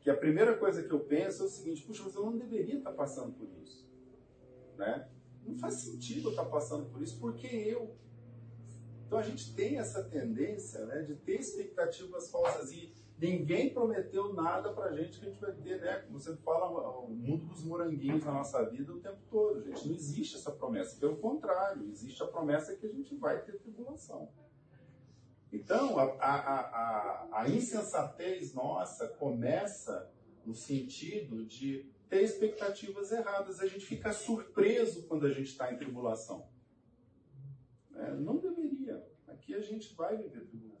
que 0.00 0.10
a 0.10 0.16
primeira 0.16 0.56
coisa 0.56 0.82
que 0.82 0.90
eu 0.90 0.98
penso 0.98 1.44
é 1.44 1.46
o 1.46 1.48
seguinte: 1.48 1.82
puxa, 1.82 2.02
mas 2.02 2.16
eu 2.16 2.26
não 2.26 2.36
deveria 2.36 2.78
estar 2.78 2.90
passando 2.90 3.32
por 3.34 3.48
isso. 3.62 3.88
Né? 4.76 5.08
Não 5.46 5.56
faz 5.56 5.74
sentido 5.74 6.26
eu 6.26 6.30
estar 6.30 6.46
passando 6.46 6.90
por 6.90 7.00
isso, 7.00 7.20
porque 7.20 7.46
eu. 7.46 7.94
Então 9.06 9.16
a 9.16 9.22
gente 9.22 9.54
tem 9.54 9.78
essa 9.78 10.02
tendência 10.02 10.84
né, 10.86 11.02
de 11.02 11.14
ter 11.14 11.38
expectativas 11.38 12.28
falsas 12.28 12.72
e 12.72 12.92
ninguém 13.16 13.72
prometeu 13.72 14.34
nada 14.34 14.72
pra 14.72 14.90
gente 14.90 15.20
que 15.20 15.26
a 15.26 15.28
gente 15.28 15.40
vai 15.40 15.52
ter, 15.52 15.80
né? 15.80 15.98
Como 16.00 16.18
você 16.18 16.34
fala, 16.38 16.68
o 16.98 17.08
mundo 17.08 17.46
dos 17.46 17.62
moranguinhos 17.62 18.24
na 18.24 18.32
nossa 18.32 18.68
vida 18.68 18.92
o 18.92 18.98
tempo 18.98 19.20
todo, 19.30 19.62
gente. 19.62 19.86
Não 19.86 19.94
existe 19.94 20.34
essa 20.34 20.50
promessa. 20.50 20.98
Pelo 20.98 21.16
contrário, 21.16 21.88
existe 21.88 22.20
a 22.24 22.26
promessa 22.26 22.74
que 22.74 22.86
a 22.86 22.90
gente 22.90 23.14
vai 23.14 23.40
ter 23.40 23.56
tribulação. 23.60 24.28
Então, 25.52 25.98
a, 25.98 26.04
a, 26.04 26.60
a, 26.60 27.42
a 27.42 27.48
insensatez 27.48 28.54
nossa 28.54 29.08
começa 29.08 30.12
no 30.44 30.54
sentido 30.54 31.44
de 31.44 31.90
ter 32.08 32.22
expectativas 32.22 33.10
erradas. 33.10 33.60
A 33.60 33.66
gente 33.66 33.84
fica 33.84 34.12
surpreso 34.12 35.06
quando 35.06 35.26
a 35.26 35.30
gente 35.30 35.48
está 35.48 35.72
em 35.72 35.76
tribulação. 35.76 36.48
É, 37.94 38.12
não 38.14 38.38
deveria. 38.38 39.04
Aqui 39.26 39.54
a 39.54 39.60
gente 39.60 39.94
vai 39.94 40.16
viver 40.16 40.46
tribulação. 40.46 40.80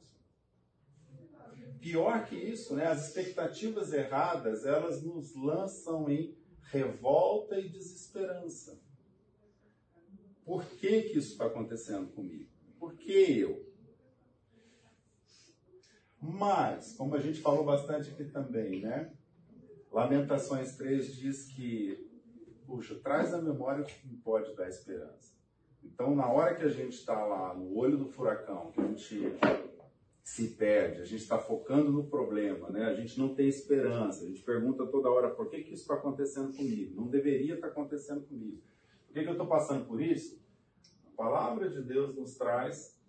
Pior 1.80 2.26
que 2.26 2.36
isso, 2.36 2.74
né? 2.76 2.86
as 2.86 3.08
expectativas 3.08 3.92
erradas, 3.92 4.66
elas 4.66 5.02
nos 5.02 5.34
lançam 5.34 6.10
em 6.10 6.36
revolta 6.64 7.58
e 7.58 7.68
desesperança. 7.68 8.78
Por 10.44 10.64
que, 10.64 11.02
que 11.02 11.18
isso 11.18 11.32
está 11.32 11.46
acontecendo 11.46 12.08
comigo? 12.12 12.50
Por 12.78 12.94
que 12.96 13.38
eu? 13.38 13.69
Mas, 16.20 16.94
como 16.96 17.14
a 17.14 17.18
gente 17.18 17.40
falou 17.40 17.64
bastante 17.64 18.10
aqui 18.10 18.24
também, 18.24 18.80
né? 18.80 19.12
Lamentações 19.90 20.76
3 20.76 21.16
diz 21.16 21.46
que, 21.46 22.08
puxa, 22.66 22.94
traz 23.02 23.32
a 23.32 23.40
memória 23.40 23.82
o 23.82 23.86
que 23.86 24.16
pode 24.18 24.54
dar 24.54 24.68
esperança. 24.68 25.34
Então, 25.82 26.14
na 26.14 26.30
hora 26.30 26.54
que 26.54 26.62
a 26.62 26.68
gente 26.68 26.92
está 26.92 27.24
lá 27.24 27.54
no 27.54 27.74
olho 27.76 27.96
do 27.96 28.06
furacão, 28.06 28.70
que 28.70 28.80
a 28.80 28.86
gente 28.86 29.38
se 30.22 30.48
perde, 30.48 31.00
a 31.00 31.04
gente 31.04 31.22
está 31.22 31.38
focando 31.38 31.90
no 31.90 32.04
problema, 32.04 32.68
né? 32.68 32.84
a 32.84 32.94
gente 32.94 33.18
não 33.18 33.34
tem 33.34 33.48
esperança, 33.48 34.22
a 34.22 34.28
gente 34.28 34.42
pergunta 34.42 34.86
toda 34.86 35.10
hora 35.10 35.30
por 35.30 35.50
que, 35.50 35.62
que 35.62 35.72
isso 35.72 35.82
está 35.82 35.94
acontecendo 35.94 36.56
comigo? 36.56 37.00
Não 37.00 37.08
deveria 37.08 37.54
estar 37.54 37.66
tá 37.66 37.72
acontecendo 37.72 38.20
comigo. 38.26 38.62
Por 39.06 39.14
que, 39.14 39.22
que 39.22 39.28
eu 39.28 39.32
estou 39.32 39.48
passando 39.48 39.86
por 39.86 40.00
isso? 40.00 40.40
A 41.12 41.16
palavra 41.16 41.68
de 41.68 41.82
Deus 41.82 42.14
nos 42.14 42.36
traz 42.36 42.99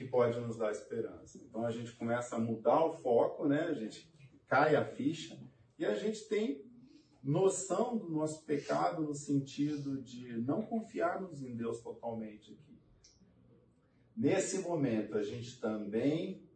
que 0.00 0.08
pode 0.08 0.40
nos 0.40 0.56
dar 0.56 0.70
esperança. 0.70 1.38
Então 1.44 1.66
a 1.66 1.70
gente 1.70 1.92
começa 1.92 2.36
a 2.36 2.38
mudar 2.38 2.82
o 2.86 2.94
foco, 3.02 3.46
né? 3.46 3.64
A 3.64 3.74
gente 3.74 4.10
cai 4.48 4.74
a 4.74 4.82
ficha 4.82 5.38
e 5.78 5.84
a 5.84 5.94
gente 5.94 6.26
tem 6.26 6.64
noção 7.22 7.98
do 7.98 8.08
nosso 8.08 8.46
pecado 8.46 9.02
no 9.02 9.14
sentido 9.14 10.00
de 10.00 10.38
não 10.38 10.62
confiarmos 10.62 11.42
em 11.42 11.54
Deus 11.54 11.82
totalmente 11.82 12.50
aqui. 12.50 12.80
Nesse 14.16 14.60
momento 14.60 15.18
a 15.18 15.22
gente 15.22 15.60
também 15.60 16.48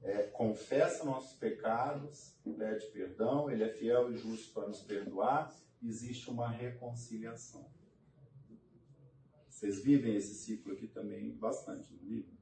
é, 0.00 0.22
confessa 0.22 1.04
nossos 1.04 1.36
pecados, 1.36 2.36
pede 2.56 2.86
perdão, 2.92 3.50
Ele 3.50 3.64
é 3.64 3.70
fiel 3.70 4.12
e 4.12 4.16
justo 4.16 4.54
para 4.54 4.68
nos 4.68 4.82
perdoar, 4.82 5.52
existe 5.82 6.30
uma 6.30 6.48
reconciliação. 6.48 7.68
Vocês 9.60 9.82
vivem 9.82 10.16
esse 10.16 10.32
ciclo 10.36 10.72
aqui 10.72 10.86
também 10.86 11.32
bastante, 11.32 11.92
não 11.92 11.98
vivem? 11.98 12.32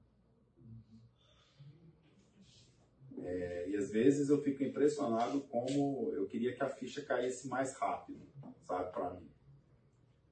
É, 3.18 3.68
e 3.70 3.76
às 3.76 3.90
vezes 3.90 4.28
eu 4.28 4.40
fico 4.40 4.62
impressionado 4.62 5.40
como 5.48 6.12
eu 6.12 6.28
queria 6.28 6.54
que 6.54 6.62
a 6.62 6.70
ficha 6.70 7.04
caísse 7.04 7.48
mais 7.48 7.74
rápido, 7.76 8.24
sabe, 8.62 8.92
para 8.92 9.14
mim. 9.14 9.28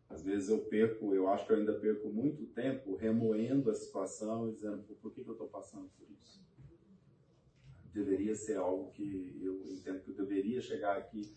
Às 0.08 0.22
vezes 0.22 0.48
eu 0.48 0.60
perco, 0.60 1.12
eu 1.12 1.28
acho 1.28 1.44
que 1.44 1.54
eu 1.54 1.56
ainda 1.56 1.74
perco 1.74 2.08
muito 2.08 2.46
tempo 2.46 2.94
remoendo 2.94 3.68
a 3.68 3.74
situação 3.74 4.48
e 4.48 4.52
dizendo, 4.52 4.84
por 5.02 5.12
que, 5.12 5.24
que 5.24 5.28
eu 5.28 5.32
estou 5.32 5.48
passando 5.48 5.90
por 5.98 6.08
isso? 6.08 6.40
Deveria 7.92 8.36
ser 8.36 8.58
algo 8.58 8.92
que 8.92 9.40
eu 9.42 9.60
entendo 9.72 10.04
que 10.04 10.10
eu 10.12 10.14
deveria 10.14 10.60
chegar 10.60 10.96
aqui 10.96 11.34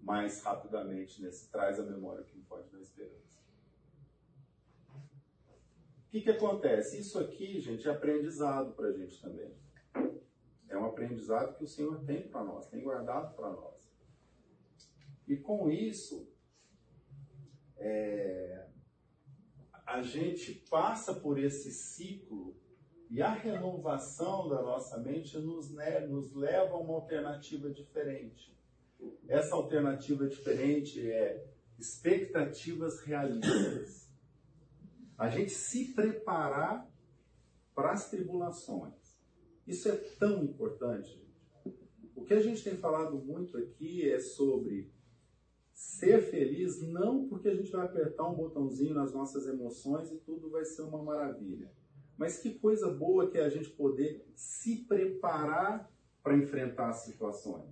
mais 0.00 0.42
rapidamente 0.42 1.20
nesse 1.20 1.50
traz 1.50 1.78
a 1.78 1.82
memória 1.82 2.24
que 2.24 2.34
me 2.34 2.44
pode 2.44 2.70
dar 2.70 2.80
esperança. 2.80 3.35
Que, 6.16 6.22
que 6.22 6.30
acontece? 6.30 6.98
Isso 6.98 7.18
aqui, 7.18 7.60
gente, 7.60 7.86
é 7.86 7.90
aprendizado 7.90 8.72
para 8.72 8.88
a 8.88 8.92
gente 8.92 9.20
também. 9.20 9.52
É 10.66 10.74
um 10.78 10.86
aprendizado 10.86 11.58
que 11.58 11.64
o 11.64 11.68
Senhor 11.68 12.02
tem 12.06 12.22
para 12.22 12.42
nós, 12.42 12.66
tem 12.68 12.82
guardado 12.82 13.36
para 13.36 13.50
nós. 13.50 13.92
E 15.28 15.36
com 15.36 15.70
isso, 15.70 16.26
é, 17.76 18.66
a 19.84 20.00
gente 20.00 20.54
passa 20.70 21.12
por 21.12 21.38
esse 21.38 21.70
ciclo 21.70 22.56
e 23.10 23.20
a 23.20 23.34
renovação 23.34 24.48
da 24.48 24.62
nossa 24.62 24.96
mente 24.96 25.36
nos, 25.36 25.70
né, 25.70 26.00
nos 26.00 26.32
leva 26.32 26.76
a 26.76 26.78
uma 26.78 26.94
alternativa 26.94 27.68
diferente. 27.68 28.56
Essa 29.28 29.54
alternativa 29.54 30.26
diferente 30.26 30.98
é 31.10 31.46
expectativas 31.78 33.02
realistas 33.02 34.05
a 35.18 35.28
gente 35.28 35.50
se 35.50 35.92
preparar 35.94 36.90
para 37.74 37.92
as 37.92 38.10
tribulações. 38.10 38.94
Isso 39.66 39.88
é 39.88 39.96
tão 40.18 40.44
importante. 40.44 41.10
Gente. 41.10 41.80
O 42.14 42.24
que 42.24 42.34
a 42.34 42.40
gente 42.40 42.62
tem 42.62 42.76
falado 42.76 43.18
muito 43.18 43.56
aqui 43.58 44.08
é 44.08 44.18
sobre 44.18 44.92
ser 45.72 46.22
feliz, 46.22 46.80
não 46.80 47.28
porque 47.28 47.48
a 47.48 47.54
gente 47.54 47.70
vai 47.70 47.84
apertar 47.84 48.28
um 48.28 48.34
botãozinho 48.34 48.94
nas 48.94 49.12
nossas 49.12 49.46
emoções 49.46 50.10
e 50.10 50.16
tudo 50.16 50.50
vai 50.50 50.64
ser 50.64 50.82
uma 50.82 51.02
maravilha. 51.02 51.70
Mas 52.16 52.38
que 52.38 52.54
coisa 52.58 52.88
boa 52.88 53.30
que 53.30 53.36
é 53.36 53.44
a 53.44 53.50
gente 53.50 53.68
poder 53.70 54.26
se 54.34 54.84
preparar 54.84 55.90
para 56.22 56.36
enfrentar 56.36 56.88
as 56.88 57.04
situações. 57.04 57.70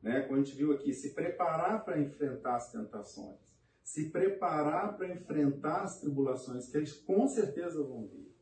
Né? 0.00 0.22
Como 0.22 0.40
a 0.40 0.42
gente 0.42 0.56
viu 0.56 0.72
aqui, 0.72 0.92
se 0.92 1.14
preparar 1.14 1.84
para 1.84 2.00
enfrentar 2.00 2.56
as 2.56 2.70
tentações 2.70 3.51
se 3.92 4.08
preparar 4.08 4.96
para 4.96 5.12
enfrentar 5.12 5.82
as 5.82 6.00
tribulações 6.00 6.66
que 6.66 6.78
eles 6.78 6.94
com 6.94 7.28
certeza 7.28 7.82
vão 7.82 8.06
vir. 8.06 8.34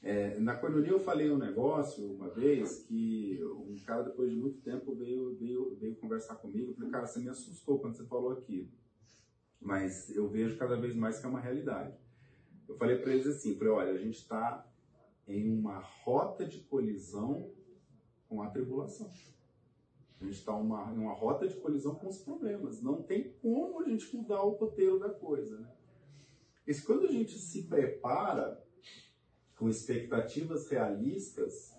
É, 0.00 0.38
na 0.38 0.54
coinonia 0.54 0.92
eu 0.92 1.00
falei 1.00 1.28
um 1.28 1.36
negócio 1.36 2.08
uma 2.14 2.28
vez 2.28 2.84
que 2.84 3.40
um 3.42 3.74
cara 3.84 4.04
depois 4.04 4.30
de 4.30 4.36
muito 4.36 4.60
tempo 4.60 4.94
veio, 4.94 5.34
veio, 5.34 5.74
veio 5.80 5.96
conversar 5.96 6.36
comigo. 6.36 6.72
Falei, 6.72 6.88
cara, 6.88 7.04
você 7.08 7.18
me 7.18 7.28
assustou 7.28 7.80
quando 7.80 7.96
você 7.96 8.04
falou 8.04 8.30
aquilo. 8.30 8.68
Mas 9.60 10.08
eu 10.14 10.28
vejo 10.28 10.56
cada 10.56 10.76
vez 10.76 10.94
mais 10.94 11.18
que 11.18 11.26
é 11.26 11.28
uma 11.28 11.40
realidade. 11.40 11.98
Eu 12.68 12.76
falei 12.76 12.96
para 12.98 13.12
eles 13.12 13.26
assim, 13.26 13.56
falei, 13.56 13.72
olha, 13.72 13.90
a 13.90 13.98
gente 13.98 14.18
está 14.18 14.64
em 15.26 15.50
uma 15.50 15.80
rota 15.80 16.46
de 16.46 16.60
colisão 16.60 17.50
com 18.28 18.40
a 18.40 18.48
tribulação. 18.50 19.10
A 20.20 20.24
gente 20.24 20.34
está 20.34 20.54
uma, 20.54 20.92
em 20.92 20.98
uma 20.98 21.12
rota 21.12 21.46
de 21.46 21.54
colisão 21.56 21.94
com 21.94 22.08
os 22.08 22.18
problemas. 22.18 22.82
Não 22.82 23.02
tem 23.02 23.32
como 23.40 23.80
a 23.80 23.88
gente 23.88 24.14
mudar 24.16 24.42
o 24.42 24.50
roteiro 24.50 24.98
da 24.98 25.10
coisa. 25.10 25.58
Né? 25.58 25.68
E 26.66 26.74
quando 26.74 27.06
a 27.06 27.10
gente 27.10 27.38
se 27.38 27.62
prepara 27.62 28.62
com 29.56 29.68
expectativas 29.68 30.68
realistas, 30.68 31.76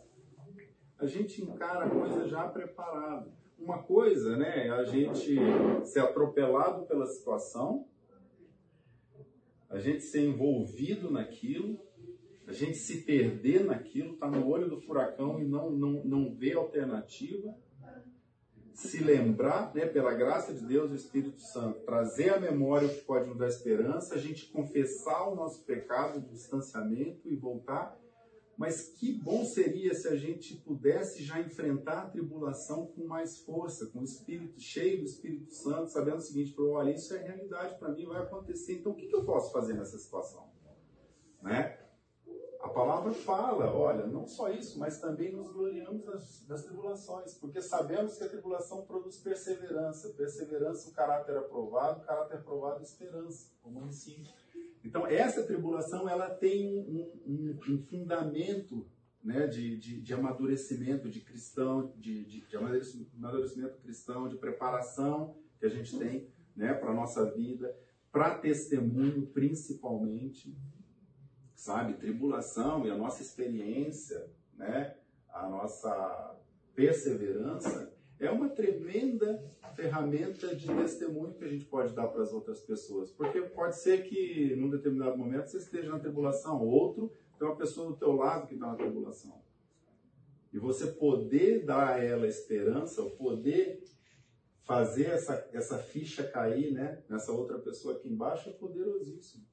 a 0.97 1.05
gente 1.05 1.41
encara 1.41 1.85
a 1.85 1.89
coisa 1.89 2.27
já 2.27 2.47
preparada. 2.47 3.31
Uma 3.57 3.83
coisa 3.83 4.37
né, 4.37 4.67
é 4.67 4.69
a 4.69 4.83
gente 4.83 5.37
ser 5.85 5.99
atropelado 5.99 6.85
pela 6.85 7.05
situação, 7.05 7.85
a 9.69 9.79
gente 9.79 10.01
ser 10.01 10.25
envolvido 10.25 11.11
naquilo, 11.11 11.79
a 12.47 12.51
gente 12.53 12.77
se 12.77 13.01
perder 13.01 13.63
naquilo, 13.63 14.17
tá 14.17 14.29
no 14.29 14.47
olho 14.47 14.69
do 14.69 14.79
furacão 14.81 15.39
e 15.39 15.45
não, 15.45 15.69
não, 15.69 16.03
não 16.03 16.33
vê 16.33 16.53
alternativa, 16.53 17.55
se 18.87 19.03
lembrar, 19.03 19.75
né, 19.75 19.85
pela 19.85 20.13
graça 20.13 20.53
de 20.53 20.65
Deus, 20.65 20.89
o 20.89 20.95
Espírito 20.95 21.41
Santo, 21.41 21.81
trazer 21.81 22.29
à 22.29 22.39
memória 22.39 22.87
o 22.87 22.93
que 22.93 23.01
pode 23.01 23.27
nos 23.27 23.37
dar 23.37 23.47
esperança, 23.47 24.15
a 24.15 24.17
gente 24.17 24.45
confessar 24.47 25.27
o 25.27 25.35
nosso 25.35 25.65
pecado, 25.65 26.19
o 26.19 26.21
distanciamento 26.21 27.27
e 27.27 27.35
voltar. 27.35 27.99
Mas 28.57 28.89
que 28.89 29.13
bom 29.13 29.45
seria 29.45 29.93
se 29.93 30.07
a 30.07 30.15
gente 30.15 30.55
pudesse 30.55 31.23
já 31.23 31.39
enfrentar 31.39 32.03
a 32.03 32.09
tribulação 32.09 32.87
com 32.87 33.05
mais 33.05 33.39
força, 33.39 33.87
com 33.87 33.99
o 33.99 34.03
Espírito 34.03 34.59
cheio 34.59 34.99
do 34.99 35.05
Espírito 35.05 35.53
Santo, 35.53 35.91
sabendo 35.91 36.17
o 36.17 36.21
seguinte: 36.21 36.53
olha, 36.59 36.91
isso 36.91 37.13
é 37.13 37.19
realidade 37.19 37.77
para 37.79 37.89
mim, 37.89 38.05
vai 38.05 38.21
acontecer. 38.21 38.79
Então, 38.79 38.91
o 38.91 38.95
que, 38.95 39.07
que 39.07 39.15
eu 39.15 39.23
posso 39.23 39.51
fazer 39.53 39.73
nessa 39.75 39.97
situação? 39.97 40.49
Né? 41.41 41.78
A 42.61 42.67
palavra 42.67 43.13
fala, 43.13 43.73
olha, 43.73 44.05
não 44.05 44.27
só 44.27 44.49
isso, 44.49 44.77
mas 44.77 44.99
também 44.99 45.31
nos 45.31 45.51
gloriamos 45.51 46.03
das, 46.03 46.45
das, 46.45 46.65
tribulações, 46.65 47.33
porque 47.35 47.61
sabemos 47.61 48.17
que 48.17 48.23
a 48.25 48.29
tribulação 48.29 48.85
produz 48.85 49.17
perseverança, 49.17 50.09
perseverança, 50.09 50.89
o 50.89 50.93
caráter 50.93 51.37
aprovado, 51.37 52.01
o 52.01 52.05
caráter 52.05 52.37
aprovado, 52.37 52.83
esperança, 52.83 53.49
como 53.61 53.85
ensino. 53.85 54.27
Então, 54.83 55.07
essa 55.07 55.43
tribulação, 55.43 56.07
ela 56.09 56.29
tem 56.29 56.77
um, 56.79 57.11
um, 57.25 57.59
um 57.69 57.81
fundamento 57.83 58.85
né, 59.23 59.47
de, 59.47 59.77
de, 59.77 60.01
de, 60.01 60.13
amadurecimento 60.13 61.09
de 61.09 61.21
cristão, 61.21 61.93
de, 61.97 62.25
de, 62.25 62.41
de 62.41 62.57
amadurecimento 62.57 63.77
cristão, 63.81 64.27
de 64.27 64.37
preparação 64.37 65.35
que 65.59 65.65
a 65.65 65.69
gente 65.69 65.97
tem 65.97 66.29
né, 66.55 66.73
para 66.73 66.91
a 66.91 66.93
nossa 66.93 67.29
vida, 67.31 67.73
para 68.11 68.37
testemunho 68.37 69.27
principalmente, 69.27 70.55
sabe? 71.59 71.95
Tribulação 71.95 72.87
e 72.87 72.89
a 72.89 72.95
nossa 72.95 73.21
experiência, 73.21 74.25
né? 74.55 74.95
A 75.29 75.47
nossa 75.47 76.35
perseverança 76.73 77.93
é 78.17 78.31
uma 78.31 78.47
tremenda 78.49 79.43
ferramenta 79.75 80.55
de 80.55 80.67
testemunho 80.67 81.33
que 81.33 81.43
a 81.43 81.47
gente 81.47 81.65
pode 81.65 81.93
dar 81.93 82.07
para 82.07 82.23
as 82.23 82.33
outras 82.33 82.61
pessoas. 82.61 83.11
Porque 83.11 83.41
pode 83.41 83.77
ser 83.77 84.03
que 84.07 84.55
num 84.55 84.69
determinado 84.69 85.17
momento 85.17 85.47
você 85.47 85.57
esteja 85.57 85.91
na 85.91 85.99
tribulação, 85.99 86.65
outro 86.65 87.11
tem 87.37 87.47
uma 87.47 87.55
pessoa 87.55 87.91
do 87.91 87.97
teu 87.97 88.13
lado 88.13 88.47
que 88.47 88.53
está 88.53 88.67
na 88.67 88.75
tribulação. 88.75 89.41
E 90.53 90.57
você 90.57 90.87
poder 90.87 91.65
dar 91.65 91.95
a 91.95 92.03
ela 92.03 92.27
esperança, 92.27 93.03
poder 93.03 93.83
fazer 94.63 95.07
essa, 95.07 95.49
essa 95.53 95.77
ficha 95.77 96.23
cair 96.23 96.71
né, 96.71 97.03
nessa 97.09 97.31
outra 97.31 97.59
pessoa 97.59 97.95
aqui 97.95 98.07
embaixo 98.07 98.49
é 98.49 98.53
poderosíssimo. 98.53 99.45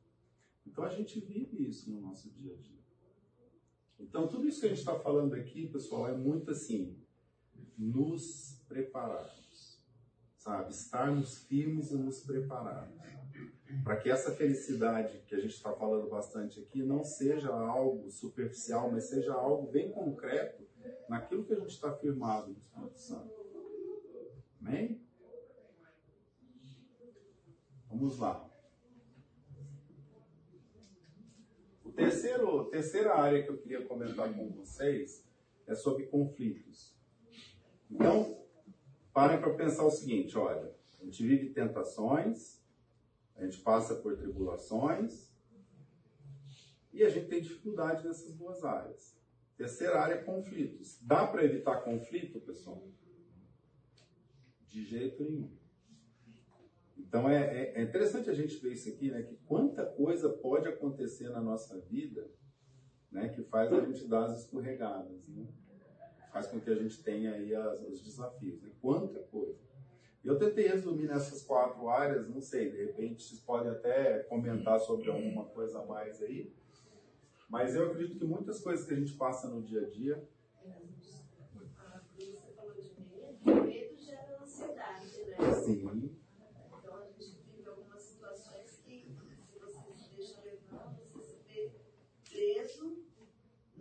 Então 0.67 0.85
a 0.85 0.91
gente 0.91 1.21
vive 1.21 1.69
isso 1.69 1.91
no 1.91 2.01
nosso 2.01 2.29
dia 2.31 2.53
a 2.53 2.57
dia. 2.57 2.77
Então 3.99 4.29
tudo 4.29 4.47
isso 4.47 4.61
que 4.61 4.67
a 4.67 4.69
gente 4.69 4.79
está 4.79 4.99
falando 4.99 5.35
aqui, 5.35 5.69
pessoal, 5.69 6.09
é 6.09 6.17
muito 6.17 6.51
assim, 6.51 6.99
nos 7.79 8.63
prepararmos, 8.69 9.81
sabe? 10.37 10.71
Estarmos 10.71 11.45
firmes 11.45 11.91
e 11.91 11.97
nos 11.97 12.21
prepararmos. 12.21 12.97
Para 13.83 13.97
que 13.97 14.09
essa 14.09 14.33
felicidade 14.33 15.19
que 15.27 15.35
a 15.35 15.41
gente 15.41 15.55
está 15.55 15.73
falando 15.73 16.09
bastante 16.09 16.61
aqui 16.61 16.83
não 16.83 17.03
seja 17.03 17.53
algo 17.53 18.11
superficial, 18.11 18.91
mas 18.91 19.05
seja 19.05 19.35
algo 19.35 19.71
bem 19.71 19.91
concreto 19.91 20.65
naquilo 21.09 21.45
que 21.45 21.53
a 21.53 21.59
gente 21.59 21.71
está 21.71 21.93
firmado 21.97 22.49
no 22.49 22.59
Espírito 22.59 22.99
Santo. 22.99 23.35
Amém? 24.61 25.01
Vamos 27.89 28.19
lá. 28.19 28.49
Terceiro, 31.97 32.65
terceira 32.67 33.15
área 33.15 33.43
que 33.43 33.51
eu 33.51 33.57
queria 33.57 33.85
comentar 33.85 34.33
com 34.33 34.51
vocês 34.51 35.25
é 35.67 35.75
sobre 35.75 36.07
conflitos. 36.07 36.95
Então, 37.91 38.45
parem 39.13 39.41
para 39.41 39.55
pensar 39.55 39.85
o 39.85 39.91
seguinte, 39.91 40.37
olha, 40.37 40.73
a 41.01 41.05
gente 41.05 41.27
vive 41.27 41.51
tentações, 41.51 42.61
a 43.35 43.45
gente 43.45 43.59
passa 43.59 43.95
por 43.95 44.17
tribulações 44.17 45.33
e 46.93 47.03
a 47.03 47.09
gente 47.09 47.29
tem 47.29 47.41
dificuldade 47.41 48.07
nessas 48.07 48.35
duas 48.35 48.63
áreas. 48.63 49.17
Terceira 49.57 49.99
área 49.99 50.15
é 50.15 50.23
conflitos. 50.23 50.99
Dá 51.01 51.27
para 51.27 51.45
evitar 51.45 51.83
conflito, 51.83 52.41
pessoal? 52.41 52.87
De 54.67 54.85
jeito 54.85 55.25
nenhum. 55.25 55.51
Então 57.09 57.29
é, 57.29 57.37
é, 57.37 57.81
é, 57.81 57.83
interessante 57.83 58.29
a 58.29 58.35
gente 58.35 58.57
ver 58.59 58.73
isso 58.73 58.89
aqui, 58.89 59.11
né? 59.11 59.23
Que 59.23 59.37
quanta 59.47 59.87
coisa 59.87 60.29
pode 60.29 60.69
acontecer 60.69 61.29
na 61.31 61.41
nossa 61.41 61.79
vida, 61.83 62.29
né? 63.11 63.29
Que 63.29 63.43
faz 63.45 63.73
a 63.73 63.81
gente 63.81 64.07
dar 64.09 64.25
as 64.25 64.41
escorregadas, 64.41 65.27
né? 65.29 65.47
Faz 66.33 66.49
com 66.49 66.61
que 66.61 66.69
a 66.69 66.75
gente 66.75 67.03
tenha 67.03 67.33
aí 67.33 67.55
as, 67.55 67.81
os 67.83 68.03
desafios. 68.03 68.61
Né? 68.61 68.71
Quanta 68.83 69.21
coisa. 69.21 69.59
Eu 70.23 70.37
tentei 70.37 70.67
resumir 70.67 71.07
nessas 71.07 71.43
quatro 71.43 71.89
áreas, 71.89 72.29
não 72.29 72.41
sei, 72.41 72.73
de 72.73 72.85
repente 72.85 73.23
vocês 73.23 73.41
podem 73.41 73.71
até 73.71 74.25
comentar 74.25 74.81
sobre 74.81 75.09
alguma 75.09 75.45
coisa 75.45 75.81
a 75.81 75.87
mais 75.87 76.21
aí. 76.21 76.53
Mas 77.49 77.77
eu 77.77 77.87
acredito 77.87 78.19
que 78.19 78.25
muitas 78.25 78.61
coisas 78.61 78.85
que 78.85 78.93
a 78.93 78.97
gente 78.97 79.13
passa 79.13 79.49
no 79.49 79.63
dia 79.63 79.83
a 79.83 79.89
dia. 79.89 80.29
Você 82.19 82.53
falou 82.57 82.75
de 82.75 82.91
medo, 82.99 83.63
medo 83.63 83.97
gera 83.97 84.43
ansiedade, 84.43 85.25
né? 85.25 85.53
Sim. 85.53 86.17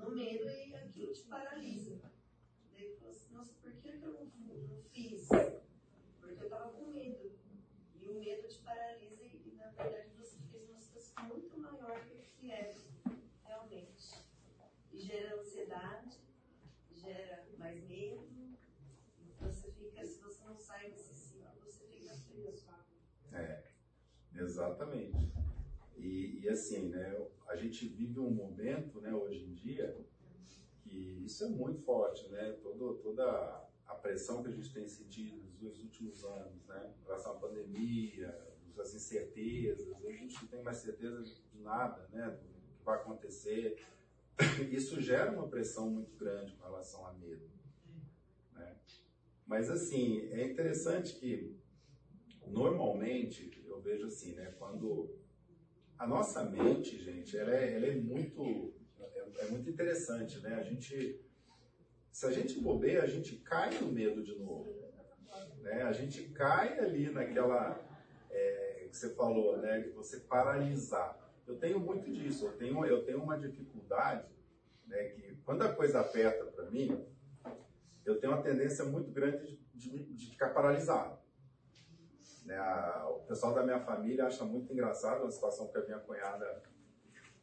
no 0.05 0.11
medo 0.11 0.49
e 0.49 0.75
aquilo 0.75 1.13
te 1.13 1.23
paralisa. 1.23 1.99
Daí 2.71 2.87
você 2.87 2.95
fala 2.97 3.11
assim, 3.11 3.33
nossa, 3.33 3.53
por 3.61 3.73
que 3.73 3.87
eu 3.87 3.99
não, 3.99 4.25
não 4.25 4.83
fiz? 4.91 5.27
Porque 6.19 6.41
eu 6.41 6.43
estava 6.43 6.71
com 6.73 6.91
medo. 6.91 7.31
E 7.95 8.07
o 8.07 8.19
medo 8.19 8.47
te 8.47 8.59
paralisa 8.59 9.23
e, 9.23 9.41
e, 9.45 9.55
na 9.55 9.69
verdade 9.69 10.11
você 10.15 10.37
fez 10.51 10.69
uma 10.69 10.79
situação 10.79 11.25
muito 11.27 11.57
maior 11.59 11.99
do 12.05 12.21
que 12.37 12.51
é 12.51 12.75
realmente. 13.45 14.13
E 14.91 14.99
gera 14.99 15.39
ansiedade, 15.39 16.19
gera 16.91 17.47
mais 17.57 17.83
medo. 17.85 18.27
E 19.17 19.33
você 19.39 19.71
fica, 19.71 20.05
se 20.05 20.19
você 20.19 20.43
não 20.45 20.59
sai 20.59 20.91
desse 20.91 21.15
ciclo, 21.15 21.49
você 21.63 21.85
fica 21.87 22.15
preso. 22.29 22.67
É, 23.33 23.63
exatamente. 24.37 25.31
E, 25.97 26.41
e, 26.43 26.49
assim, 26.49 26.89
né, 26.89 27.25
a 27.47 27.55
gente 27.55 27.87
vive 27.87 28.19
um 28.19 28.31
momento, 28.31 28.99
né, 29.01 29.13
hoje 29.13 29.43
em 29.43 29.53
dia, 29.53 29.95
que 30.83 31.23
isso 31.25 31.43
é 31.43 31.49
muito 31.49 31.81
forte, 31.81 32.27
né? 32.29 32.51
Todo, 32.61 32.95
toda 32.95 33.23
a 33.87 33.95
pressão 33.95 34.43
que 34.43 34.49
a 34.49 34.51
gente 34.51 34.73
tem 34.73 34.87
sentido 34.87 35.43
nos 35.61 35.79
últimos 35.79 36.23
anos, 36.23 36.65
né, 36.67 36.93
em 37.01 37.03
relação 37.05 37.33
à 37.33 37.35
pandemia, 37.35 38.55
as 38.79 38.93
incertezas, 38.93 39.87
a 40.05 40.11
gente 40.11 40.35
não 40.41 40.49
tem 40.49 40.61
mais 40.61 40.77
certeza 40.77 41.23
de 41.23 41.61
nada, 41.61 42.07
né, 42.11 42.29
do 42.29 42.37
que 42.37 42.83
vai 42.83 42.95
acontecer. 42.95 43.83
Isso 44.69 45.01
gera 45.01 45.31
uma 45.31 45.47
pressão 45.47 45.89
muito 45.89 46.15
grande 46.17 46.53
com 46.53 46.65
relação 46.65 47.05
a 47.07 47.13
medo, 47.13 47.49
né? 48.53 48.75
Mas 49.47 49.69
assim, 49.69 50.27
é 50.31 50.45
interessante 50.45 51.15
que 51.15 51.55
normalmente 52.47 53.51
eu 53.67 53.81
vejo 53.81 54.07
assim, 54.07 54.33
né, 54.33 54.53
quando 54.57 55.09
a 55.97 56.05
nossa 56.05 56.43
mente, 56.43 56.97
gente, 56.99 57.37
ela 57.37 57.55
é, 57.55 57.75
ela 57.75 57.85
é 57.87 57.95
muito 57.95 58.73
é, 58.99 59.45
é, 59.45 59.45
muito 59.49 59.69
interessante, 59.69 60.39
né? 60.39 60.55
A 60.55 60.61
gente, 60.61 61.21
se 62.11 62.25
a 62.25 62.31
gente 62.31 62.59
bobeia, 62.59 63.03
a 63.03 63.07
gente 63.07 63.37
cai 63.37 63.77
no 63.79 63.91
medo 63.91 64.21
de 64.21 64.35
novo, 64.37 64.73
né? 65.61 65.83
A 65.83 65.91
gente 65.91 66.23
cai 66.29 66.79
ali 66.79 67.09
naquela 67.09 67.79
é, 68.29 68.87
que 68.89 68.95
você 68.95 69.13
falou, 69.15 69.57
né? 69.57 69.79
De 69.79 69.89
você 69.91 70.19
paralisar. 70.19 71.17
Eu 71.47 71.57
tenho 71.57 71.79
muito 71.79 72.11
disso. 72.11 72.45
Eu 72.45 72.53
tenho, 72.53 72.85
eu 72.85 73.05
tenho 73.05 73.21
uma 73.21 73.37
dificuldade 73.37 74.27
né, 74.87 75.03
que 75.09 75.35
quando 75.43 75.61
a 75.61 75.73
coisa 75.73 75.99
aperta 75.99 76.45
para 76.45 76.69
mim, 76.69 77.05
eu 78.05 78.19
tenho 78.19 78.33
uma 78.33 78.41
tendência 78.41 78.83
muito 78.85 79.11
grande 79.11 79.59
de, 79.73 79.89
de, 79.89 80.13
de 80.13 80.29
ficar 80.31 80.49
paralisado. 80.49 81.17
Né, 82.45 82.57
o 83.09 83.19
pessoal 83.27 83.53
da 83.55 83.63
minha 83.63 83.79
família 83.79 84.27
acha 84.27 84.45
muito 84.45 84.71
engraçado 84.71 85.23
uma 85.23 85.31
situação 85.31 85.67
que 85.67 85.77
a 85.77 85.83
minha 85.83 85.99
cunhada 85.99 86.61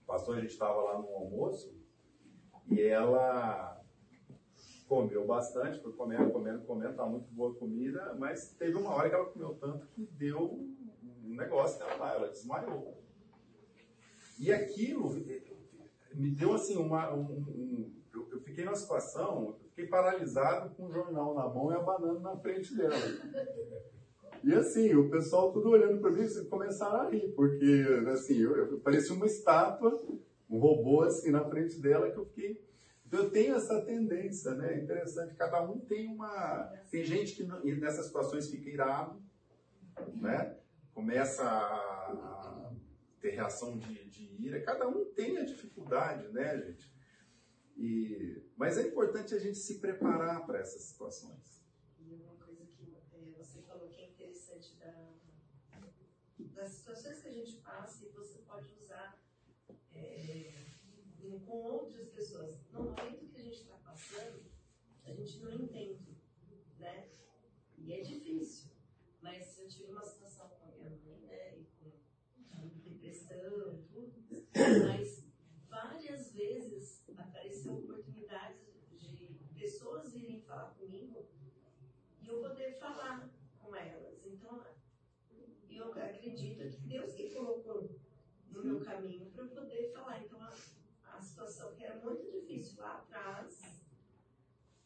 passou, 0.06 0.34
a 0.34 0.40
gente 0.40 0.52
estava 0.52 0.80
lá 0.80 0.98
no 0.98 1.08
almoço, 1.08 1.76
e 2.70 2.80
ela 2.80 3.82
comeu 4.86 5.26
bastante, 5.26 5.80
foi 5.80 5.92
comendo, 5.92 6.30
comendo, 6.30 6.64
comendo, 6.64 6.94
tá 6.94 7.04
muito 7.04 7.26
boa 7.32 7.52
a 7.52 7.58
comida, 7.58 8.14
mas 8.18 8.52
teve 8.52 8.76
uma 8.76 8.90
hora 8.90 9.08
que 9.08 9.14
ela 9.14 9.26
comeu 9.26 9.54
tanto 9.54 9.86
que 9.88 10.06
deu 10.06 10.52
um 11.24 11.34
negócio 11.34 11.78
nela 11.78 11.96
lá, 11.96 12.14
ela 12.14 12.28
desmaiou. 12.28 13.02
E 14.38 14.52
aquilo 14.52 15.10
me 16.14 16.30
deu 16.30 16.52
assim 16.52 16.76
uma. 16.76 17.12
Um, 17.14 17.22
um, 17.22 18.02
eu, 18.12 18.40
fiquei 18.42 18.64
numa 18.64 18.76
situação, 18.76 19.56
eu 19.62 19.68
fiquei 19.70 19.86
paralisado 19.86 20.74
com 20.74 20.86
o 20.86 20.92
jornal 20.92 21.34
na 21.34 21.48
mão 21.48 21.72
e 21.72 21.74
a 21.74 21.80
banana 21.80 22.20
na 22.20 22.36
frente 22.36 22.76
dela. 22.76 22.94
E 24.44 24.54
assim, 24.54 24.94
o 24.94 25.08
pessoal 25.08 25.52
tudo 25.52 25.70
olhando 25.70 26.00
para 26.00 26.10
mim 26.10 26.24
e 26.24 26.44
começaram 26.46 27.02
a 27.02 27.10
rir, 27.10 27.32
porque 27.34 27.86
assim, 28.12 28.38
eu, 28.38 28.56
eu 28.56 28.80
parecia 28.80 29.14
uma 29.14 29.26
estátua, 29.26 30.02
um 30.50 30.58
robô 30.58 31.02
assim 31.02 31.30
na 31.30 31.44
frente 31.44 31.80
dela 31.80 32.10
que 32.10 32.18
eu 32.18 32.26
fiquei. 32.26 32.62
Então 33.06 33.24
eu 33.24 33.30
tenho 33.30 33.54
essa 33.54 33.80
tendência, 33.82 34.54
né? 34.54 34.74
É 34.74 34.82
interessante, 34.82 35.34
cada 35.34 35.62
um 35.62 35.78
tem 35.78 36.08
uma. 36.08 36.72
Tem 36.90 37.04
gente 37.04 37.34
que 37.34 37.44
nessas 37.44 38.06
situações 38.06 38.48
fica 38.48 38.70
irado, 38.70 39.22
né? 40.14 40.56
Começa 40.94 41.44
a 41.44 42.72
ter 43.20 43.30
reação 43.30 43.78
de, 43.78 44.04
de 44.08 44.42
ira. 44.42 44.62
Cada 44.62 44.88
um 44.88 45.04
tem 45.04 45.38
a 45.38 45.44
dificuldade, 45.44 46.28
né, 46.32 46.58
gente? 46.58 46.92
E, 47.76 48.42
mas 48.56 48.76
é 48.78 48.88
importante 48.88 49.34
a 49.34 49.38
gente 49.38 49.58
se 49.58 49.78
preparar 49.78 50.44
para 50.46 50.58
essas 50.58 50.82
situações. 50.82 51.62
E 51.98 52.14
uma 52.14 52.34
coisa 52.36 52.64
que 52.66 52.96
é, 53.12 53.32
você 53.36 53.62
falou 53.62 53.88
que 53.88 54.00
é 54.00 54.08
interessante 54.08 54.76
da, 54.78 55.12
das 56.62 56.74
situações 56.74 57.20
que 57.20 57.28
a 57.28 57.32
gente 57.32 57.56
passa 57.56 58.06
e 58.06 58.08
você 58.10 58.38
pode 58.42 58.72
usar 58.74 59.20
é, 59.96 60.64
com 61.44 61.50
outras 61.50 62.08
pessoas. 62.10 62.60
No 62.70 62.84
momento 62.84 63.26
que 63.26 63.36
a 63.36 63.42
gente 63.42 63.62
está 63.62 63.74
passando, 63.78 64.44
a 65.04 65.12
gente 65.12 65.40
não 65.40 65.52
entende, 65.52 66.16
né? 66.78 67.08
E 67.76 67.92
é 67.92 68.00
difícil. 68.02 68.70
Mas 69.20 69.58
eu 69.58 69.66
tive 69.66 69.90
uma 69.90 70.04
situação 70.04 70.50
com 70.50 70.66
a 70.66 70.70
minha 70.76 70.90
mãe, 70.90 71.20
né? 71.22 71.58
E 71.58 71.64
com 71.80 72.78
depressão, 72.84 73.82
tudo. 73.90 74.46
Mas 74.86 75.24
várias 75.68 76.30
vezes 76.30 77.02
apareceu 77.16 77.74
oportunidades 77.74 78.60
de 78.92 79.36
pessoas 79.58 80.12
virem 80.12 80.40
falar 80.42 80.70
comigo 80.74 81.26
e 82.20 82.28
eu 82.28 82.40
poder 82.40 82.78
falar 82.78 83.28
com 83.60 83.74
elas. 83.74 84.24
Então, 84.24 84.64
eu 85.74 85.92
acredito 86.50 86.82
que 86.82 86.88
Deus 86.88 87.14
que 87.14 87.30
colocou 87.30 87.88
no 88.50 88.64
meu 88.64 88.80
caminho 88.80 89.30
para 89.30 89.44
eu 89.44 89.50
poder 89.50 89.92
falar. 89.92 90.22
Então, 90.22 90.40
a, 90.40 90.52
a 91.16 91.20
situação 91.20 91.74
que 91.74 91.84
era 91.84 91.98
muito 92.04 92.30
difícil 92.30 92.80
lá 92.80 92.98
atrás, 92.98 93.82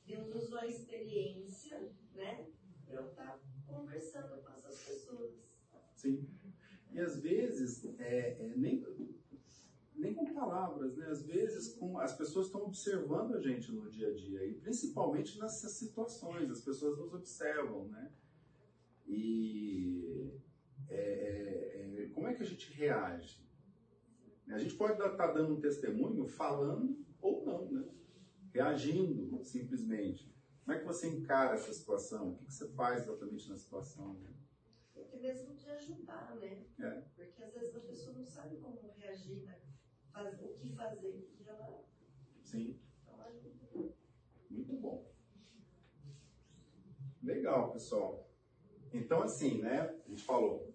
Deus 0.05 0.35
usou 0.35 0.59
a 0.59 0.67
experiência, 0.67 1.93
né, 2.15 2.49
para 2.85 2.95
eu 2.95 3.09
estar 3.09 3.33
tá 3.33 3.41
conversando 3.67 4.43
com 4.43 4.53
essas 4.53 4.81
pessoas. 4.81 5.33
Sim. 5.95 6.29
E 6.93 7.01
às 7.01 7.21
vezes, 7.21 7.85
é, 7.99 8.37
é, 8.41 8.55
nem, 8.57 8.87
nem 9.97 10.15
com 10.15 10.33
palavras, 10.33 10.97
né? 10.97 11.07
Às 11.09 11.27
vezes 11.27 11.75
com, 11.75 11.99
as 11.99 12.17
pessoas 12.17 12.47
estão 12.47 12.63
observando 12.63 13.35
a 13.35 13.41
gente 13.41 13.73
no 13.73 13.91
dia 13.91 14.09
a 14.09 14.15
dia, 14.15 14.47
e 14.47 14.55
principalmente 14.55 15.39
nessas 15.39 15.73
situações, 15.73 16.51
as 16.51 16.61
pessoas 16.61 16.99
nos 16.99 17.13
observam, 17.13 17.89
né? 17.89 18.13
E 19.07 20.33
é, 20.89 20.97
é, 20.97 22.03
é 22.05 22.09
como 22.09 22.29
é 22.29 22.35
que 22.35 22.43
a 22.43 22.47
gente 22.47 22.73
reage? 22.73 23.47
A 24.49 24.59
gente 24.59 24.75
pode 24.75 24.93
estar 24.93 25.11
tá 25.11 25.33
dando 25.33 25.55
um 25.55 25.61
testemunho 25.61 26.27
falando 26.27 27.05
ou 27.21 27.45
não, 27.45 27.71
né? 27.71 27.89
Reagindo 28.53 29.43
simplesmente. 29.45 30.35
Como 30.65 30.77
é 30.77 30.81
que 30.81 30.87
você 30.87 31.09
encara 31.09 31.55
essa 31.55 31.73
situação? 31.73 32.31
O 32.31 32.37
que, 32.37 32.47
que 32.47 32.55
você 32.55 32.69
faz 32.69 33.03
exatamente 33.03 33.49
na 33.49 33.57
situação? 33.57 34.15
Né? 34.15 34.33
Até 34.97 35.19
mesmo 35.19 35.55
de 35.55 35.69
ajudar, 35.71 36.37
né? 36.37 36.65
É. 36.79 36.91
Porque 37.15 37.43
às 37.43 37.55
vezes 37.55 37.75
a 37.75 37.81
pessoa 37.81 38.17
não 38.17 38.25
sabe 38.25 38.57
como 38.57 38.93
reagir, 38.97 39.43
né? 39.43 39.61
Faz, 40.13 40.41
o 40.41 40.49
que 40.55 40.69
fazer. 40.75 41.29
E 41.39 41.49
ela... 41.49 41.85
Sim. 42.43 42.81
Então, 43.03 43.21
ajuda. 43.21 43.95
Muito 44.49 44.77
bom. 44.77 45.13
Legal, 47.23 47.73
pessoal. 47.73 48.31
Então, 48.93 49.23
assim, 49.23 49.61
né? 49.61 49.81
A 50.07 50.09
gente 50.09 50.23
falou 50.23 50.73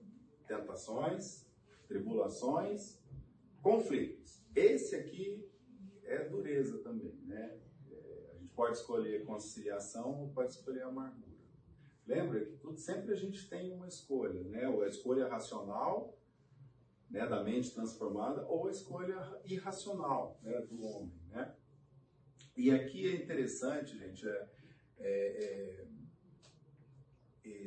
tentações, 0.52 1.46
tribulações, 1.88 3.00
conflitos. 3.62 4.44
Esse 4.54 4.96
aqui 4.96 5.50
é 6.04 6.28
dureza 6.28 6.80
também, 6.80 7.16
né? 7.26 7.58
É, 7.90 8.32
a 8.36 8.38
gente 8.38 8.54
pode 8.54 8.78
escolher 8.78 9.26
conciliação 9.26 10.22
ou 10.22 10.30
pode 10.30 10.52
escolher 10.52 10.84
amargura. 10.84 11.32
Lembra 12.06 12.44
que 12.44 12.58
tudo, 12.58 12.78
sempre 12.78 13.14
a 13.14 13.16
gente 13.16 13.48
tem 13.50 13.72
uma 13.72 13.88
escolha, 13.88 14.44
né? 14.44 14.68
Ou 14.68 14.82
a 14.84 14.88
escolha 14.88 15.28
racional, 15.28 16.18
né, 17.10 17.28
da 17.28 17.44
mente 17.44 17.74
transformada, 17.74 18.46
ou 18.48 18.68
a 18.68 18.72
escolha 18.72 19.42
irracional 19.46 20.40
né, 20.42 20.60
do 20.62 20.82
homem, 20.82 21.14
né? 21.30 21.54
E 22.56 22.72
aqui 22.72 23.08
é 23.08 23.16
interessante, 23.16 23.98
gente, 23.98 24.28
é, 24.28 24.50
é, 25.00 25.44
é, 25.44 25.86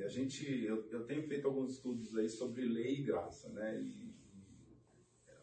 a 0.04 0.08
gente, 0.08 0.64
eu, 0.64 0.88
eu, 0.90 1.04
tenho 1.04 1.26
feito 1.26 1.46
alguns 1.46 1.72
estudos 1.72 2.16
aí 2.16 2.28
sobre 2.28 2.64
lei 2.64 3.00
e 3.00 3.02
graça, 3.02 3.48
né? 3.50 3.80
E, 3.80 4.14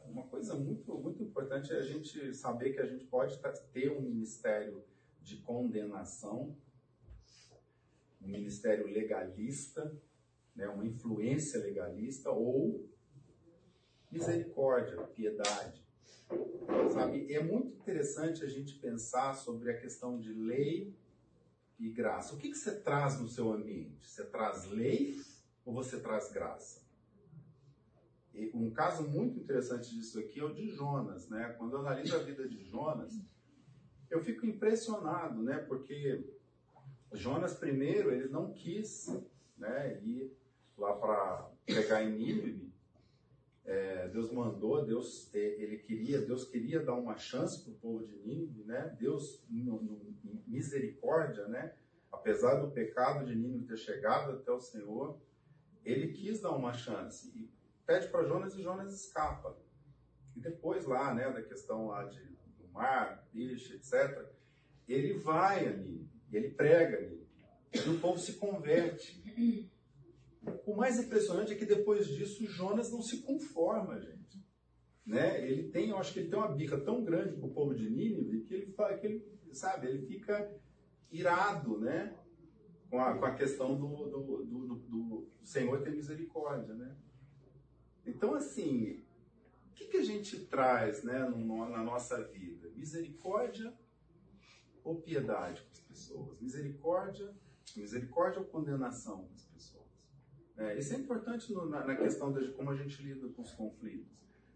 e 0.05 0.09
uma 0.09 0.27
coisa 0.27 0.55
muito, 0.55 0.93
muito 0.97 1.21
importante 1.23 1.73
é 1.73 1.77
a 1.77 1.81
gente 1.81 2.33
saber 2.33 2.73
que 2.73 2.79
a 2.79 2.85
gente 2.85 3.05
pode 3.05 3.39
ter 3.73 3.91
um 3.91 4.01
ministério 4.01 4.83
de 5.21 5.37
condenação 5.37 6.55
um 8.23 8.27
ministério 8.27 8.87
legalista, 8.87 9.91
né, 10.55 10.67
uma 10.67 10.85
influência 10.85 11.59
legalista, 11.59 12.29
ou 12.29 12.87
misericórdia, 14.11 14.97
piedade. 15.07 15.81
Sabe, 16.93 17.33
é 17.33 17.43
muito 17.43 17.75
interessante 17.75 18.43
a 18.43 18.47
gente 18.47 18.75
pensar 18.75 19.33
sobre 19.33 19.71
a 19.71 19.77
questão 19.79 20.19
de 20.19 20.33
lei 20.33 20.93
e 21.81 21.89
graça. 21.89 22.35
O 22.35 22.37
que, 22.37 22.49
que 22.49 22.57
você 22.57 22.79
traz 22.79 23.19
no 23.19 23.27
seu 23.27 23.51
ambiente? 23.51 24.07
Você 24.07 24.23
traz 24.23 24.69
lei 24.69 25.19
ou 25.65 25.73
você 25.73 25.99
traz 25.99 26.31
graça? 26.31 26.79
E 28.35 28.51
um 28.53 28.69
caso 28.69 29.03
muito 29.09 29.39
interessante 29.39 29.89
disso 29.93 30.19
aqui 30.19 30.39
é 30.39 30.43
o 30.43 30.53
de 30.53 30.69
Jonas, 30.69 31.27
né? 31.27 31.55
Quando 31.57 31.73
eu 31.73 31.79
analiso 31.79 32.15
a 32.15 32.19
vida 32.19 32.47
de 32.47 32.63
Jonas, 32.63 33.19
eu 34.11 34.23
fico 34.23 34.45
impressionado, 34.45 35.41
né? 35.41 35.57
Porque 35.57 36.23
Jonas 37.11 37.55
primeiro, 37.55 38.11
ele 38.11 38.29
não 38.29 38.53
quis 38.53 39.07
né, 39.57 39.99
ir 40.03 40.31
lá 40.77 40.93
para 40.93 41.49
pegar 41.65 42.03
em 42.03 42.11
Nínive. 42.11 42.70
É, 43.71 44.09
Deus 44.09 44.29
mandou, 44.33 44.85
Deus 44.85 45.33
é, 45.33 45.39
ele 45.39 45.77
queria, 45.77 46.19
Deus 46.19 46.43
queria 46.43 46.83
dar 46.83 46.93
uma 46.93 47.15
chance 47.15 47.63
para 47.63 47.71
o 47.71 47.75
povo 47.75 48.05
de 48.05 48.17
Nínive, 48.17 48.65
né? 48.65 48.93
Deus, 48.99 49.41
no, 49.49 49.81
no, 49.81 50.01
em 50.25 50.43
misericórdia, 50.45 51.47
né? 51.47 51.73
Apesar 52.11 52.55
do 52.55 52.69
pecado 52.71 53.25
de 53.25 53.33
Nínive 53.33 53.67
ter 53.67 53.77
chegado 53.77 54.33
até 54.33 54.51
o 54.51 54.59
Senhor, 54.59 55.17
ele 55.85 56.11
quis 56.11 56.41
dar 56.41 56.51
uma 56.51 56.73
chance 56.73 57.31
e 57.33 57.49
pede 57.85 58.09
para 58.09 58.25
Jonas 58.25 58.53
e 58.55 58.61
Jonas 58.61 58.93
escapa. 58.93 59.57
E 60.35 60.41
depois 60.41 60.85
lá, 60.85 61.13
né, 61.13 61.31
da 61.31 61.41
questão 61.41 61.87
lá 61.87 62.03
de, 62.03 62.19
do 62.19 62.67
mar, 62.73 63.25
bicho, 63.31 63.73
etc., 63.73 64.21
ele 64.85 65.13
vai 65.13 65.65
a 65.65 65.71
Nínive. 65.71 66.09
E 66.29 66.35
ele 66.35 66.49
prega 66.49 66.97
ali. 66.97 67.25
E 67.73 67.89
o 67.89 67.99
povo 68.01 68.19
se 68.19 68.33
converte. 68.33 69.23
O 70.65 70.75
mais 70.75 70.99
impressionante 70.99 71.53
é 71.53 71.55
que 71.55 71.65
depois 71.65 72.07
disso 72.07 72.45
Jonas 72.45 72.91
não 72.91 73.01
se 73.01 73.21
conforma, 73.21 73.99
gente. 73.99 74.43
Né? 75.05 75.47
Ele 75.47 75.69
tem, 75.69 75.89
eu 75.89 75.97
acho 75.97 76.13
que 76.13 76.19
ele 76.19 76.29
tem 76.29 76.39
uma 76.39 76.51
bica 76.51 76.79
tão 76.79 77.03
grande 77.03 77.39
com 77.39 77.47
o 77.47 77.53
povo 77.53 77.73
de 77.73 77.89
Nínive 77.89 78.41
que 78.41 78.53
ele, 78.53 78.73
que 78.99 79.05
ele 79.05 79.25
sabe, 79.51 79.87
ele 79.87 80.05
fica 80.05 80.49
irado, 81.11 81.79
né? 81.79 82.15
Com 82.89 82.99
a, 82.99 83.17
com 83.17 83.25
a 83.25 83.35
questão 83.35 83.75
do, 83.75 84.09
do, 84.09 84.43
do, 84.43 84.75
do, 84.75 85.31
Senhor 85.43 85.81
ter 85.81 85.91
misericórdia, 85.91 86.73
né? 86.73 86.95
Então, 88.05 88.33
assim, 88.33 89.03
o 89.69 89.73
que, 89.73 89.85
que 89.87 89.97
a 89.97 90.03
gente 90.03 90.45
traz 90.45 91.03
né, 91.03 91.19
no, 91.29 91.69
na 91.69 91.83
nossa 91.83 92.21
vida? 92.23 92.69
Misericórdia 92.75 93.73
ou 94.83 95.01
piedade 95.01 95.61
com 95.61 95.71
as 95.71 95.79
pessoas? 95.79 96.41
Misericórdia, 96.41 97.33
misericórdia 97.75 98.39
ou 98.39 98.45
condenação 98.45 99.25
com 99.25 99.33
as 99.35 99.45
pessoas? 99.45 99.70
É, 100.61 100.77
isso 100.77 100.93
é 100.93 100.97
importante 100.97 101.51
no, 101.53 101.67
na, 101.67 101.85
na, 101.85 101.95
questão 101.95 102.31
de 102.31 102.51
como 102.53 102.69
a 102.69 102.75
gente 102.75 103.01
lida 103.01 103.27
com 103.29 103.41
os 103.41 103.51
conflitos. 103.51 104.07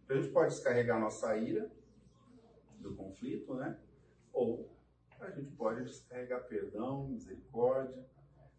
Então, 0.03 0.17
a 0.17 0.21
gente 0.21 0.31
pode 0.31 0.53
descarregar 0.53 0.99
nossa 0.99 1.35
ira 1.37 1.71
do 2.79 2.95
conflito, 2.95 3.55
né? 3.55 3.79
ou 4.35 4.69
a 5.21 5.31
gente 5.31 5.51
pode 5.51 5.85
descarregar 5.85 6.45
perdão, 6.45 7.07
misericórdia. 7.07 8.05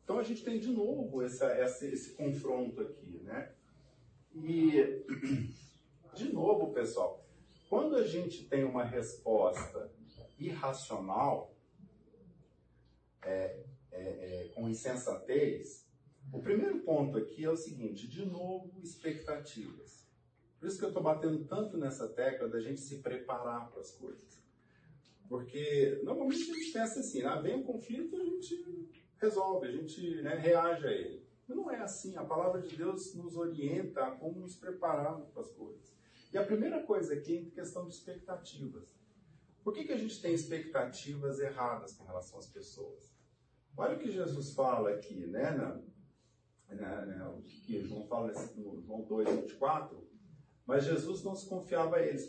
Então 0.03 0.19
a 0.19 0.23
gente 0.23 0.43
tem 0.43 0.59
de 0.59 0.71
novo 0.73 1.23
essa, 1.23 1.47
essa, 1.53 1.87
esse 1.87 2.15
confronto 2.15 2.81
aqui, 2.81 3.21
né? 3.23 3.53
E, 4.35 5.05
de 6.15 6.33
novo, 6.33 6.73
pessoal, 6.73 7.25
quando 7.69 7.97
a 7.97 8.07
gente 8.07 8.45
tem 8.49 8.65
uma 8.65 8.85
resposta 8.85 9.93
irracional, 10.39 11.55
é, 13.23 13.65
é, 13.93 14.01
é, 14.01 14.49
com 14.55 14.69
insensatez, 14.69 15.86
o 16.37 16.43
primeiro 16.43 16.81
ponto 16.81 17.17
aqui 17.17 17.45
é 17.45 17.51
o 17.51 17.57
seguinte: 17.57 18.07
de 18.07 18.25
novo, 18.27 18.79
expectativas. 18.83 20.07
Por 20.59 20.69
isso 20.69 20.79
que 20.79 20.85
eu 20.85 20.89
estou 20.89 21.03
batendo 21.03 21.45
tanto 21.45 21.77
nessa 21.77 22.09
tecla 22.09 22.49
da 22.49 22.61
gente 22.61 22.81
se 22.81 22.99
preparar 22.99 23.71
para 23.71 23.81
as 23.81 23.91
coisas. 23.93 24.43
Porque 25.29 26.01
normalmente 26.05 26.51
a 26.51 26.55
gente 26.55 26.73
pensa 26.73 27.01
assim: 27.01 27.23
ah, 27.23 27.41
vem 27.41 27.57
um 27.57 27.63
conflito, 27.63 28.17
a 28.17 28.25
gente 28.25 28.91
resolve, 29.17 29.67
a 29.67 29.73
gente 29.73 30.23
né, 30.23 30.35
reage 30.35 30.87
a 30.87 30.93
ele. 30.93 31.27
Mas 31.49 31.57
não 31.57 31.71
é 31.71 31.81
assim. 31.81 32.17
A 32.17 32.25
palavra 32.25 32.61
de 32.61 32.77
Deus 32.77 33.15
nos 33.15 33.37
orienta 33.37 34.05
a 34.05 34.11
como 34.11 34.41
nos 34.41 34.57
prepararmos 34.57 35.29
para 35.29 35.41
as 35.41 35.51
coisas. 35.51 35.97
E 36.33 36.39
a 36.39 36.45
primeira 36.45 36.83
coisa 36.83 37.15
aqui 37.15 37.49
é 37.51 37.55
questão 37.55 37.87
de 37.87 37.95
expectativas. 37.95 38.95
Por 39.65 39.73
que, 39.73 39.85
que 39.85 39.93
a 39.93 39.97
gente 39.97 40.21
tem 40.21 40.35
expectativas 40.35 41.41
erradas 41.41 41.95
com 41.95 42.05
relação 42.05 42.39
às 42.39 42.47
pessoas? 42.47 43.17
Olha 43.77 43.97
o 43.97 43.99
que 43.99 44.11
Jesus 44.11 44.53
fala 44.53 44.91
aqui, 44.91 45.27
né? 45.27 45.51
Na, 45.51 45.81
na, 46.71 47.07
na, 47.07 47.39
que 47.65 47.81
João 47.81 48.07
fala 48.07 48.33
no 48.57 48.81
João 48.81 49.03
2, 49.03 49.29
24. 49.43 50.07
Mas 50.67 50.85
Jesus 50.85 51.23
não 51.23 51.37
se 51.37 51.49
confiava 51.49 51.97
a 51.97 52.03
eles, 52.03 52.27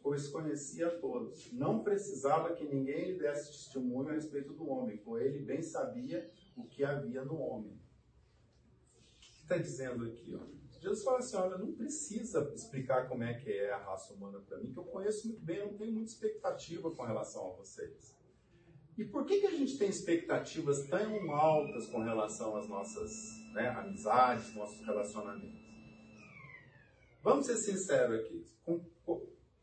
pois 0.00 0.28
conhecia 0.28 0.86
a 0.86 0.98
todos. 0.98 1.52
Não 1.52 1.82
precisava 1.82 2.54
que 2.54 2.64
ninguém 2.64 3.12
lhe 3.12 3.18
desse 3.18 3.50
testemunho 3.50 4.10
a 4.10 4.12
respeito 4.12 4.52
do 4.52 4.68
homem, 4.68 4.96
pois 4.98 5.26
ele 5.26 5.40
bem 5.40 5.60
sabia 5.60 6.30
o 6.56 6.64
que 6.64 6.84
havia 6.84 7.24
no 7.24 7.40
homem. 7.40 7.72
O 7.72 9.20
que 9.20 9.42
está 9.42 9.56
dizendo 9.56 10.04
aqui? 10.04 10.36
Ó? 10.36 10.60
Jesus 10.80 11.02
fala 11.02 11.18
assim: 11.18 11.36
olha, 11.36 11.58
não 11.58 11.72
precisa 11.72 12.52
explicar 12.54 13.08
como 13.08 13.24
é 13.24 13.34
que 13.34 13.50
é 13.50 13.72
a 13.72 13.78
raça 13.78 14.14
humana 14.14 14.40
para 14.40 14.58
mim, 14.58 14.72
que 14.72 14.78
eu 14.78 14.84
conheço 14.84 15.26
muito 15.26 15.42
bem, 15.42 15.58
eu 15.58 15.66
não 15.66 15.76
tenho 15.76 15.92
muita 15.92 16.10
expectativa 16.10 16.90
com 16.90 17.02
relação 17.02 17.50
a 17.50 17.56
vocês. 17.56 18.16
E 18.96 19.04
por 19.04 19.24
que, 19.24 19.40
que 19.40 19.46
a 19.46 19.50
gente 19.50 19.78
tem 19.78 19.88
expectativas 19.88 20.86
tão 20.88 21.30
altas 21.32 21.86
com 21.86 22.02
relação 22.02 22.56
às 22.56 22.68
nossas 22.68 23.10
né, 23.54 23.68
amizades, 23.68 24.54
nossos 24.54 24.84
relacionamentos? 24.84 25.60
Vamos 27.22 27.46
ser 27.46 27.56
sinceros 27.56 28.20
aqui. 28.20 28.44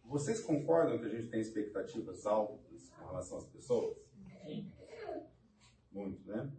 Vocês 0.05 0.39
concordam 0.39 0.99
que 0.99 1.05
a 1.05 1.09
gente 1.09 1.30
tem 1.30 1.41
expectativas 1.41 2.25
altas 2.25 2.89
com 2.97 3.07
relação 3.07 3.38
às 3.38 3.45
pessoas? 3.45 3.97
Muito, 5.91 6.28
né? 6.28 6.51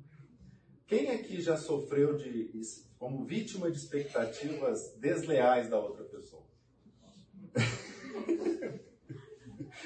Quem 0.86 1.10
aqui 1.10 1.40
já 1.40 1.56
sofreu 1.56 2.16
de 2.16 2.50
como 2.98 3.24
vítima 3.24 3.70
de 3.70 3.76
expectativas 3.76 4.94
desleais 4.96 5.68
da 5.68 5.78
outra 5.78 6.04
pessoa? 6.04 6.42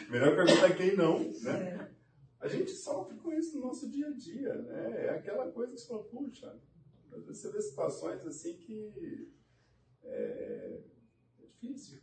Melhor 0.08 0.34
perguntar 0.36 0.76
quem 0.76 0.96
não, 0.96 1.18
né? 1.40 1.90
A 2.42 2.48
gente 2.48 2.72
sofre 2.72 3.16
com 3.18 3.32
isso 3.32 3.56
no 3.56 3.68
nosso 3.68 3.88
dia 3.88 4.08
a 4.08 4.10
dia, 4.10 4.52
né? 4.52 5.06
É 5.06 5.10
aquela 5.10 5.52
coisa 5.52 5.74
que 5.74 5.80
você 5.80 5.86
fala, 5.86 6.02
puxa, 6.02 6.60
você 7.24 7.52
vê 7.52 7.62
situações 7.62 8.26
assim 8.26 8.56
que 8.56 9.32
é, 10.02 10.80
é 11.38 11.44
difícil. 11.46 12.00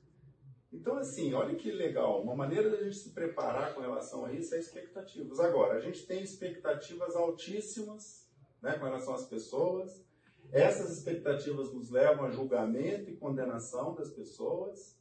Então, 0.72 0.96
assim, 0.96 1.34
olha 1.34 1.56
que 1.56 1.70
legal. 1.70 2.24
Uma 2.24 2.38
maneira 2.38 2.70
da 2.70 2.82
gente 2.82 2.96
se 2.96 3.10
preparar 3.10 3.76
com 3.76 3.82
relação 3.82 4.24
a 4.24 4.32
isso 4.32 4.56
é 4.56 4.60
expectativas. 4.60 5.42
Agora, 5.42 5.74
a 5.74 5.82
gente 5.82 6.06
tem 6.06 6.24
expectativas 6.24 7.18
altíssimas 7.18 8.26
né, 8.62 8.78
com 8.78 8.86
relação 8.86 9.14
às 9.14 9.26
pessoas. 9.26 10.02
Essas 10.54 10.98
expectativas 10.98 11.74
nos 11.74 11.90
levam 11.90 12.26
a 12.26 12.32
julgamento 12.32 13.10
e 13.10 13.18
condenação 13.18 13.94
das 13.94 14.10
pessoas. 14.10 14.98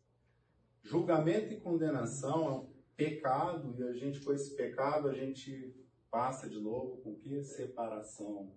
Julgamento 0.82 1.54
e 1.54 1.60
condenação 1.60 2.72
pecado, 2.98 3.76
e 3.78 3.84
a 3.84 3.92
gente, 3.92 4.20
com 4.20 4.32
esse 4.32 4.56
pecado, 4.56 5.08
a 5.08 5.14
gente 5.14 5.72
passa 6.10 6.48
de 6.48 6.60
novo 6.60 6.96
com 6.96 7.14
que? 7.14 7.40
Separação. 7.44 8.52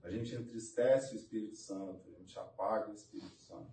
A 0.00 0.08
gente 0.10 0.32
entristece 0.34 1.14
o 1.14 1.18
Espírito 1.18 1.56
Santo, 1.56 2.08
a 2.14 2.20
gente 2.20 2.38
apaga 2.38 2.90
o 2.90 2.94
Espírito 2.94 3.36
Santo. 3.40 3.72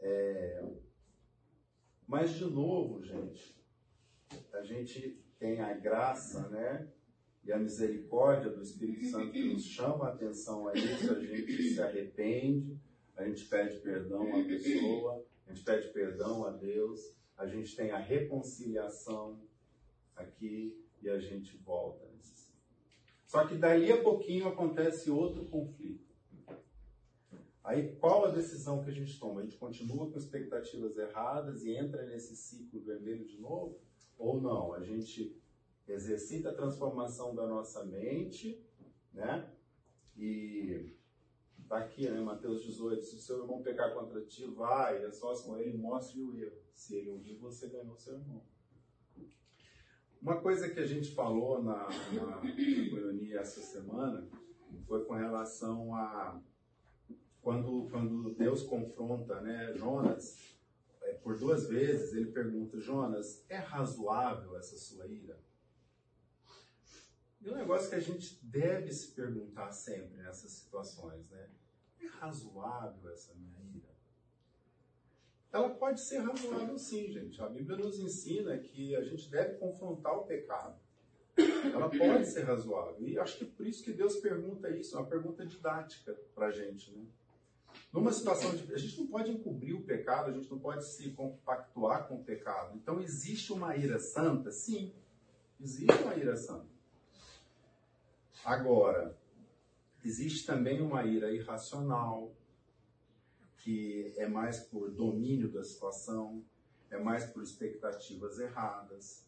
É... 0.00 0.72
Mas, 2.04 2.34
de 2.34 2.44
novo, 2.44 3.00
gente, 3.04 3.56
a 4.52 4.62
gente 4.62 5.22
tem 5.38 5.60
a 5.60 5.72
graça, 5.74 6.48
né? 6.48 6.92
e 7.44 7.52
a 7.52 7.58
misericórdia 7.58 8.50
do 8.50 8.62
Espírito 8.62 9.04
Santo 9.06 9.32
que 9.32 9.52
nos 9.52 9.64
chama 9.64 10.06
a 10.06 10.12
atenção 10.12 10.68
a 10.68 10.74
isso, 10.74 11.12
a 11.12 11.20
gente 11.20 11.74
se 11.74 11.82
arrepende, 11.82 12.78
a 13.16 13.24
gente 13.24 13.44
pede 13.46 13.78
perdão 13.80 14.28
à 14.28 14.44
pessoa, 14.44 15.24
a 15.46 15.52
gente 15.52 15.64
pede 15.64 15.88
perdão 15.88 16.44
a 16.44 16.50
Deus, 16.50 17.14
a 17.36 17.46
gente 17.46 17.74
tem 17.74 17.90
a 17.90 17.98
reconciliação 17.98 19.40
aqui 20.16 20.80
e 21.02 21.08
a 21.08 21.18
gente 21.18 21.56
volta. 21.56 22.12
Só 23.32 23.46
que 23.46 23.54
dali 23.54 23.90
a 23.90 24.02
pouquinho 24.02 24.46
acontece 24.46 25.10
outro 25.10 25.46
conflito. 25.46 26.12
Aí 27.64 27.96
qual 27.96 28.26
a 28.26 28.30
decisão 28.30 28.84
que 28.84 28.90
a 28.90 28.92
gente 28.92 29.18
toma? 29.18 29.40
A 29.40 29.44
gente 29.44 29.56
continua 29.56 30.10
com 30.10 30.18
expectativas 30.18 30.98
erradas 30.98 31.64
e 31.64 31.74
entra 31.74 32.04
nesse 32.04 32.36
ciclo 32.36 32.82
vermelho 32.82 33.24
de 33.24 33.40
novo? 33.40 33.80
Ou 34.18 34.38
não? 34.38 34.74
A 34.74 34.82
gente 34.82 35.40
exercita 35.88 36.50
a 36.50 36.54
transformação 36.54 37.34
da 37.34 37.46
nossa 37.46 37.82
mente, 37.86 38.62
né? 39.14 39.50
E 40.14 40.94
tá 41.72 41.78
aqui, 41.78 42.06
né, 42.10 42.20
Mateus 42.20 42.62
18, 42.64 43.02
se 43.02 43.16
o 43.16 43.18
seu 43.18 43.38
irmão 43.40 43.62
pecar 43.62 43.94
contra 43.94 44.20
ti, 44.20 44.44
vai, 44.44 45.02
é 45.02 45.10
só 45.10 45.34
com 45.42 45.56
ele, 45.56 45.78
mostre 45.78 46.20
o 46.20 46.36
erro. 46.38 46.60
Se 46.74 46.96
ele 46.96 47.08
ouvir, 47.08 47.36
você 47.36 47.66
ganhou 47.66 47.96
seu 47.96 48.14
irmão. 48.14 48.42
Uma 50.20 50.38
coisa 50.42 50.68
que 50.68 50.78
a 50.78 50.86
gente 50.86 51.14
falou 51.14 51.62
na, 51.62 51.88
na, 51.88 52.42
na 52.42 53.40
essa 53.40 53.62
semana 53.62 54.28
foi 54.86 55.02
com 55.06 55.14
relação 55.14 55.96
a 55.96 56.38
quando, 57.40 57.88
quando 57.90 58.34
Deus 58.34 58.62
confronta 58.62 59.40
né, 59.40 59.72
Jonas, 59.74 60.54
é, 61.00 61.14
por 61.14 61.38
duas 61.38 61.68
vezes 61.68 62.12
ele 62.12 62.32
pergunta, 62.32 62.78
Jonas, 62.78 63.46
é 63.48 63.56
razoável 63.56 64.58
essa 64.58 64.76
sua 64.76 65.06
ira? 65.06 65.40
E 67.40 67.48
um 67.48 67.56
negócio 67.56 67.88
que 67.88 67.96
a 67.96 68.00
gente 68.00 68.38
deve 68.44 68.92
se 68.92 69.12
perguntar 69.12 69.72
sempre 69.72 70.18
nessas 70.18 70.52
situações, 70.52 71.28
né? 71.30 71.48
É 72.02 72.06
razoável 72.06 73.10
essa 73.12 73.32
minha 73.34 73.60
ira? 73.74 73.92
Ela 75.52 75.70
pode 75.70 76.00
ser 76.00 76.18
razoável 76.18 76.78
sim, 76.78 77.10
gente. 77.12 77.40
A 77.40 77.48
Bíblia 77.48 77.76
nos 77.76 77.98
ensina 77.98 78.58
que 78.58 78.96
a 78.96 79.02
gente 79.02 79.30
deve 79.30 79.58
confrontar 79.58 80.18
o 80.18 80.24
pecado. 80.24 80.80
Ela 81.72 81.88
pode 81.88 82.26
ser 82.26 82.42
razoável. 82.42 83.06
E 83.06 83.18
acho 83.18 83.38
que 83.38 83.44
por 83.44 83.66
isso 83.66 83.82
que 83.84 83.92
Deus 83.92 84.16
pergunta 84.16 84.68
isso, 84.70 84.96
é 84.96 85.00
uma 85.00 85.08
pergunta 85.08 85.46
didática 85.46 86.14
para 86.34 86.46
a 86.46 86.50
gente, 86.50 86.90
né? 86.92 87.04
Numa 87.92 88.12
situação 88.12 88.54
de. 88.54 88.72
A 88.72 88.78
gente 88.78 89.00
não 89.00 89.06
pode 89.06 89.30
encobrir 89.30 89.74
o 89.74 89.82
pecado, 89.82 90.30
a 90.30 90.32
gente 90.32 90.50
não 90.50 90.58
pode 90.58 90.84
se 90.86 91.10
compactuar 91.10 92.06
com 92.06 92.16
o 92.16 92.24
pecado. 92.24 92.76
Então, 92.76 93.00
existe 93.00 93.52
uma 93.52 93.76
ira 93.76 93.98
santa? 93.98 94.50
Sim, 94.50 94.92
existe 95.60 96.02
uma 96.02 96.14
ira 96.14 96.36
santa. 96.36 96.66
Agora, 98.44 99.16
existe 100.04 100.46
também 100.46 100.80
uma 100.80 101.04
ira 101.04 101.32
irracional, 101.32 102.34
que 103.58 104.12
é 104.16 104.26
mais 104.26 104.60
por 104.60 104.90
domínio 104.90 105.50
da 105.50 105.62
situação, 105.62 106.44
é 106.90 106.98
mais 106.98 107.24
por 107.26 107.42
expectativas 107.42 108.38
erradas. 108.38 109.24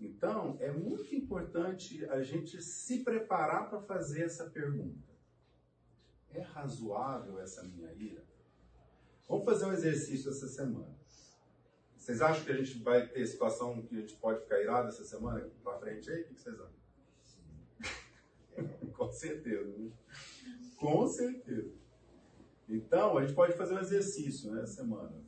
Então, 0.00 0.56
é 0.60 0.72
muito 0.72 1.14
importante 1.14 2.04
a 2.06 2.22
gente 2.22 2.62
se 2.62 3.04
preparar 3.04 3.68
para 3.68 3.82
fazer 3.82 4.22
essa 4.22 4.48
pergunta. 4.48 5.10
É 6.32 6.40
razoável 6.40 7.38
essa 7.38 7.62
minha 7.62 7.92
ira? 7.92 8.24
Vamos 9.28 9.44
fazer 9.44 9.66
um 9.66 9.72
exercício 9.72 10.30
essa 10.30 10.48
semana. 10.48 10.98
Vocês 11.96 12.22
acham 12.22 12.44
que 12.44 12.52
a 12.52 12.56
gente 12.56 12.78
vai 12.82 13.06
ter 13.06 13.26
situação 13.26 13.82
que 13.82 13.94
a 13.94 14.00
gente 14.00 14.16
pode 14.16 14.40
ficar 14.40 14.60
irado 14.60 14.88
essa 14.88 15.04
semana 15.04 15.46
para 15.62 15.78
frente 15.78 16.10
aí? 16.10 16.22
O 16.22 16.28
que 16.28 16.40
vocês 16.40 16.54
acham? 16.54 16.79
Com 19.10 19.16
certeza. 19.16 19.78
Né? 19.78 19.90
Com 20.76 21.06
certeza. 21.08 21.72
Então, 22.68 23.18
a 23.18 23.22
gente 23.22 23.34
pode 23.34 23.56
fazer 23.56 23.74
um 23.74 23.80
exercício 23.80 24.52
nessa 24.52 24.82
né, 24.84 24.88
semana. 24.88 25.24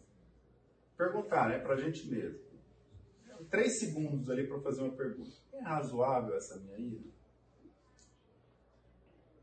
Perguntar, 0.96 1.48
né, 1.48 1.58
pra 1.58 1.76
gente 1.76 2.08
mesmo. 2.08 2.40
Três 3.50 3.80
segundos 3.80 4.30
ali 4.30 4.46
para 4.46 4.60
fazer 4.60 4.82
uma 4.82 4.96
pergunta. 4.96 5.32
É 5.52 5.60
razoável 5.60 6.36
essa 6.36 6.56
minha 6.60 6.78
ida? 6.78 7.10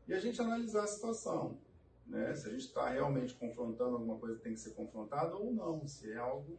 E 0.08 0.14
a 0.14 0.18
gente 0.18 0.40
analisar 0.40 0.84
a 0.84 0.86
situação. 0.86 1.58
Né? 2.06 2.34
Se 2.34 2.48
a 2.48 2.50
gente 2.50 2.64
está 2.64 2.88
realmente 2.88 3.34
confrontando 3.34 3.96
alguma 3.96 4.18
coisa 4.18 4.36
que 4.36 4.42
tem 4.42 4.54
que 4.54 4.60
ser 4.60 4.70
confrontada 4.70 5.36
ou 5.36 5.52
não. 5.52 5.86
Se 5.86 6.10
é 6.10 6.16
algo 6.16 6.58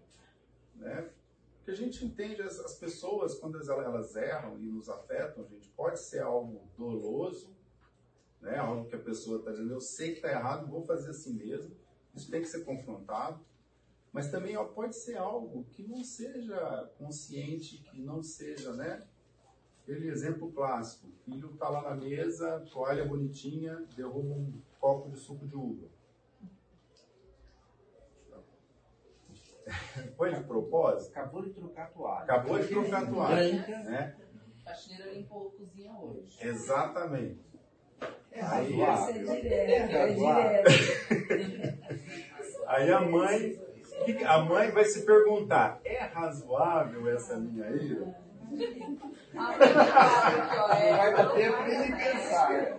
né, 0.76 1.10
Porque 1.58 1.72
a 1.72 1.76
gente 1.76 2.06
entende 2.06 2.42
as, 2.42 2.60
as 2.60 2.78
pessoas, 2.78 3.40
quando 3.40 3.56
elas, 3.56 3.70
elas 3.70 4.16
erram 4.16 4.60
e 4.60 4.68
nos 4.68 4.88
afetam, 4.88 5.46
gente, 5.48 5.68
pode 5.70 6.00
ser 6.00 6.22
algo 6.22 6.62
doloso, 6.78 7.56
né? 8.42 8.58
algo 8.58 8.90
que 8.90 8.96
a 8.96 9.00
pessoa 9.00 9.40
está 9.40 9.52
dizendo, 9.52 9.74
eu 9.74 9.82
sei 9.82 10.10
que 10.10 10.16
está 10.16 10.30
errado, 10.30 10.68
vou 10.68 10.84
fazer 10.84 11.12
assim 11.12 11.34
mesmo. 11.34 11.76
Isso 12.16 12.30
tem 12.30 12.42
que 12.42 12.48
ser 12.48 12.66
confrontado. 12.66 13.40
Mas 14.12 14.30
também 14.30 14.58
ó, 14.58 14.66
pode 14.66 14.96
ser 14.96 15.18
algo 15.18 15.64
que 15.66 15.84
não 15.84 16.04
seja 16.04 16.92
consciente, 16.98 17.78
que 17.78 18.02
não 18.02 18.22
seja, 18.22 18.74
né? 18.74 19.08
Aquele 19.82 20.10
exemplo 20.10 20.52
clássico: 20.52 21.08
o 21.08 21.12
filho 21.24 21.52
está 21.54 21.70
lá 21.70 21.82
na 21.82 21.96
mesa, 21.96 22.60
toalha 22.72 23.06
bonitinha, 23.06 23.86
derruba 23.96 24.34
um 24.34 24.62
copo 24.80 25.10
de 25.10 25.18
suco 25.18 25.48
de 25.48 25.56
uva. 25.56 25.88
Foi 30.18 30.34
de 30.34 30.44
propósito? 30.44 31.12
Acabou 31.12 31.44
de 31.44 31.52
trocar 31.52 31.84
a 31.84 31.88
toalha. 31.88 32.24
Acabou 32.24 32.60
de 32.60 32.68
trocar 32.68 33.04
a 33.04 33.08
toalha. 33.08 33.68
Né? 33.84 34.16
A 34.66 34.70
faxineira 34.70 35.14
limpou 35.14 35.48
a 35.48 35.52
cozinha 35.52 35.94
hoje. 35.94 36.38
Exatamente. 36.46 37.51
É 38.32 38.42
aí, 38.42 38.82
é 38.82 38.88
Aí 42.68 42.90
a 42.90 43.02
mãe, 43.02 43.60
a 44.26 44.38
mãe 44.40 44.72
vai 44.72 44.86
se 44.86 45.06
perguntar: 45.06 45.82
é 45.84 46.00
razoável 46.06 47.10
essa 47.10 47.38
minha 47.38 47.70
ira? 47.70 48.16
Vai 49.32 51.14
dar 51.14 51.30
tempo 51.34 51.64
de 51.64 51.92
pensar. 51.96 52.78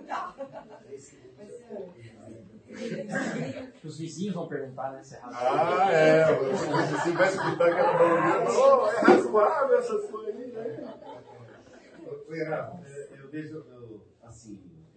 Os 3.85 3.99
vizinhos 3.99 4.35
vão 4.35 4.49
perguntar, 4.49 4.93
né? 4.93 5.03
Se 5.03 5.15
é 5.15 5.19
razoável. 5.19 5.81
Ah, 5.81 5.93
é. 5.93 6.31
O 6.31 6.45
vizinho 6.87 7.17
vai 7.17 7.29
escutar 7.29 7.69
aquela 7.69 7.93
barulhinha. 7.93 8.45
Oh, 8.51 8.87
é 8.87 9.01
razoável 9.01 9.79
essa 9.79 9.99
sua 10.09 10.27
aí, 10.27 10.53
né? 10.53 10.95
Eu 13.19 13.31
vejo, 13.31 13.65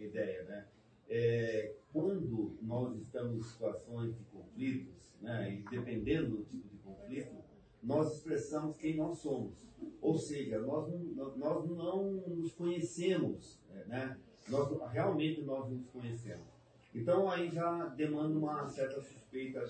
ideia, 0.06 0.44
né? 0.44 0.68
É, 1.08 1.76
quando 1.94 2.58
nós 2.62 2.96
estamos 2.98 3.38
em 3.38 3.42
situações 3.42 4.16
de 4.18 4.24
conflitos, 4.26 4.94
né, 5.22 5.54
e 5.54 5.70
dependendo 5.70 6.38
do 6.38 6.44
tipo 6.46 6.68
de 6.68 6.78
conflito, 6.78 7.36
nós 7.82 8.16
expressamos 8.16 8.78
quem 8.78 8.96
nós 8.96 9.20
somos. 9.20 9.54
Ou 10.02 10.18
seja, 10.18 10.60
nós 10.60 10.90
não, 10.90 11.38
nós 11.38 11.70
não 11.70 12.12
nos 12.12 12.52
conhecemos, 12.54 13.60
né? 13.88 14.18
Nós, 14.50 14.70
realmente 14.92 15.42
nós 15.42 15.70
nos 15.70 15.88
conhecemos. 15.88 16.46
Então 16.94 17.30
aí 17.30 17.50
já 17.50 17.88
demanda 17.90 18.38
uma 18.38 18.68
certa 18.68 19.02
suspeita. 19.02 19.64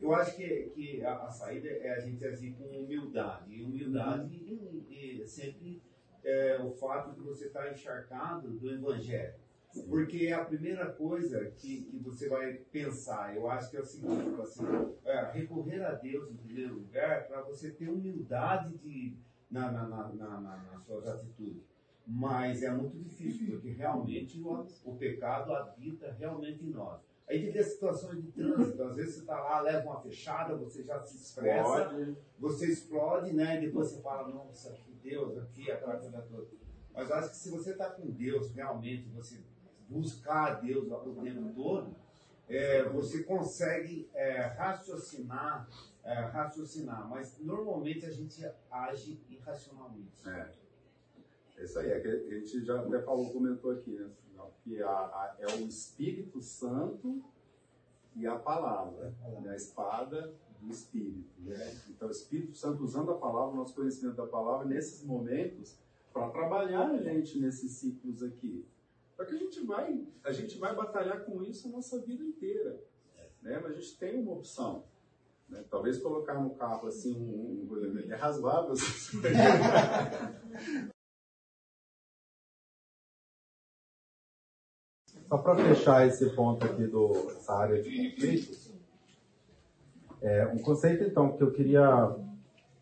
Eu 0.00 0.14
acho 0.14 0.36
que, 0.36 0.70
que 0.74 1.02
a, 1.04 1.24
a 1.24 1.30
saída 1.30 1.68
é 1.68 1.92
a 1.92 2.00
gente 2.00 2.24
agir 2.24 2.52
com 2.54 2.64
humildade. 2.64 3.54
E 3.54 3.62
humildade 3.62 4.34
e, 4.34 5.20
e 5.22 5.26
sempre 5.26 5.80
é, 6.24 6.58
o 6.62 6.70
fato 6.70 7.12
de 7.12 7.20
você 7.20 7.46
estar 7.46 7.70
encharcado 7.72 8.50
do 8.50 8.70
Evangelho. 8.70 9.34
Porque 9.88 10.26
é 10.26 10.32
a 10.32 10.44
primeira 10.44 10.86
coisa 10.86 11.52
que, 11.56 11.82
que 11.82 11.98
você 11.98 12.28
vai 12.28 12.54
pensar, 12.72 13.36
eu 13.36 13.48
acho 13.48 13.70
que 13.70 13.76
é 13.76 13.80
o 13.80 13.84
seguinte, 13.84 14.24
tipo 14.24 14.42
assim, 14.42 14.64
é, 15.04 15.30
recorrer 15.32 15.84
a 15.84 15.92
Deus 15.92 16.28
em 16.28 16.36
primeiro 16.36 16.74
lugar 16.74 17.28
para 17.28 17.42
você 17.42 17.70
ter 17.70 17.88
humildade 17.88 18.76
de, 18.78 19.16
na, 19.48 19.70
na, 19.70 19.86
na, 19.86 20.08
na, 20.08 20.40
nas 20.40 20.84
suas 20.84 21.06
atitudes. 21.06 21.62
Mas 22.04 22.64
é 22.64 22.70
muito 22.72 22.98
difícil, 22.98 23.52
porque 23.52 23.70
realmente 23.70 24.40
o, 24.42 24.66
o 24.84 24.96
pecado 24.96 25.54
habita 25.54 26.10
realmente 26.18 26.64
em 26.64 26.70
nós. 26.70 27.00
Aí 27.28 27.48
ver 27.48 27.62
situações 27.62 28.20
de 28.20 28.32
trânsito, 28.32 28.82
às 28.82 28.96
vezes 28.96 29.14
você 29.14 29.20
está 29.20 29.40
lá, 29.40 29.60
leva 29.60 29.88
uma 29.88 30.00
fechada, 30.00 30.56
você 30.56 30.82
já 30.82 31.00
se 31.00 31.16
expressa, 31.16 32.16
você 32.36 32.66
explode, 32.66 33.32
né? 33.32 33.58
E 33.58 33.66
depois 33.66 33.88
você 33.88 34.02
fala, 34.02 34.26
nossa, 34.26 34.76
Deus 35.02 35.38
aqui, 35.38 35.70
aquela 35.70 35.96
coisa 35.96 36.22
toda. 36.22 36.46
Mas 36.94 37.10
acho 37.10 37.30
que 37.30 37.36
se 37.36 37.50
você 37.50 37.70
está 37.72 37.90
com 37.90 38.10
Deus, 38.10 38.50
realmente, 38.52 39.08
você 39.10 39.40
buscar 39.88 40.52
a 40.52 40.54
Deus 40.54 40.90
o 40.90 41.14
tempo 41.22 41.52
todo, 41.54 41.94
é, 42.48 42.82
você 42.88 43.22
consegue 43.22 44.08
é, 44.12 44.40
raciocinar, 44.40 45.68
é, 46.02 46.14
raciocinar, 46.14 47.08
mas 47.08 47.38
normalmente 47.38 48.04
a 48.06 48.10
gente 48.10 48.44
age 48.70 49.20
irracionalmente. 49.28 50.28
É. 50.28 50.50
Isso 51.62 51.78
aí, 51.78 51.90
é 51.90 52.00
que 52.00 52.08
a 52.08 52.38
gente 52.38 52.64
já 52.64 52.80
até 52.80 53.02
falou, 53.02 53.32
comentou 53.32 53.70
aqui, 53.70 53.90
né, 53.90 54.10
que 54.64 54.82
a, 54.82 54.88
a, 54.88 55.36
é 55.38 55.46
o 55.46 55.66
Espírito 55.66 56.40
Santo 56.40 57.22
e 58.16 58.26
a 58.26 58.36
palavra, 58.36 59.14
né, 59.42 59.50
a 59.50 59.56
espada 59.56 60.34
do 60.60 60.70
Espírito. 60.70 61.40
Né? 61.40 61.80
Então, 61.88 62.08
o 62.08 62.10
Espírito 62.10 62.54
Santo 62.56 62.84
usando 62.84 63.10
a 63.10 63.18
palavra, 63.18 63.54
o 63.54 63.56
nosso 63.56 63.74
conhecimento 63.74 64.16
da 64.16 64.26
palavra, 64.26 64.66
nesses 64.66 65.02
momentos, 65.04 65.76
para 66.12 66.28
trabalhar 66.30 66.90
a 66.90 66.98
gente 66.98 67.38
nesses 67.38 67.72
ciclos 67.72 68.22
aqui. 68.22 68.66
Só 69.16 69.24
que 69.24 69.34
a 69.34 69.38
gente 69.38 69.64
vai, 69.64 70.06
a 70.24 70.32
gente 70.32 70.58
vai 70.58 70.74
batalhar 70.74 71.24
com 71.24 71.42
isso 71.42 71.68
a 71.68 71.70
nossa 71.70 72.00
vida 72.00 72.24
inteira. 72.24 72.82
Né? 73.42 73.60
Mas 73.62 73.72
a 73.72 73.80
gente 73.80 73.98
tem 73.98 74.22
uma 74.22 74.32
opção. 74.32 74.84
Né? 75.48 75.62
Talvez 75.70 75.98
colocar 75.98 76.40
no 76.40 76.54
carro 76.54 76.88
assim 76.88 77.14
um, 77.16 77.68
um 77.70 77.98
é 77.98 78.14
razoável. 78.14 78.74
Só 85.28 85.38
para 85.38 85.56
fechar 85.56 86.06
esse 86.08 86.28
ponto 86.34 86.66
aqui 86.66 86.88
do 86.88 87.12
essa 87.30 87.54
área 87.54 87.80
de 87.80 87.88
conflitos, 87.88 88.59
é, 90.22 90.46
um 90.48 90.58
conceito 90.58 91.04
então 91.04 91.36
que 91.36 91.42
eu 91.42 91.50
queria 91.52 92.16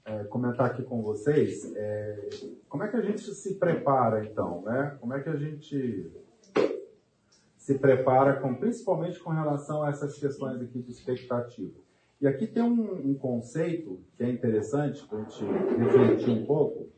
é, 0.04 0.24
comentar 0.24 0.66
aqui 0.66 0.82
com 0.82 1.02
vocês 1.02 1.72
é 1.76 2.28
como 2.68 2.82
é 2.82 2.88
que 2.88 2.96
a 2.96 3.02
gente 3.02 3.22
se 3.22 3.54
prepara 3.54 4.24
então, 4.24 4.62
né? 4.62 4.96
Como 5.00 5.14
é 5.14 5.20
que 5.20 5.28
a 5.28 5.36
gente 5.36 6.10
se 7.56 7.78
prepara, 7.78 8.40
com, 8.40 8.54
principalmente 8.54 9.18
com 9.18 9.30
relação 9.30 9.82
a 9.82 9.90
essas 9.90 10.18
questões 10.18 10.60
aqui 10.60 10.80
de 10.80 10.90
expectativa. 10.90 11.74
E 12.18 12.26
aqui 12.26 12.46
tem 12.46 12.62
um, 12.62 13.10
um 13.10 13.14
conceito 13.14 14.00
que 14.16 14.24
é 14.24 14.30
interessante 14.30 15.06
para 15.06 15.18
a 15.18 15.22
gente 15.22 15.44
refletir 15.78 16.30
um 16.30 16.46
pouco, 16.46 16.88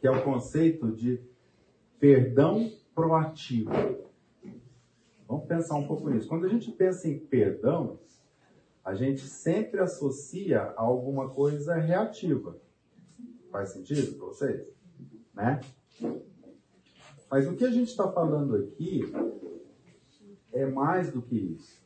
que 0.00 0.06
é 0.06 0.10
o 0.10 0.22
conceito 0.24 0.90
de 0.92 1.20
perdão 2.00 2.70
proativo. 2.94 3.70
Vamos 5.28 5.46
pensar 5.46 5.76
um 5.76 5.86
pouco 5.86 6.08
nisso. 6.08 6.26
Quando 6.26 6.46
a 6.46 6.48
gente 6.48 6.72
pensa 6.72 7.06
em 7.06 7.18
perdão, 7.18 7.98
a 8.86 8.94
gente 8.94 9.22
sempre 9.22 9.80
associa 9.80 10.62
a 10.62 10.80
alguma 10.80 11.28
coisa 11.28 11.74
reativa. 11.74 12.56
Faz 13.50 13.70
sentido 13.70 14.16
para 14.16 14.26
vocês? 14.28 14.64
Né? 15.34 15.60
Mas 17.28 17.48
o 17.48 17.56
que 17.56 17.64
a 17.64 17.70
gente 17.70 17.88
está 17.88 18.08
falando 18.12 18.54
aqui 18.54 19.02
é 20.52 20.64
mais 20.66 21.10
do 21.10 21.20
que 21.20 21.34
isso. 21.34 21.84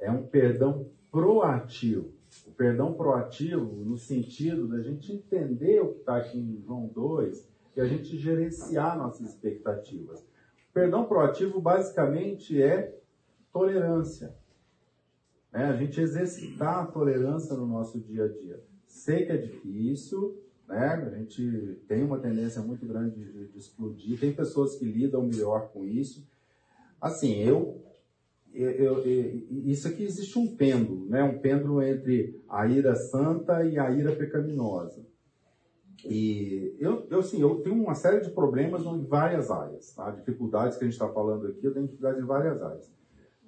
É 0.00 0.10
um 0.10 0.26
perdão 0.26 0.88
proativo. 1.10 2.14
O 2.46 2.50
perdão 2.50 2.94
proativo, 2.94 3.84
no 3.84 3.98
sentido 3.98 4.66
da 4.68 4.80
gente 4.80 5.12
entender 5.12 5.82
o 5.82 5.92
que 5.92 6.00
está 6.00 6.16
aqui 6.16 6.38
em 6.38 6.62
João 6.62 6.86
2 6.86 7.46
e 7.76 7.80
a 7.82 7.84
gente 7.84 8.16
gerenciar 8.16 8.96
nossas 8.96 9.28
expectativas. 9.28 10.20
O 10.20 10.72
perdão 10.72 11.04
proativo, 11.04 11.60
basicamente, 11.60 12.62
é 12.62 12.98
tolerância. 13.52 14.34
É, 15.52 15.62
a 15.62 15.76
gente 15.76 16.00
exercitar 16.00 16.82
a 16.82 16.86
tolerância 16.86 17.56
no 17.56 17.66
nosso 17.66 17.98
dia 18.00 18.24
a 18.24 18.28
dia. 18.28 18.60
Sei 18.86 19.24
que 19.24 19.32
é 19.32 19.36
difícil, 19.36 20.42
né? 20.68 21.10
a 21.12 21.16
gente 21.16 21.80
tem 21.88 22.02
uma 22.02 22.18
tendência 22.18 22.60
muito 22.60 22.84
grande 22.86 23.14
de, 23.14 23.48
de 23.48 23.58
explodir, 23.58 24.18
tem 24.18 24.32
pessoas 24.32 24.76
que 24.76 24.84
lidam 24.84 25.22
melhor 25.22 25.70
com 25.72 25.84
isso, 25.84 26.26
Assim, 27.00 27.34
eu, 27.42 27.82
eu, 28.52 28.70
eu, 28.70 29.06
isso 29.64 29.86
aqui 29.86 30.02
existe 30.02 30.38
um 30.38 30.56
pêndulo, 30.56 31.06
né? 31.08 31.22
Um 31.22 31.38
pêndulo 31.38 31.82
entre 31.82 32.42
a 32.48 32.66
ira 32.66 32.94
santa 32.94 33.64
e 33.64 33.78
a 33.78 33.90
ira 33.90 34.14
pecaminosa. 34.16 35.04
E 36.04 36.76
eu, 36.78 37.06
eu, 37.10 37.18
assim, 37.18 37.40
eu 37.40 37.60
tenho 37.62 37.82
uma 37.82 37.94
série 37.94 38.20
de 38.20 38.30
problemas 38.30 38.82
em 38.82 39.04
várias 39.04 39.50
áreas, 39.50 39.92
tá? 39.92 40.10
Dificuldades 40.10 40.78
que 40.78 40.84
a 40.84 40.86
gente 40.86 40.94
está 40.94 41.08
falando 41.08 41.46
aqui, 41.48 41.64
eu 41.64 41.72
tenho 41.72 41.86
dificuldades 41.86 42.22
em 42.22 42.26
várias 42.26 42.62
áreas. 42.62 42.90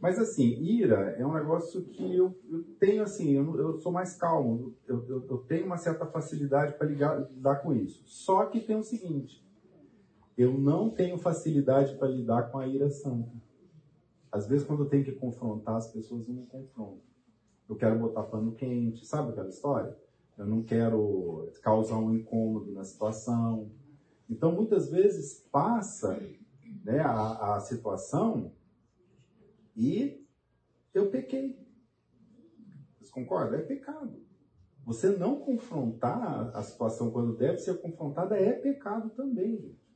Mas, 0.01 0.19
assim, 0.19 0.63
ira 0.63 1.17
é 1.19 1.27
um 1.27 1.33
negócio 1.33 1.83
que 1.83 2.17
eu, 2.17 2.37
eu 2.49 2.63
tenho, 2.79 3.03
assim, 3.03 3.33
eu, 3.33 3.59
eu, 3.59 3.79
sou 3.79 3.91
mais 3.91 4.15
calmo, 4.15 4.75
eu, 4.87 5.05
eu 5.09 5.39
tenho 5.39 5.67
uma 5.67 5.77
certa 5.77 6.07
facilidade 6.07 6.79
para 6.79 6.87
lidar 6.87 7.63
com 7.63 7.75
isso. 7.75 8.03
Só 8.07 8.47
que 8.47 8.61
tem 8.61 8.77
o 8.77 8.83
seguinte, 8.83 9.45
eu 10.37 10.57
não 10.57 10.89
tenho 10.89 11.19
facilidade 11.19 11.97
para 11.97 12.07
lidar 12.07 12.51
com 12.53 12.59
a 12.59 12.69
ira 12.69 12.89
santa. 12.89 13.33
Às 14.31 14.47
vezes, 14.47 14.65
quando 14.65 14.85
eu 14.85 14.89
tenho 14.89 15.05
que 15.05 15.13
confrontar, 15.13 15.77
as 15.77 15.91
pessoas 15.91 16.29
não 16.29 16.37
me 16.37 16.47
confrontam. 16.47 17.03
Eu 17.69 17.75
quero 17.75 17.99
botar 17.99 18.23
pano 18.23 18.53
quente, 18.53 19.05
sabe 19.05 19.31
aquela 19.31 19.49
história? 19.49 19.97
Eu 20.37 20.47
não 20.47 20.63
quero 20.63 21.51
causar 21.61 21.99
um 21.99 22.15
incômodo 22.15 22.71
na 22.73 22.85
situação. 22.85 23.69
Então, 24.31 24.53
muitas 24.53 24.89
vezes, 24.89 25.45
passa 25.51 26.23
né, 26.85 27.01
a, 27.01 27.57
a 27.57 27.61
situação 27.61 28.53
e 29.79 30.27
eu 30.93 31.09
pequei. 31.09 31.57
Vocês 32.99 33.11
concordam? 33.11 33.61
É 33.61 33.63
pecado. 33.63 34.21
Você 34.85 35.09
não 35.11 35.37
confrontar 35.39 36.51
a 36.57 36.63
situação 36.63 37.13
quando 37.13 37.37
deve 37.37 37.59
ser 37.59 37.81
confrontada 37.81 38.37
é 38.37 38.53
pecado 38.53 39.11
também, 39.11 39.57
gente. 39.57 39.89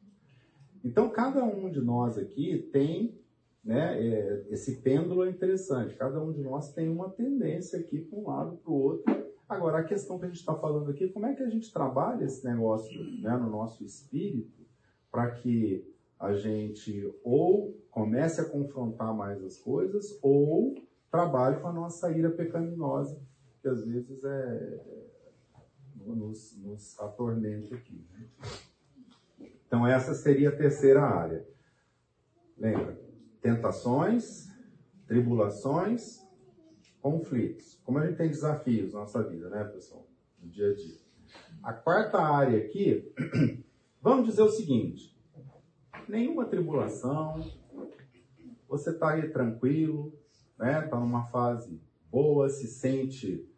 Então, 0.84 1.10
cada 1.10 1.42
um 1.42 1.70
de 1.70 1.80
nós 1.80 2.16
aqui 2.16 2.68
tem, 2.72 3.20
né, 3.64 4.00
é, 4.00 4.46
esse 4.50 4.82
pêndulo 4.82 5.24
é 5.24 5.30
interessante, 5.30 5.96
cada 5.96 6.22
um 6.22 6.32
de 6.32 6.42
nós 6.42 6.72
tem 6.72 6.88
uma 6.88 7.10
tendência 7.10 7.78
aqui 7.78 8.00
para 8.00 8.18
um 8.18 8.26
lado, 8.26 8.56
para 8.58 8.70
o 8.70 8.74
outro. 8.74 9.04
Agora, 9.48 9.78
a 9.78 9.84
questão 9.84 10.18
que 10.18 10.26
a 10.26 10.28
gente 10.28 10.40
está 10.40 10.54
falando 10.54 10.90
aqui, 10.90 11.08
como 11.08 11.26
é 11.26 11.34
que 11.34 11.42
a 11.42 11.48
gente 11.48 11.72
trabalha 11.72 12.24
esse 12.24 12.44
negócio 12.44 13.02
né, 13.20 13.36
no 13.36 13.50
nosso 13.50 13.84
espírito 13.84 14.62
para 15.10 15.30
que 15.32 15.91
a 16.22 16.34
gente 16.34 17.12
ou 17.24 17.76
comece 17.90 18.40
a 18.40 18.44
confrontar 18.44 19.12
mais 19.12 19.42
as 19.42 19.58
coisas 19.58 20.16
ou 20.22 20.72
trabalhe 21.10 21.60
com 21.60 21.66
a 21.66 21.72
nossa 21.72 22.12
ira 22.12 22.30
pecaminosa, 22.30 23.20
que 23.60 23.66
às 23.68 23.84
vezes 23.84 24.22
é, 24.22 24.80
nos, 25.96 26.56
nos 26.58 26.98
atormenta 27.00 27.74
aqui. 27.74 28.06
Né? 28.12 28.28
Então, 29.66 29.84
essa 29.84 30.14
seria 30.14 30.50
a 30.50 30.56
terceira 30.56 31.02
área. 31.02 31.44
Lembra? 32.56 32.96
Tentações, 33.40 34.48
tribulações, 35.08 36.24
conflitos. 37.00 37.80
Como 37.84 37.98
a 37.98 38.06
gente 38.06 38.16
tem 38.16 38.28
desafios 38.28 38.92
na 38.92 39.00
nossa 39.00 39.24
vida, 39.24 39.50
né, 39.50 39.64
pessoal? 39.64 40.06
No 40.40 40.48
dia 40.48 40.70
a 40.70 40.74
dia. 40.74 40.98
A 41.64 41.72
quarta 41.72 42.18
área 42.18 42.64
aqui, 42.64 43.12
vamos 44.00 44.28
dizer 44.28 44.42
o 44.42 44.50
seguinte: 44.50 45.11
nenhuma 46.08 46.44
tribulação, 46.44 47.44
você 48.68 48.90
está 48.90 49.12
aí 49.12 49.28
tranquilo, 49.28 50.12
né? 50.58 50.84
Está 50.84 50.98
numa 50.98 51.26
fase 51.26 51.80
boa, 52.10 52.48
se 52.48 52.66
sente 52.66 53.48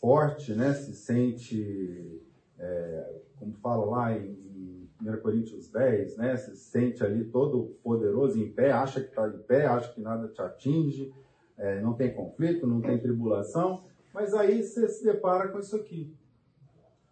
forte, 0.00 0.54
né? 0.54 0.72
Se 0.74 0.94
sente, 0.94 2.22
é, 2.58 3.20
como 3.38 3.54
fala 3.54 3.84
lá 3.84 4.16
em, 4.16 4.88
em 5.02 5.10
1 5.10 5.20
Coríntios 5.20 5.70
10, 5.70 6.16
né? 6.16 6.36
Se 6.36 6.56
sente 6.56 7.02
ali 7.04 7.24
todo 7.24 7.76
poderoso 7.82 8.38
em 8.38 8.52
pé, 8.52 8.72
acha 8.72 9.00
que 9.00 9.08
está 9.08 9.28
em 9.28 9.38
pé, 9.38 9.66
acha 9.66 9.92
que 9.92 10.00
nada 10.00 10.28
te 10.28 10.40
atinge, 10.40 11.12
é, 11.56 11.80
não 11.80 11.94
tem 11.94 12.14
conflito, 12.14 12.66
não 12.66 12.80
tem 12.80 12.98
tribulação, 12.98 13.84
mas 14.12 14.34
aí 14.34 14.62
você 14.62 14.88
se 14.88 15.04
depara 15.04 15.48
com 15.48 15.58
isso 15.58 15.76
aqui, 15.76 16.14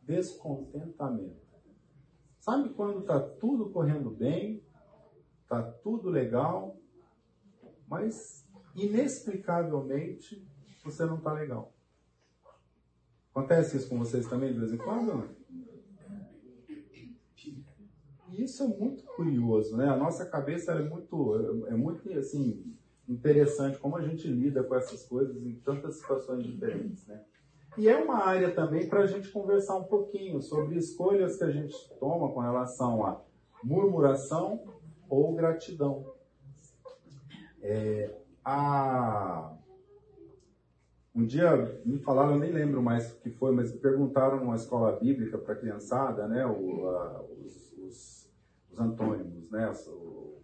descontentamento. 0.03 1.43
Sabe 2.39 2.71
quando 2.71 3.01
está 3.01 3.21
tudo 3.21 3.71
correndo 3.71 4.11
bem, 4.11 4.63
está 5.53 5.63
tudo 5.83 6.09
legal, 6.09 6.77
mas 7.87 8.49
inexplicavelmente 8.75 10.47
você 10.83 11.05
não 11.05 11.19
está 11.19 11.33
legal. 11.33 11.75
Acontece 13.31 13.77
isso 13.77 13.89
com 13.89 13.99
vocês 13.99 14.27
também 14.27 14.53
de 14.53 14.59
vez 14.59 14.73
em 14.73 14.79
quando? 14.79 15.29
E 18.31 18.43
isso 18.43 18.63
é 18.63 18.67
muito 18.67 19.05
curioso, 19.05 19.77
né? 19.77 19.89
A 19.89 19.97
nossa 19.97 20.25
cabeça 20.25 20.73
é 20.73 20.83
muito, 20.83 21.67
é 21.67 21.75
muito 21.75 22.11
assim 22.19 22.75
interessante 23.07 23.79
como 23.79 23.97
a 23.97 24.03
gente 24.03 24.27
lida 24.27 24.63
com 24.63 24.75
essas 24.75 25.05
coisas 25.05 25.37
em 25.45 25.55
tantas 25.57 25.97
situações 25.99 26.47
diferentes, 26.47 27.07
né? 27.07 27.23
E 27.77 27.89
é 27.89 27.97
uma 27.97 28.25
área 28.25 28.55
também 28.55 28.87
para 28.89 29.01
a 29.01 29.07
gente 29.07 29.31
conversar 29.31 29.77
um 29.77 29.85
pouquinho 29.85 30.41
sobre 30.43 30.77
escolhas 30.77 31.37
que 31.37 31.45
a 31.45 31.51
gente 31.51 31.75
toma 31.99 32.33
com 32.33 32.41
relação 32.41 33.05
a 33.05 33.23
murmuração 33.63 34.82
ou 35.13 35.35
gratidão. 35.35 36.11
É, 37.61 38.17
a... 38.43 39.55
Um 41.15 41.27
dia 41.27 41.55
me 41.85 41.99
falaram, 41.99 42.33
eu 42.33 42.39
nem 42.39 42.51
lembro 42.51 42.83
mais 42.83 43.13
o 43.13 43.17
que 43.21 43.29
foi, 43.29 43.55
mas 43.55 43.71
perguntaram 43.73 44.39
numa 44.39 44.57
escola 44.57 44.99
bíblica 44.99 45.37
para 45.37 45.53
a 45.53 45.57
criançada, 45.59 46.27
né, 46.27 46.47
o, 46.47 46.89
a, 46.89 47.23
os, 47.25 47.73
os, 47.77 48.31
os, 48.71 48.81
antônimos, 48.81 49.51
né, 49.51 49.71
o, 49.89 50.41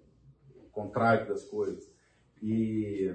o 0.55 0.69
contrário 0.71 1.27
das 1.27 1.45
coisas. 1.45 1.91
E 2.43 3.11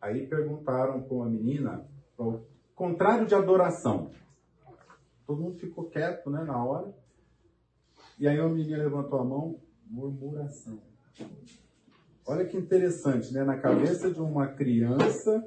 aí 0.00 0.28
perguntaram 0.28 1.02
para 1.02 1.14
uma 1.14 1.28
menina 1.28 1.84
o 2.16 2.38
contrário 2.76 3.26
de 3.26 3.34
adoração. 3.34 4.12
Todo 5.26 5.42
mundo 5.42 5.58
ficou 5.58 5.90
quieto, 5.90 6.30
né, 6.30 6.44
na 6.44 6.64
hora. 6.64 6.94
E 8.16 8.28
aí 8.28 8.38
uma 8.38 8.50
menina 8.50 8.78
levantou 8.78 9.18
a 9.18 9.24
mão, 9.24 9.60
murmuração. 9.90 10.80
Olha 12.24 12.46
que 12.46 12.56
interessante, 12.56 13.32
né? 13.32 13.42
Na 13.42 13.58
cabeça 13.58 14.10
de 14.10 14.20
uma 14.20 14.46
criança, 14.46 15.44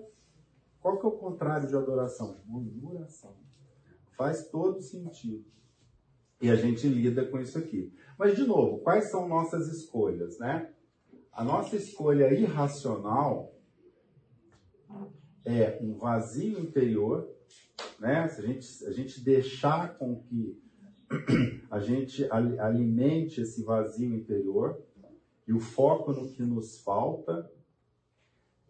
qual 0.81 0.99
que 0.99 1.05
é 1.05 1.09
o 1.09 1.13
contrário 1.17 1.67
de 1.67 1.75
adoração? 1.75 2.37
Murmuração. 2.45 3.35
Faz 4.17 4.49
todo 4.49 4.81
sentido. 4.81 5.45
E 6.41 6.51
a 6.51 6.55
gente 6.55 6.87
lida 6.87 7.25
com 7.25 7.39
isso 7.39 7.57
aqui. 7.57 7.93
Mas, 8.19 8.35
de 8.35 8.43
novo, 8.45 8.79
quais 8.79 9.09
são 9.09 9.27
nossas 9.27 9.69
escolhas, 9.69 10.37
né? 10.39 10.73
A 11.31 11.43
nossa 11.43 11.75
escolha 11.77 12.31
irracional 12.33 13.55
é 15.45 15.79
um 15.81 15.95
vazio 15.97 16.59
interior, 16.59 17.33
né? 17.97 18.27
Se 18.27 18.41
a 18.41 18.45
gente, 18.45 18.85
a 18.85 18.91
gente 18.91 19.23
deixar 19.23 19.97
com 19.97 20.21
que 20.21 20.61
a 21.69 21.79
gente 21.79 22.27
alimente 22.31 23.41
esse 23.41 23.63
vazio 23.63 24.13
interior, 24.15 24.81
e 25.47 25.53
o 25.53 25.59
foco 25.59 26.11
no 26.13 26.29
que 26.29 26.41
nos 26.41 26.79
falta. 26.79 27.49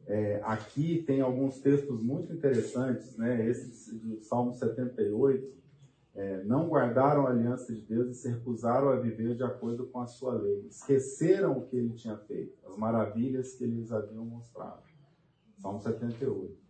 É, 0.06 0.42
aqui 0.44 1.02
tem 1.04 1.22
alguns 1.22 1.60
textos 1.60 2.04
muito 2.04 2.34
interessantes, 2.34 3.16
né? 3.18 3.48
Esse 3.48 3.96
do 3.98 4.22
Salmo 4.22 4.54
78, 4.54 5.54
é, 6.16 6.44
não 6.44 6.68
guardaram 6.68 7.26
a 7.26 7.30
aliança 7.30 7.74
de 7.74 7.82
Deus 7.82 8.10
e 8.10 8.14
se 8.14 8.30
recusaram 8.30 8.90
a 8.90 8.98
viver 8.98 9.36
de 9.36 9.44
acordo 9.44 9.88
com 9.88 10.02
a 10.02 10.06
sua 10.06 10.34
lei. 10.34 10.68
Esqueceram 10.68 11.58
o 11.58 11.68
que 11.68 11.78
ele 11.78 11.94
tinha 11.94 12.18
feito, 12.18 12.54
as 12.68 12.78
maravilhas 12.78 13.54
que 13.54 13.64
eles 13.64 13.92
haviam 13.92 14.26
mostrado. 14.26 14.84
Salmo 15.58 15.80
78. 15.80 16.63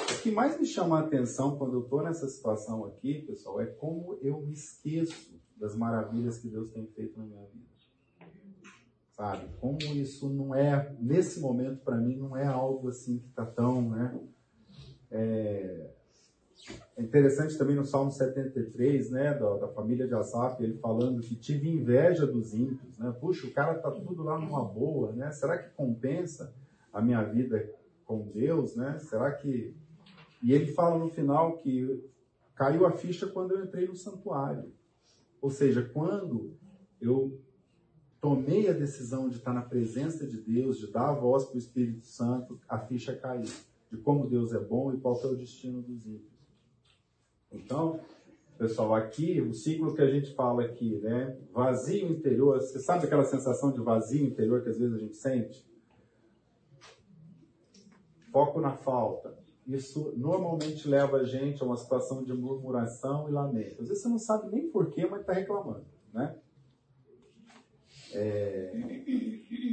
O 0.00 0.22
que 0.22 0.30
mais 0.30 0.58
me 0.58 0.66
chama 0.66 0.98
a 0.98 1.02
atenção 1.02 1.56
quando 1.56 1.74
eu 1.74 1.82
estou 1.82 2.02
nessa 2.02 2.28
situação 2.28 2.84
aqui, 2.84 3.22
pessoal, 3.22 3.60
é 3.60 3.66
como 3.66 4.18
eu 4.22 4.40
me 4.40 4.52
esqueço 4.52 5.38
das 5.56 5.74
maravilhas 5.74 6.38
que 6.38 6.48
Deus 6.48 6.70
tem 6.70 6.86
feito 6.86 7.18
na 7.18 7.26
minha 7.26 7.44
vida 7.46 7.68
sabe? 9.18 9.48
Como 9.60 9.78
isso 9.82 10.28
não 10.28 10.54
é, 10.54 10.94
nesse 11.00 11.40
momento, 11.40 11.82
para 11.82 11.96
mim, 11.96 12.16
não 12.16 12.36
é 12.36 12.46
algo 12.46 12.88
assim 12.88 13.18
que 13.18 13.26
está 13.26 13.44
tão, 13.44 13.90
né? 13.90 14.16
É, 15.10 15.90
é, 16.96 17.02
interessante 17.02 17.58
também 17.58 17.74
no 17.74 17.84
Salmo 17.84 18.12
73, 18.12 19.10
né, 19.10 19.34
da, 19.34 19.56
da, 19.56 19.68
família 19.68 20.06
de 20.06 20.14
Asaf, 20.14 20.62
ele 20.62 20.78
falando 20.78 21.20
que 21.20 21.34
tive 21.34 21.68
inveja 21.68 22.26
dos 22.26 22.54
ímpios, 22.54 22.96
né? 22.96 23.12
Puxa, 23.20 23.48
o 23.48 23.50
cara 23.50 23.74
tá 23.74 23.90
tudo 23.90 24.22
lá 24.22 24.38
numa 24.38 24.64
boa, 24.64 25.10
né? 25.12 25.32
Será 25.32 25.58
que 25.58 25.70
compensa 25.70 26.54
a 26.92 27.02
minha 27.02 27.22
vida 27.24 27.68
com 28.04 28.28
Deus, 28.28 28.76
né? 28.76 28.98
Será 29.00 29.32
que... 29.32 29.74
E 30.42 30.52
ele 30.52 30.72
fala 30.72 30.98
no 30.98 31.08
final 31.08 31.56
que 31.56 32.04
caiu 32.54 32.86
a 32.86 32.92
ficha 32.92 33.26
quando 33.26 33.52
eu 33.52 33.64
entrei 33.64 33.86
no 33.86 33.96
santuário. 33.96 34.72
Ou 35.40 35.50
seja, 35.50 35.82
quando 35.82 36.56
eu 37.00 37.40
tomei 38.20 38.68
a 38.68 38.72
decisão 38.72 39.28
de 39.28 39.36
estar 39.36 39.52
na 39.52 39.62
presença 39.62 40.26
de 40.26 40.40
Deus, 40.40 40.78
de 40.78 40.90
dar 40.90 41.10
a 41.10 41.14
voz 41.14 41.44
para 41.44 41.54
o 41.54 41.58
Espírito 41.58 42.06
Santo, 42.06 42.60
a 42.68 42.78
ficha 42.78 43.14
caiu. 43.14 43.48
De 43.90 43.96
como 43.96 44.28
Deus 44.28 44.52
é 44.52 44.58
bom 44.58 44.92
e 44.92 44.98
qual 44.98 45.18
é 45.22 45.26
o 45.26 45.36
destino 45.36 45.80
dos 45.80 46.04
ímpios. 46.04 46.38
Então, 47.50 48.00
pessoal, 48.58 48.94
aqui, 48.94 49.40
o 49.40 49.54
ciclo 49.54 49.94
que 49.94 50.02
a 50.02 50.10
gente 50.10 50.34
fala 50.34 50.64
aqui, 50.64 50.98
né? 50.98 51.38
Vazio 51.52 52.10
interior, 52.10 52.60
você 52.60 52.78
sabe 52.80 53.06
aquela 53.06 53.24
sensação 53.24 53.72
de 53.72 53.80
vazio 53.80 54.26
interior 54.26 54.62
que 54.62 54.68
às 54.68 54.78
vezes 54.78 54.94
a 54.94 54.98
gente 54.98 55.16
sente? 55.16 55.66
Foco 58.30 58.60
na 58.60 58.72
falta. 58.72 59.38
Isso 59.68 60.14
normalmente 60.16 60.88
leva 60.88 61.18
a 61.18 61.24
gente 61.24 61.62
a 61.62 61.66
uma 61.66 61.76
situação 61.76 62.24
de 62.24 62.32
murmuração 62.32 63.28
e 63.28 63.32
lamento. 63.32 63.82
Às 63.82 63.88
vezes 63.88 64.02
você 64.02 64.08
não 64.08 64.18
sabe 64.18 64.50
nem 64.50 64.70
porquê, 64.70 65.06
mas 65.06 65.20
está 65.20 65.34
reclamando, 65.34 65.84
né? 66.12 66.34
É, 68.14 68.72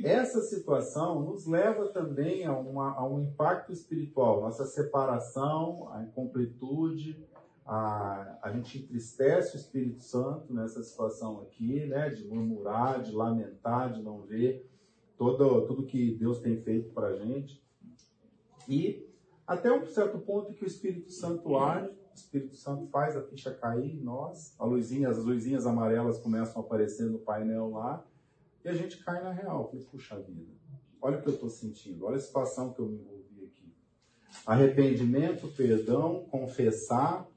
essa 0.03 0.41
situação 0.41 1.21
nos 1.21 1.47
leva 1.47 1.87
também 1.87 2.45
a, 2.45 2.51
uma, 2.51 2.93
a, 2.93 3.07
um 3.07 3.21
impacto 3.21 3.71
espiritual, 3.71 4.41
nossa 4.41 4.65
separação, 4.65 5.89
a 5.93 6.03
incompletude, 6.03 7.25
a, 7.65 8.37
a 8.41 8.51
gente 8.51 8.79
entristece 8.79 9.55
o 9.55 9.59
Espírito 9.59 10.03
Santo 10.03 10.53
nessa 10.53 10.83
situação 10.83 11.39
aqui, 11.39 11.85
né, 11.85 12.09
de 12.09 12.27
murmurar, 12.27 13.01
de 13.01 13.13
lamentar, 13.13 13.93
de 13.93 14.03
não 14.03 14.21
ver 14.23 14.69
todo, 15.17 15.65
tudo 15.65 15.85
que 15.85 16.13
Deus 16.15 16.39
tem 16.39 16.61
feito 16.61 16.91
para 16.91 17.07
a 17.07 17.15
gente. 17.15 17.63
E 18.67 19.04
até 19.47 19.71
um 19.71 19.85
certo 19.85 20.17
ponto 20.19 20.53
que 20.53 20.63
o 20.63 20.67
Espírito 20.67 21.11
Santo 21.11 21.57
age, 21.57 21.89
o 21.89 22.15
Espírito 22.15 22.55
Santo 22.55 22.87
faz 22.87 23.15
a 23.15 23.21
ficha 23.21 23.51
cair 23.51 23.95
em 23.95 24.01
nós, 24.01 24.55
a 24.57 24.65
luzinha, 24.65 25.09
as 25.09 25.17
luzinhas 25.17 25.67
amarelas 25.67 26.17
começam 26.17 26.61
a 26.61 26.65
aparecer 26.65 27.05
no 27.05 27.19
painel 27.19 27.69
lá, 27.69 28.05
e 28.63 28.69
a 28.69 28.73
gente 28.73 29.03
cai 29.03 29.21
na 29.21 29.31
real. 29.31 29.71
Puxa 29.91 30.19
vida, 30.19 30.51
olha 30.99 31.19
o 31.19 31.21
que 31.21 31.29
eu 31.29 31.33
estou 31.33 31.49
sentindo, 31.49 32.05
olha 32.05 32.15
a 32.15 32.19
situação 32.19 32.73
que 32.73 32.79
eu 32.79 32.87
me 32.87 32.97
envolvi 32.97 33.45
aqui. 33.45 33.71
Arrependimento, 34.45 35.47
perdão, 35.49 36.25
confessar, 36.31 37.27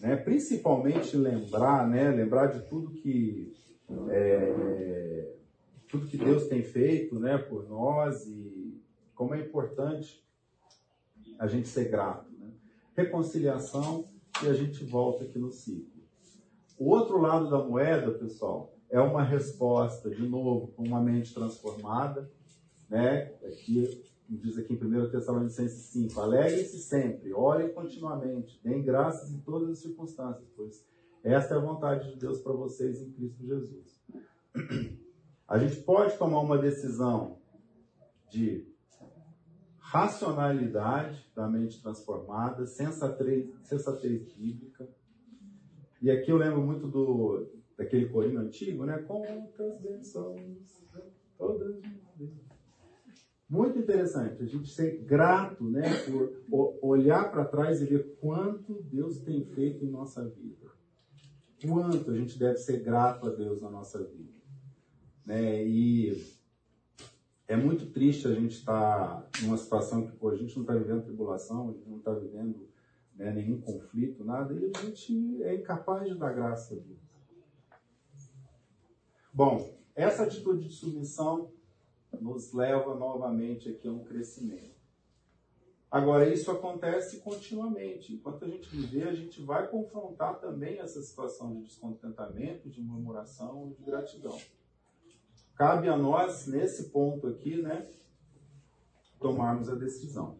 né? 0.00 0.16
principalmente 0.16 1.16
lembrar, 1.16 1.88
né? 1.88 2.10
lembrar 2.10 2.46
de 2.46 2.68
tudo 2.68 2.90
que 2.90 3.56
é, 4.10 5.32
tudo 5.88 6.06
que 6.06 6.18
Deus 6.18 6.46
tem 6.46 6.62
feito 6.62 7.18
né? 7.18 7.38
por 7.38 7.66
nós 7.66 8.26
e 8.26 8.78
como 9.14 9.34
é 9.34 9.40
importante 9.40 10.22
a 11.38 11.46
gente 11.46 11.68
ser 11.68 11.88
grato. 11.88 12.30
Né? 12.38 12.50
Reconciliação 12.96 14.04
e 14.42 14.48
a 14.48 14.52
gente 14.52 14.84
volta 14.84 15.24
aqui 15.24 15.38
no 15.38 15.50
ciclo. 15.50 15.98
O 16.78 16.90
outro 16.90 17.20
lado 17.20 17.50
da 17.50 17.58
moeda, 17.58 18.10
pessoal, 18.12 18.74
é 18.90 19.00
uma 19.00 19.22
resposta, 19.22 20.10
de 20.10 20.26
novo, 20.26 20.68
com 20.68 20.82
uma 20.84 21.00
mente 21.00 21.34
transformada, 21.34 22.30
né? 22.88 23.32
Aqui 23.44 24.04
diz 24.28 24.58
aqui 24.58 24.74
em 24.74 24.76
1 24.76 25.10
Tessalonicenses 25.10 25.86
5, 25.86 26.20
alegrem-se 26.20 26.78
sempre, 26.78 27.32
orem 27.32 27.72
continuamente, 27.72 28.60
deem 28.62 28.82
graças 28.82 29.30
em 29.32 29.40
todas 29.40 29.70
as 29.70 29.78
circunstâncias, 29.78 30.46
pois 30.54 30.86
esta 31.24 31.54
é 31.54 31.56
a 31.56 31.60
vontade 31.60 32.12
de 32.12 32.18
Deus 32.18 32.40
para 32.40 32.52
vocês 32.52 33.00
em 33.00 33.10
Cristo 33.10 33.46
Jesus. 33.46 34.00
A 35.48 35.58
gente 35.58 35.76
pode 35.80 36.16
tomar 36.18 36.40
uma 36.40 36.58
decisão 36.58 37.38
de 38.28 38.67
racionalidade 39.90 41.24
da 41.34 41.48
mente 41.48 41.80
transformada, 41.82 42.66
sensatez, 42.66 43.48
sensatez 43.62 44.32
bíblica. 44.32 44.88
E 46.02 46.10
aqui 46.10 46.30
eu 46.30 46.36
lembro 46.36 46.60
muito 46.60 46.86
do 46.86 47.46
daquele 47.76 48.08
corinho 48.08 48.40
antigo, 48.40 48.84
né? 48.84 48.98
Quantas 49.06 49.80
bênçãos, 49.80 50.40
todas 51.38 51.80
muito 53.48 53.78
interessante 53.78 54.42
a 54.42 54.46
gente 54.46 54.68
ser 54.68 54.98
grato, 55.04 55.64
né, 55.64 55.82
por 56.50 56.78
olhar 56.82 57.30
para 57.30 57.46
trás 57.46 57.80
e 57.80 57.86
ver 57.86 58.18
quanto 58.20 58.82
Deus 58.82 59.20
tem 59.20 59.42
feito 59.42 59.82
em 59.82 59.88
nossa 59.88 60.22
vida. 60.28 60.68
Quanto 61.66 62.10
a 62.10 62.14
gente 62.14 62.38
deve 62.38 62.58
ser 62.58 62.80
grato 62.80 63.26
a 63.26 63.30
Deus 63.30 63.62
na 63.62 63.70
nossa 63.70 64.04
vida. 64.04 64.36
Né? 65.24 65.64
E 65.64 66.37
é 67.48 67.56
muito 67.56 67.86
triste 67.86 68.28
a 68.28 68.34
gente 68.34 68.56
estar 68.56 69.22
tá 69.22 69.40
numa 69.42 69.56
situação 69.56 70.06
que 70.06 70.12
pô, 70.12 70.28
a 70.28 70.36
gente 70.36 70.54
não 70.54 70.62
está 70.62 70.74
vivendo 70.74 71.04
tribulação, 71.04 71.70
a 71.70 71.72
gente 71.72 71.88
não 71.88 71.98
está 71.98 72.12
vivendo 72.12 72.68
né, 73.16 73.32
nenhum 73.32 73.58
conflito, 73.58 74.22
nada, 74.22 74.52
e 74.52 74.70
a 74.72 74.80
gente 74.82 75.42
é 75.42 75.54
incapaz 75.54 76.06
de 76.06 76.14
dar 76.14 76.32
graça 76.34 76.74
a 76.74 76.76
Deus. 76.76 76.98
Bom, 79.32 79.74
essa 79.94 80.24
atitude 80.24 80.68
de 80.68 80.74
submissão 80.74 81.50
nos 82.20 82.52
leva 82.52 82.94
novamente 82.94 83.70
aqui 83.70 83.88
a 83.88 83.92
um 83.92 84.04
crescimento. 84.04 84.76
Agora, 85.90 86.28
isso 86.28 86.50
acontece 86.50 87.20
continuamente. 87.20 88.12
Enquanto 88.12 88.44
a 88.44 88.48
gente 88.48 88.68
viver, 88.68 89.08
a 89.08 89.14
gente 89.14 89.40
vai 89.40 89.66
confrontar 89.68 90.38
também 90.38 90.80
essa 90.80 91.00
situação 91.00 91.54
de 91.54 91.62
descontentamento, 91.62 92.68
de 92.68 92.82
murmuração, 92.82 93.70
de 93.70 93.82
gratidão. 93.82 94.38
Cabe 95.58 95.88
a 95.88 95.96
nós, 95.96 96.46
nesse 96.46 96.90
ponto 96.90 97.26
aqui, 97.26 97.60
né, 97.60 97.84
tomarmos 99.18 99.68
a 99.68 99.74
decisão. 99.74 100.38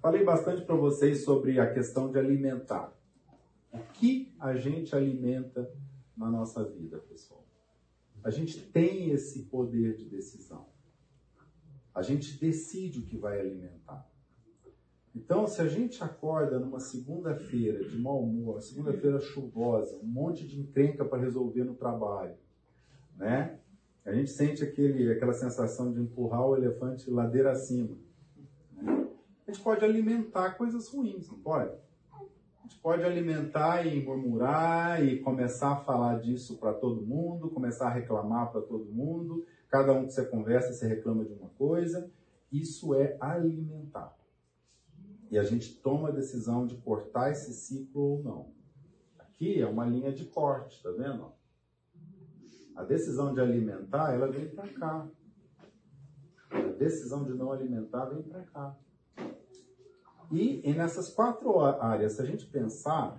Falei 0.00 0.24
bastante 0.24 0.64
para 0.64 0.74
vocês 0.74 1.22
sobre 1.22 1.60
a 1.60 1.70
questão 1.70 2.10
de 2.10 2.18
alimentar. 2.18 2.96
O 3.70 3.78
que 3.92 4.34
a 4.40 4.56
gente 4.56 4.96
alimenta 4.96 5.70
na 6.16 6.30
nossa 6.30 6.64
vida, 6.64 6.96
pessoal? 6.96 7.44
A 8.24 8.30
gente 8.30 8.58
tem 8.58 9.10
esse 9.10 9.42
poder 9.42 9.96
de 9.96 10.06
decisão. 10.06 10.66
A 11.94 12.00
gente 12.00 12.38
decide 12.38 13.00
o 13.00 13.04
que 13.04 13.18
vai 13.18 13.38
alimentar. 13.38 14.10
Então, 15.14 15.46
se 15.46 15.60
a 15.60 15.68
gente 15.68 16.02
acorda 16.02 16.58
numa 16.58 16.80
segunda-feira 16.80 17.84
de 17.86 17.98
mau 17.98 18.22
humor, 18.22 18.62
segunda-feira 18.62 19.20
chuvosa, 19.20 19.98
um 19.98 20.06
monte 20.06 20.48
de 20.48 20.58
encrenca 20.58 21.04
para 21.04 21.20
resolver 21.20 21.64
no 21.64 21.74
trabalho, 21.74 22.36
né? 23.14 23.60
A 24.06 24.12
gente 24.12 24.30
sente 24.30 24.62
aquele, 24.62 25.10
aquela 25.10 25.32
sensação 25.32 25.92
de 25.92 26.00
empurrar 26.00 26.46
o 26.46 26.56
elefante 26.56 27.10
ladeira 27.10 27.50
acima. 27.50 27.98
Né? 28.72 29.08
A 29.44 29.50
gente 29.50 29.62
pode 29.62 29.84
alimentar 29.84 30.52
coisas 30.52 30.88
ruins, 30.88 31.28
não 31.28 31.40
pode? 31.40 31.72
A 32.12 32.62
gente 32.62 32.78
pode 32.80 33.02
alimentar 33.02 33.84
e 33.84 34.00
murmurar 34.04 35.04
e 35.04 35.18
começar 35.18 35.72
a 35.72 35.76
falar 35.76 36.20
disso 36.20 36.56
para 36.56 36.72
todo 36.72 37.04
mundo, 37.04 37.50
começar 37.50 37.88
a 37.88 37.92
reclamar 37.92 38.52
para 38.52 38.60
todo 38.60 38.84
mundo. 38.84 39.44
Cada 39.68 39.92
um 39.92 40.06
que 40.06 40.12
você 40.12 40.24
conversa, 40.24 40.72
você 40.72 40.86
reclama 40.86 41.24
de 41.24 41.32
uma 41.32 41.48
coisa. 41.58 42.08
Isso 42.52 42.94
é 42.94 43.16
alimentar. 43.20 44.16
E 45.32 45.36
a 45.36 45.42
gente 45.42 45.74
toma 45.80 46.10
a 46.10 46.12
decisão 46.12 46.64
de 46.64 46.76
cortar 46.76 47.32
esse 47.32 47.52
ciclo 47.52 48.02
ou 48.02 48.22
não. 48.22 48.52
Aqui 49.18 49.60
é 49.60 49.66
uma 49.66 49.84
linha 49.84 50.12
de 50.12 50.26
corte, 50.26 50.80
tá 50.80 50.92
vendo? 50.92 51.35
A 52.76 52.84
decisão 52.84 53.32
de 53.32 53.40
alimentar, 53.40 54.12
ela 54.12 54.30
vem 54.30 54.48
para 54.50 54.68
cá. 54.68 55.08
A 56.50 56.72
decisão 56.78 57.24
de 57.24 57.32
não 57.32 57.50
alimentar 57.50 58.04
vem 58.04 58.22
para 58.22 58.42
cá. 58.42 58.76
E, 60.30 60.68
e 60.68 60.74
nessas 60.74 61.08
quatro 61.08 61.58
áreas, 61.60 62.12
se 62.12 62.22
a 62.22 62.24
gente 62.26 62.46
pensar, 62.46 63.18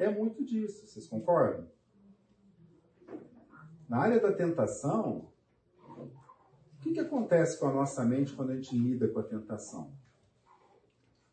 é 0.00 0.10
muito 0.10 0.44
disso. 0.44 0.88
Vocês 0.88 1.06
concordam? 1.06 1.68
Na 3.88 3.98
área 3.98 4.20
da 4.20 4.32
tentação, 4.32 5.30
o 5.86 6.82
que, 6.82 6.94
que 6.94 7.00
acontece 7.00 7.60
com 7.60 7.68
a 7.68 7.72
nossa 7.72 8.04
mente 8.04 8.32
quando 8.32 8.50
a 8.50 8.56
gente 8.56 8.76
lida 8.76 9.06
com 9.06 9.20
a 9.20 9.24
tentação? 9.24 9.92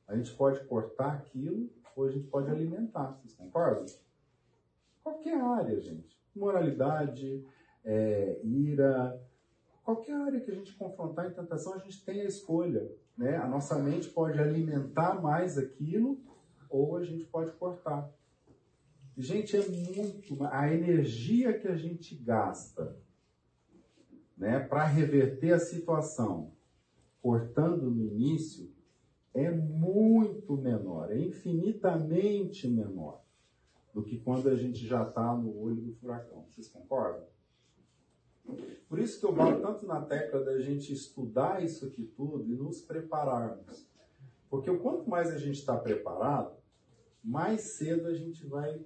A 0.08 0.16
gente 0.16 0.36
pode 0.36 0.64
cortar 0.66 1.14
aquilo 1.14 1.70
ou 1.96 2.06
a 2.06 2.12
gente 2.12 2.28
pode 2.28 2.52
alimentar. 2.52 3.14
Vocês 3.14 3.34
concordam? 3.34 3.86
Qualquer 5.04 5.42
área, 5.42 5.80
gente. 5.80 6.17
Moralidade, 6.38 7.46
é, 7.84 8.40
ira, 8.44 9.20
qualquer 9.84 10.16
área 10.16 10.40
que 10.40 10.52
a 10.52 10.54
gente 10.54 10.74
confrontar 10.76 11.28
em 11.28 11.34
tentação, 11.34 11.74
a 11.74 11.78
gente 11.78 12.04
tem 12.04 12.22
a 12.22 12.26
escolha. 12.26 12.92
Né? 13.18 13.36
A 13.38 13.48
nossa 13.48 13.80
mente 13.80 14.10
pode 14.10 14.40
alimentar 14.40 15.22
mais 15.22 15.58
aquilo 15.58 16.20
ou 16.70 16.98
a 16.98 17.04
gente 17.04 17.26
pode 17.26 17.52
cortar. 17.54 18.12
Gente, 19.18 19.58
é 19.58 19.68
muito. 19.68 20.44
A 20.44 20.72
energia 20.72 21.58
que 21.58 21.68
a 21.68 21.76
gente 21.76 22.16
gasta 22.16 22.96
né, 24.38 24.60
para 24.60 24.86
reverter 24.86 25.54
a 25.54 25.60
situação, 25.60 26.52
cortando 27.22 27.90
no 27.90 28.06
início, 28.06 28.72
é 29.34 29.50
muito 29.50 30.56
menor, 30.58 31.12
é 31.12 31.18
infinitamente 31.18 32.68
menor 32.68 33.27
do 33.98 34.04
que 34.04 34.20
quando 34.20 34.48
a 34.48 34.54
gente 34.54 34.86
já 34.86 35.02
está 35.02 35.36
no 35.36 35.60
olho 35.60 35.82
do 35.82 35.92
furacão. 35.92 36.46
Vocês 36.48 36.68
concordam? 36.68 37.26
Por 38.88 39.00
isso 39.00 39.20
que 39.20 39.26
eu 39.26 39.34
bato 39.34 39.60
tanto 39.60 39.88
na 39.88 40.00
tecla 40.00 40.46
da 40.46 40.60
gente 40.60 40.94
estudar 40.94 41.64
isso 41.64 41.84
aqui 41.88 42.04
tudo 42.16 42.48
e 42.48 42.56
nos 42.56 42.80
prepararmos. 42.80 43.90
Porque 44.52 44.72
quanto 44.78 45.10
mais 45.10 45.32
a 45.32 45.40
gente 45.40 45.58
está 45.58 45.76
preparado, 45.76 46.56
mais 47.24 47.62
cedo 47.62 48.06
a 48.06 48.14
gente 48.14 48.46
vai 48.46 48.86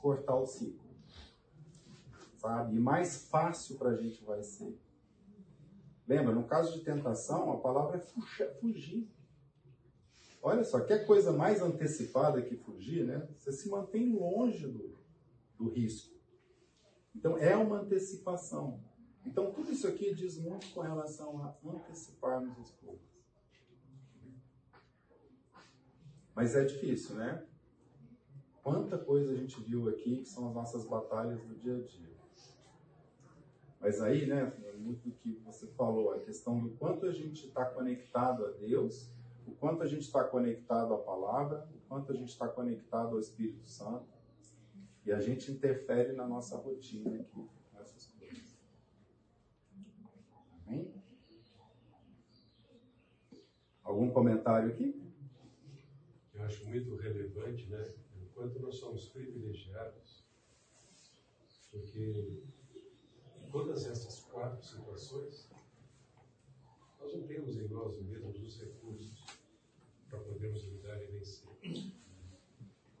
cortar 0.00 0.34
o 0.34 0.46
ciclo. 0.46 0.90
Sabe? 2.36 2.74
E 2.74 2.80
mais 2.80 3.28
fácil 3.28 3.78
para 3.78 3.90
a 3.90 3.96
gente 3.96 4.24
vai 4.24 4.42
ser. 4.42 4.76
Lembra, 6.08 6.34
no 6.34 6.42
caso 6.42 6.76
de 6.76 6.84
tentação, 6.84 7.52
a 7.52 7.60
palavra 7.60 7.98
é 7.98 8.48
fugir. 8.58 9.08
Olha 10.46 10.62
só, 10.62 10.78
quer 10.80 11.06
coisa 11.06 11.32
mais 11.32 11.62
antecipada 11.62 12.42
que 12.42 12.54
fugir, 12.54 13.02
né? 13.06 13.26
Você 13.34 13.50
se 13.50 13.66
mantém 13.70 14.12
longe 14.12 14.66
do, 14.66 14.94
do 15.56 15.70
risco. 15.70 16.14
Então, 17.16 17.38
é 17.38 17.56
uma 17.56 17.80
antecipação. 17.80 18.78
Então, 19.24 19.50
tudo 19.54 19.72
isso 19.72 19.88
aqui 19.88 20.14
diz 20.14 20.36
muito 20.36 20.70
com 20.74 20.82
relação 20.82 21.42
a 21.42 21.56
anteciparmos 21.64 22.58
as 22.58 22.70
coisas. 22.72 23.00
Mas 26.34 26.54
é 26.54 26.62
difícil, 26.66 27.14
né? 27.14 27.42
Quanta 28.62 28.98
coisa 28.98 29.32
a 29.32 29.36
gente 29.36 29.58
viu 29.62 29.88
aqui 29.88 30.18
que 30.18 30.28
são 30.28 30.48
as 30.48 30.54
nossas 30.54 30.84
batalhas 30.84 31.40
do 31.42 31.54
dia 31.54 31.76
a 31.78 31.80
dia. 31.80 32.14
Mas 33.80 33.98
aí, 34.02 34.26
né, 34.26 34.52
muito 34.76 35.08
do 35.08 35.14
que 35.14 35.40
você 35.42 35.66
falou, 35.68 36.12
a 36.12 36.18
questão 36.18 36.60
do 36.60 36.68
quanto 36.76 37.06
a 37.06 37.12
gente 37.12 37.46
está 37.46 37.64
conectado 37.64 38.44
a 38.44 38.50
Deus, 38.50 39.13
o 39.46 39.52
quanto 39.52 39.82
a 39.82 39.86
gente 39.86 40.02
está 40.02 40.24
conectado 40.24 40.94
à 40.94 40.98
palavra, 40.98 41.68
o 41.74 41.88
quanto 41.88 42.12
a 42.12 42.14
gente 42.14 42.30
está 42.30 42.48
conectado 42.48 43.14
ao 43.14 43.20
Espírito 43.20 43.66
Santo, 43.66 44.12
e 45.04 45.12
a 45.12 45.20
gente 45.20 45.52
interfere 45.52 46.12
na 46.12 46.26
nossa 46.26 46.56
rotina 46.56 47.20
aqui, 47.20 47.48
nessas 47.72 48.06
coisas. 48.06 48.56
Amém? 50.66 50.94
Algum 53.82 54.10
comentário 54.10 54.70
aqui? 54.70 54.98
Eu 56.32 56.42
acho 56.42 56.64
muito 56.66 56.96
relevante, 56.96 57.66
né? 57.68 57.94
O 58.22 58.26
quanto 58.34 58.58
nós 58.60 58.76
somos 58.76 59.08
privilegiados, 59.10 60.24
porque 61.70 62.42
em 63.36 63.50
todas 63.50 63.86
essas 63.86 64.20
quatro 64.24 64.64
situações, 64.64 65.50
nós 66.98 67.14
não 67.14 67.26
temos 67.26 67.56
em 67.58 67.68
nós 67.68 68.00
mesmos 68.00 68.40
os 68.40 68.58
recursos 68.58 69.13
para 70.14 70.22
podermos 70.22 70.62
lidar 70.64 71.02
e 71.02 71.06
vencer. 71.06 71.48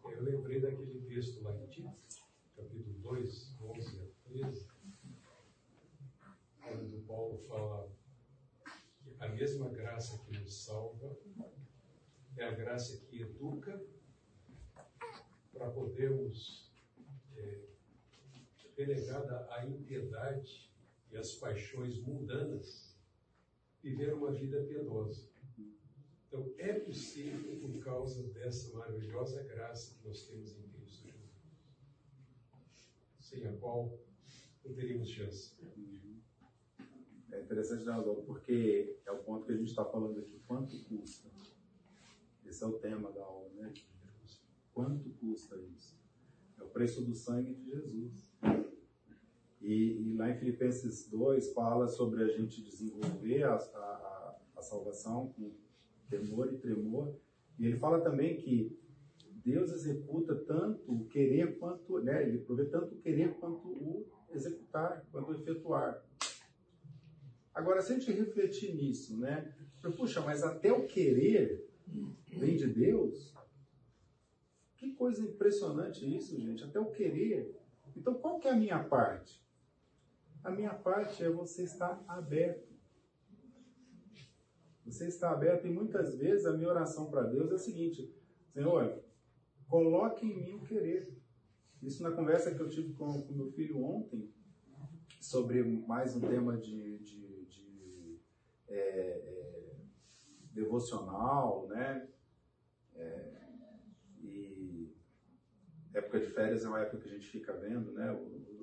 Eu 0.04 0.22
lembrei 0.22 0.60
daquele 0.60 1.00
texto 1.02 1.42
lá 1.42 1.54
em 1.56 1.66
Tito, 1.66 1.94
capítulo 2.56 2.98
2, 3.02 3.56
11 3.60 4.00
a 4.00 4.28
13, 4.28 4.66
quando 6.60 7.06
Paulo 7.06 7.38
fala 7.46 7.88
que 8.98 9.14
a 9.20 9.28
mesma 9.28 9.68
graça 9.68 10.18
que 10.24 10.36
nos 10.38 10.64
salva 10.64 11.16
é 12.36 12.44
a 12.44 12.50
graça 12.50 12.96
que 13.06 13.22
educa 13.22 13.80
para 15.52 15.70
podermos, 15.70 16.72
é, 17.36 17.60
delegada 18.76 19.46
à 19.52 19.64
impiedade 19.64 20.68
e 21.12 21.16
às 21.16 21.32
paixões 21.34 22.00
mundanas, 22.00 22.98
viver 23.80 24.12
uma 24.14 24.32
vida 24.32 24.64
piedosa. 24.64 25.33
Então, 26.34 26.52
é 26.58 26.72
possível 26.72 27.60
por 27.60 27.78
causa 27.78 28.24
dessa 28.32 28.76
maravilhosa 28.76 29.40
graça 29.44 29.94
que 29.94 30.04
nós 30.04 30.26
temos 30.26 30.58
em 30.58 30.66
Cristo 30.66 31.06
Jesus, 31.06 31.30
sem 33.20 33.46
a 33.46 33.52
qual 33.52 33.96
não 34.64 34.74
teríamos 34.74 35.08
chance. 35.10 35.54
É 37.30 37.40
interessante, 37.40 37.84
né, 37.84 37.92
Adolfo, 37.92 38.22
porque 38.24 38.98
é 39.06 39.12
o 39.12 39.22
ponto 39.22 39.46
que 39.46 39.52
a 39.52 39.56
gente 39.56 39.68
está 39.68 39.84
falando 39.84 40.18
aqui. 40.18 40.42
Quanto 40.44 40.76
custa? 40.86 41.30
Esse 42.44 42.64
é 42.64 42.66
o 42.66 42.80
tema 42.80 43.12
da 43.12 43.22
aula, 43.22 43.48
né? 43.54 43.72
Quanto 44.72 45.08
custa 45.10 45.54
isso? 45.56 45.96
É 46.58 46.64
o 46.64 46.68
preço 46.68 47.00
do 47.02 47.14
sangue 47.14 47.54
de 47.54 47.70
Jesus. 47.70 48.34
E, 49.60 50.10
e 50.10 50.16
lá 50.16 50.30
em 50.30 50.36
Filipenses 50.36 51.08
2 51.08 51.52
fala 51.52 51.86
sobre 51.86 52.24
a 52.24 52.28
gente 52.28 52.60
desenvolver 52.60 53.44
a, 53.44 53.54
a, 53.54 54.40
a 54.56 54.62
salvação 54.62 55.32
com 55.34 55.62
temor 56.08 56.52
e 56.52 56.58
tremor. 56.58 57.14
E 57.58 57.66
ele 57.66 57.78
fala 57.78 58.00
também 58.00 58.36
que 58.36 58.76
Deus 59.44 59.70
executa 59.72 60.34
tanto 60.34 60.90
o 60.90 61.04
querer 61.06 61.58
quanto, 61.58 61.98
né? 62.00 62.26
Ele 62.26 62.38
provê 62.38 62.64
tanto 62.64 62.94
o 62.94 62.98
querer 62.98 63.34
quanto 63.34 63.68
o 63.68 64.06
executar, 64.30 65.04
quanto 65.12 65.30
o 65.30 65.34
efetuar. 65.34 66.02
Agora, 67.54 67.80
se 67.82 67.92
a 67.92 67.98
gente 67.98 68.10
refletir 68.10 68.74
nisso, 68.74 69.18
né? 69.18 69.54
Puxa, 69.96 70.20
mas 70.22 70.42
até 70.42 70.72
o 70.72 70.86
querer 70.86 71.68
vem 72.26 72.56
de 72.56 72.66
Deus? 72.66 73.34
Que 74.76 74.92
coisa 74.92 75.22
impressionante 75.22 76.04
isso, 76.04 76.40
gente. 76.40 76.64
Até 76.64 76.80
o 76.80 76.90
querer. 76.90 77.54
Então, 77.94 78.14
qual 78.14 78.40
que 78.40 78.48
é 78.48 78.50
a 78.50 78.56
minha 78.56 78.82
parte? 78.82 79.44
A 80.42 80.50
minha 80.50 80.74
parte 80.74 81.22
é 81.22 81.30
você 81.30 81.62
estar 81.62 82.02
aberto. 82.08 82.73
Você 84.84 85.08
está 85.08 85.30
aberto 85.30 85.66
e 85.66 85.70
muitas 85.70 86.16
vezes 86.16 86.44
a 86.44 86.52
minha 86.52 86.68
oração 86.68 87.10
para 87.10 87.22
Deus 87.22 87.50
é 87.50 87.54
a 87.54 87.58
seguinte: 87.58 88.14
Senhor, 88.52 89.02
coloque 89.68 90.26
em 90.26 90.36
mim 90.36 90.54
o 90.54 90.62
querer. 90.62 91.16
Isso 91.82 92.02
na 92.02 92.12
conversa 92.12 92.54
que 92.54 92.60
eu 92.60 92.68
tive 92.68 92.92
com 92.94 93.06
o 93.06 93.32
meu 93.32 93.50
filho 93.52 93.82
ontem, 93.82 94.32
sobre 95.20 95.62
mais 95.62 96.14
um 96.14 96.20
tema 96.20 96.56
de, 96.56 96.98
de, 96.98 97.44
de 97.46 98.20
é, 98.68 98.78
é, 98.78 99.76
devocional, 100.52 101.66
né? 101.68 102.08
É, 102.94 103.34
e 104.22 104.94
época 105.94 106.20
de 106.20 106.26
férias 106.26 106.64
é 106.64 106.68
uma 106.68 106.80
época 106.80 106.98
que 106.98 107.08
a 107.08 107.12
gente 107.12 107.28
fica 107.28 107.52
vendo, 107.54 107.92
né? 107.92 108.12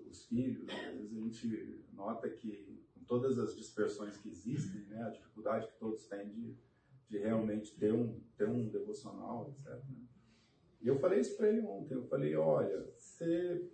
Os 0.08 0.26
filhos, 0.26 0.66
né? 0.66 0.90
às 0.90 0.96
vezes 0.96 1.18
a 1.18 1.22
gente 1.22 1.86
nota 1.94 2.30
que 2.30 2.81
todas 3.12 3.38
as 3.38 3.54
dispersões 3.58 4.16
que 4.16 4.30
existem, 4.30 4.86
né? 4.86 5.04
A 5.04 5.10
dificuldade 5.10 5.68
que 5.68 5.78
todos 5.78 6.06
têm 6.06 6.30
de, 6.30 6.56
de 7.10 7.18
realmente 7.18 7.78
ter 7.78 7.94
um, 7.94 8.18
ter 8.38 8.48
um 8.48 8.70
devocional, 8.70 9.50
etc. 9.50 9.68
Né? 9.68 10.08
E 10.80 10.88
eu 10.88 10.98
falei 10.98 11.20
isso 11.20 11.36
para 11.36 11.50
ele 11.50 11.60
ontem. 11.60 11.94
Eu 11.94 12.06
falei, 12.06 12.34
olha, 12.38 12.90
você, 12.96 13.70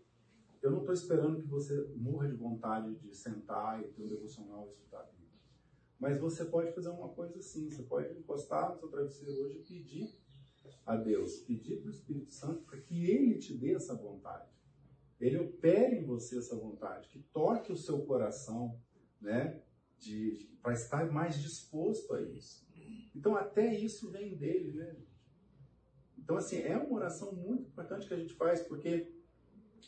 eu 0.59 0.71
não 0.71 0.79
estou 0.79 0.91
esperando 0.91 1.39
que 1.39 1.47
você 1.47 1.87
morra 1.95 2.27
de 2.27 2.35
vontade 2.35 2.95
de 2.95 3.15
sentar 3.15 3.79
e 3.79 3.87
ter 3.89 4.01
um 4.01 4.07
devocional 4.07 4.65
e 4.65 4.71
estudar 4.71 5.01
a 5.01 5.03
Bíblia. 5.03 5.39
Mas 5.99 6.17
você 6.17 6.43
pode 6.43 6.73
fazer 6.73 6.89
uma 6.89 7.09
coisa 7.09 7.37
assim, 7.37 7.69
você 7.69 7.83
pode 7.83 8.17
encostar 8.17 8.71
no 8.71 8.79
seu 8.79 8.89
travesseiro 8.89 9.39
hoje 9.43 9.59
e 9.59 9.61
pedir 9.61 10.19
a 10.83 10.95
Deus, 10.95 11.41
pedir 11.41 11.79
para 11.79 11.89
o 11.89 11.93
Espírito 11.93 12.31
Santo 12.31 12.63
para 12.63 12.81
que 12.81 13.05
Ele 13.05 13.37
te 13.37 13.55
dê 13.55 13.75
essa 13.75 13.93
vontade. 13.93 14.49
Ele 15.19 15.37
opere 15.37 15.97
em 15.97 16.05
você 16.05 16.39
essa 16.39 16.55
vontade, 16.55 17.07
que 17.09 17.19
toque 17.31 17.71
o 17.71 17.77
seu 17.77 18.03
coração, 18.03 18.81
né, 19.21 19.61
de, 19.99 20.37
de 20.37 20.45
para 20.61 20.73
estar 20.73 21.11
mais 21.11 21.41
disposto 21.41 22.13
a 22.13 22.21
isso. 22.21 22.67
Então 23.15 23.35
até 23.35 23.73
isso 23.73 24.11
vem 24.11 24.35
dele, 24.35 24.73
né? 24.73 24.95
Então 26.17 26.37
assim 26.37 26.57
é 26.57 26.77
uma 26.77 26.93
oração 26.93 27.33
muito 27.33 27.69
importante 27.69 28.07
que 28.07 28.13
a 28.13 28.17
gente 28.17 28.33
faz, 28.33 28.61
porque 28.61 29.11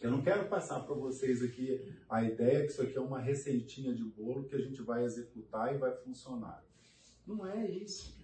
eu 0.01 0.09
não 0.09 0.21
quero 0.21 0.47
passar 0.47 0.79
para 0.79 0.95
vocês 0.95 1.43
aqui 1.43 1.93
a 2.07 2.23
ideia 2.23 2.65
que 2.65 2.71
isso 2.71 2.81
aqui 2.81 2.97
é 2.97 3.01
uma 3.01 3.19
receitinha 3.19 3.93
de 3.93 4.03
bolo 4.03 4.45
que 4.45 4.55
a 4.55 4.61
gente 4.61 4.81
vai 4.81 5.03
executar 5.03 5.75
e 5.75 5.77
vai 5.77 5.93
funcionar. 5.97 6.63
Não 7.27 7.45
é 7.45 7.69
isso. 7.69 8.17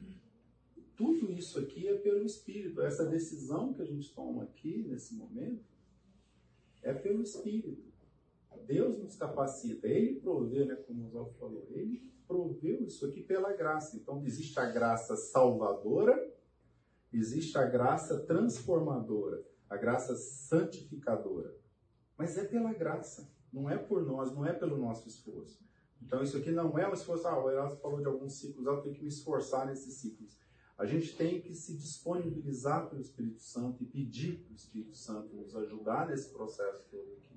Tudo 0.96 1.30
isso 1.30 1.60
aqui 1.60 1.88
é 1.88 1.96
pelo 1.96 2.24
Espírito. 2.24 2.82
Essa 2.82 3.06
decisão 3.06 3.74
que 3.74 3.82
a 3.82 3.86
gente 3.86 4.14
toma 4.14 4.44
aqui, 4.44 4.86
nesse 4.88 5.14
momento, 5.16 5.66
é 6.82 6.94
pelo 6.94 7.22
Espírito. 7.22 7.84
Deus 8.66 8.98
nos 8.98 9.16
capacita. 9.16 9.88
Ele 9.88 10.20
provê, 10.20 10.66
né, 10.66 10.76
como 10.76 11.04
o 11.04 11.06
Oswaldo 11.08 11.34
falou, 11.34 11.68
ele 11.70 12.12
proveu 12.28 12.84
isso 12.84 13.06
aqui 13.06 13.22
pela 13.22 13.54
graça. 13.54 13.96
Então, 13.96 14.24
existe 14.26 14.60
a 14.60 14.66
graça 14.66 15.16
salvadora, 15.16 16.34
existe 17.12 17.58
a 17.58 17.66
graça 17.66 18.20
transformadora, 18.22 19.46
a 19.70 19.78
graça 19.78 20.16
santificadora. 20.16 21.56
Mas 22.18 22.38
é 22.38 22.46
pela 22.46 22.74
graça, 22.74 23.32
não 23.52 23.70
é 23.70 23.78
por 23.78 24.06
nós, 24.06 24.32
não 24.34 24.46
é 24.46 24.54
pelo 24.54 24.78
nosso 24.78 25.08
esforço. 25.08 25.64
Então, 26.02 26.22
isso 26.22 26.38
aqui 26.38 26.52
não 26.52 26.78
é 26.78 26.88
um 26.88 26.94
esforço. 26.94 27.28
Ah, 27.28 27.44
o 27.44 27.50
Erasmo 27.50 27.80
falou 27.80 28.00
de 28.00 28.06
alguns 28.06 28.34
ciclos, 28.40 28.68
ah, 28.68 28.72
eu 28.72 28.82
tenho 28.82 28.96
que 28.96 29.02
me 29.02 29.10
esforçar 29.10 29.66
nesses 29.66 29.96
ciclos. 29.96 30.40
A 30.78 30.86
gente 30.86 31.16
tem 31.16 31.42
que 31.42 31.56
se 31.56 31.76
disponibilizar 31.78 32.90
pelo 32.90 33.02
Espírito 33.02 33.42
Santo 33.42 33.82
e 33.82 33.86
pedir 33.86 34.44
para 34.44 34.52
o 34.52 34.56
Espírito 34.56 34.98
Santo 34.98 35.34
nos 35.34 35.56
ajudar 35.56 36.08
nesse 36.08 36.32
processo 36.32 36.86
todo 36.90 37.14
aqui. 37.14 37.35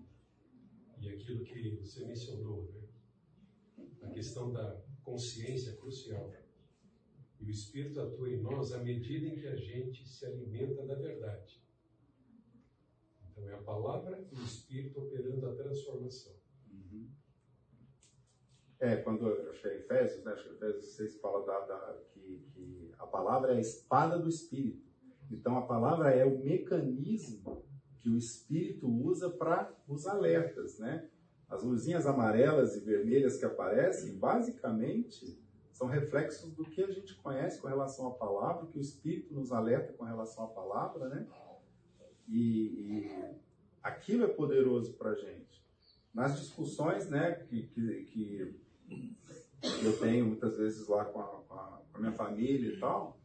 E 1.01 1.09
aquilo 1.11 1.45
que 1.45 1.77
você 1.77 2.05
mencionou, 2.05 2.73
né? 2.73 3.87
A 4.03 4.09
questão 4.11 4.53
da 4.53 4.81
consciência 5.03 5.77
crucial. 5.77 6.33
E 7.41 7.45
o 7.45 7.51
Espírito 7.51 8.01
atua 8.01 8.31
em 8.31 8.41
nós 8.41 8.73
à 8.73 8.79
medida 8.79 9.27
em 9.27 9.39
que 9.39 9.47
a 9.47 9.57
gente 9.57 10.07
se 10.09 10.27
alimenta 10.27 10.85
da 10.85 10.95
verdade. 10.95 11.63
Então 13.31 13.49
é 13.49 13.55
a 13.55 13.63
palavra 13.63 14.27
e 14.33 14.35
o 14.35 14.45
Espírito 14.45 15.01
operando 15.01 15.49
a 15.49 15.55
transformação. 15.55 16.35
Uhum. 16.71 17.09
É, 18.81 18.97
quando 18.97 19.27
eu 19.27 19.51
achei 19.51 19.77
Efésios, 19.77 20.25
né, 20.25 20.33
acho 20.33 20.45
que 20.45 20.55
Efésios 20.55 20.87
6 20.97 21.21
fala 21.21 21.47
da, 21.47 21.61
da, 21.67 22.03
que, 22.13 22.45
que 22.53 22.93
a 22.99 23.07
palavra 23.07 23.53
é 23.53 23.57
a 23.57 23.61
espada 23.61 24.19
do 24.19 24.29
Espírito. 24.29 24.89
Então 25.31 25.57
a 25.57 25.63
palavra 25.63 26.11
é 26.11 26.25
o 26.25 26.39
mecanismo 26.43 27.68
que 28.01 28.09
o 28.09 28.17
Espírito 28.17 28.89
usa 28.89 29.31
para 29.31 29.73
os 29.87 30.07
alertas, 30.07 30.79
né? 30.79 31.09
As 31.49 31.63
luzinhas 31.63 32.07
amarelas 32.07 32.77
e 32.77 32.81
vermelhas 32.81 33.39
que 33.39 33.45
aparecem, 33.45 34.17
basicamente, 34.17 35.39
são 35.73 35.87
reflexos 35.87 36.53
do 36.53 36.65
que 36.65 36.83
a 36.83 36.91
gente 36.91 37.15
conhece 37.17 37.61
com 37.61 37.69
relação 37.69 38.09
à 38.09 38.11
palavra, 38.11 38.67
que 38.67 38.79
o 38.79 38.81
Espírito 38.81 39.33
nos 39.33 39.53
alerta 39.53 39.93
com 39.93 40.05
relação 40.05 40.45
à 40.45 40.49
palavra, 40.49 41.09
né? 41.09 41.27
E, 42.27 42.41
e 42.41 43.35
aquilo 43.83 44.25
é 44.25 44.29
poderoso 44.29 44.93
para 44.95 45.11
a 45.11 45.15
gente. 45.15 45.65
Nas 46.13 46.39
discussões, 46.39 47.09
né, 47.09 47.33
que, 47.49 47.63
que, 47.69 48.05
que, 48.05 48.57
eu 49.85 49.99
tenho 49.99 50.27
muitas 50.27 50.57
vezes 50.57 50.89
lá 50.89 51.05
com 51.05 51.21
a, 51.21 51.25
com 51.25 51.55
a, 51.55 51.99
minha 51.99 52.13
família 52.13 52.75
e 52.75 52.81
tal, 52.81 53.19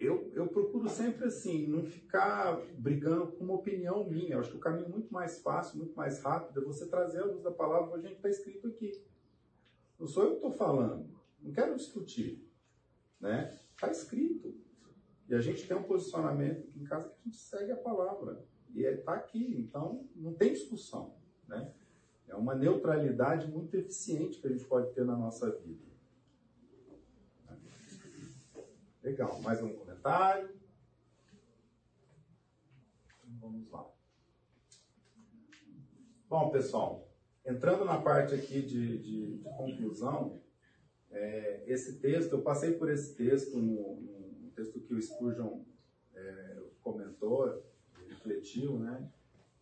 eu, 0.00 0.32
eu 0.32 0.48
procuro 0.48 0.88
sempre 0.88 1.26
assim, 1.26 1.66
não 1.66 1.84
ficar 1.84 2.58
brigando 2.78 3.32
com 3.32 3.44
uma 3.44 3.54
opinião 3.54 4.08
minha. 4.08 4.34
Eu 4.34 4.40
acho 4.40 4.50
que 4.50 4.56
o 4.56 4.60
caminho 4.60 4.88
muito 4.88 5.12
mais 5.12 5.40
fácil, 5.40 5.76
muito 5.76 5.94
mais 5.94 6.22
rápido 6.22 6.58
é 6.58 6.64
você 6.64 6.88
trazer 6.88 7.20
a 7.20 7.26
luz 7.26 7.42
da 7.42 7.50
palavra 7.50 7.96
a 7.96 8.00
gente 8.00 8.16
está 8.16 8.30
escrito 8.30 8.66
aqui. 8.66 9.04
Não 9.98 10.06
sou 10.06 10.24
eu 10.24 10.30
que 10.30 10.36
estou 10.36 10.52
falando, 10.52 11.06
não 11.38 11.52
quero 11.52 11.76
discutir. 11.76 12.42
Né? 13.20 13.54
Está 13.74 13.90
escrito. 13.90 14.58
E 15.28 15.34
a 15.34 15.40
gente 15.40 15.68
tem 15.68 15.76
um 15.76 15.82
posicionamento 15.82 16.64
aqui 16.66 16.80
em 16.80 16.84
casa 16.84 17.08
que 17.10 17.14
a 17.20 17.24
gente 17.24 17.36
segue 17.36 17.72
a 17.72 17.76
palavra. 17.76 18.42
E 18.74 18.82
está 18.82 19.12
é, 19.12 19.16
aqui, 19.16 19.54
então 19.58 20.08
não 20.16 20.32
tem 20.32 20.54
discussão. 20.54 21.14
Né? 21.46 21.74
É 22.26 22.34
uma 22.34 22.54
neutralidade 22.54 23.46
muito 23.48 23.76
eficiente 23.76 24.40
que 24.40 24.46
a 24.46 24.50
gente 24.50 24.64
pode 24.64 24.94
ter 24.94 25.04
na 25.04 25.16
nossa 25.16 25.50
vida. 25.58 25.90
Legal, 29.02 29.40
mais 29.42 29.62
um? 29.62 29.89
Vamos 33.38 33.70
lá. 33.70 33.86
Bom, 36.26 36.50
pessoal, 36.50 37.06
entrando 37.44 37.84
na 37.84 38.00
parte 38.00 38.34
aqui 38.34 38.62
de, 38.62 38.98
de, 38.98 39.36
de 39.38 39.44
conclusão, 39.56 40.40
é, 41.10 41.64
esse 41.66 41.98
texto, 41.98 42.32
eu 42.32 42.42
passei 42.42 42.72
por 42.72 42.90
esse 42.90 43.14
texto 43.14 43.58
no, 43.58 44.00
no 44.40 44.50
texto 44.52 44.80
que 44.80 44.94
o 44.94 45.02
Spurgeon 45.02 45.64
é, 46.14 46.62
comentou, 46.80 47.62
refletiu, 48.08 48.78
né? 48.78 49.06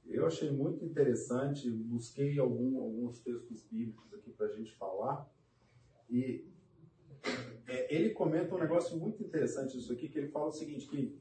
Eu 0.07 0.24
achei 0.26 0.51
muito 0.51 0.84
interessante, 0.84 1.68
busquei 1.68 2.39
algum, 2.39 2.80
alguns 2.80 3.18
textos 3.20 3.62
bíblicos 3.64 4.14
aqui 4.14 4.30
para 4.30 4.47
a 4.47 4.53
gente 4.53 4.72
falar, 4.76 5.28
e 6.09 6.47
é, 7.69 7.95
ele 7.95 8.11
comenta 8.11 8.55
um 8.55 8.59
negócio 8.59 8.97
muito 8.97 9.23
interessante 9.23 9.77
isso 9.77 9.93
aqui, 9.93 10.09
que 10.09 10.19
ele 10.19 10.29
fala 10.29 10.49
o 10.49 10.53
seguinte, 10.53 10.89
que 10.89 11.21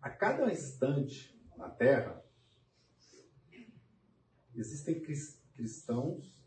a 0.00 0.10
cada 0.10 0.50
instante 0.52 1.36
na 1.56 1.68
Terra, 1.68 2.22
existem 4.54 5.00
cristãos 5.54 6.44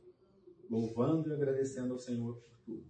louvando 0.70 1.30
e 1.30 1.34
agradecendo 1.34 1.94
ao 1.94 2.00
Senhor 2.00 2.36
por 2.36 2.58
tudo. 2.66 2.86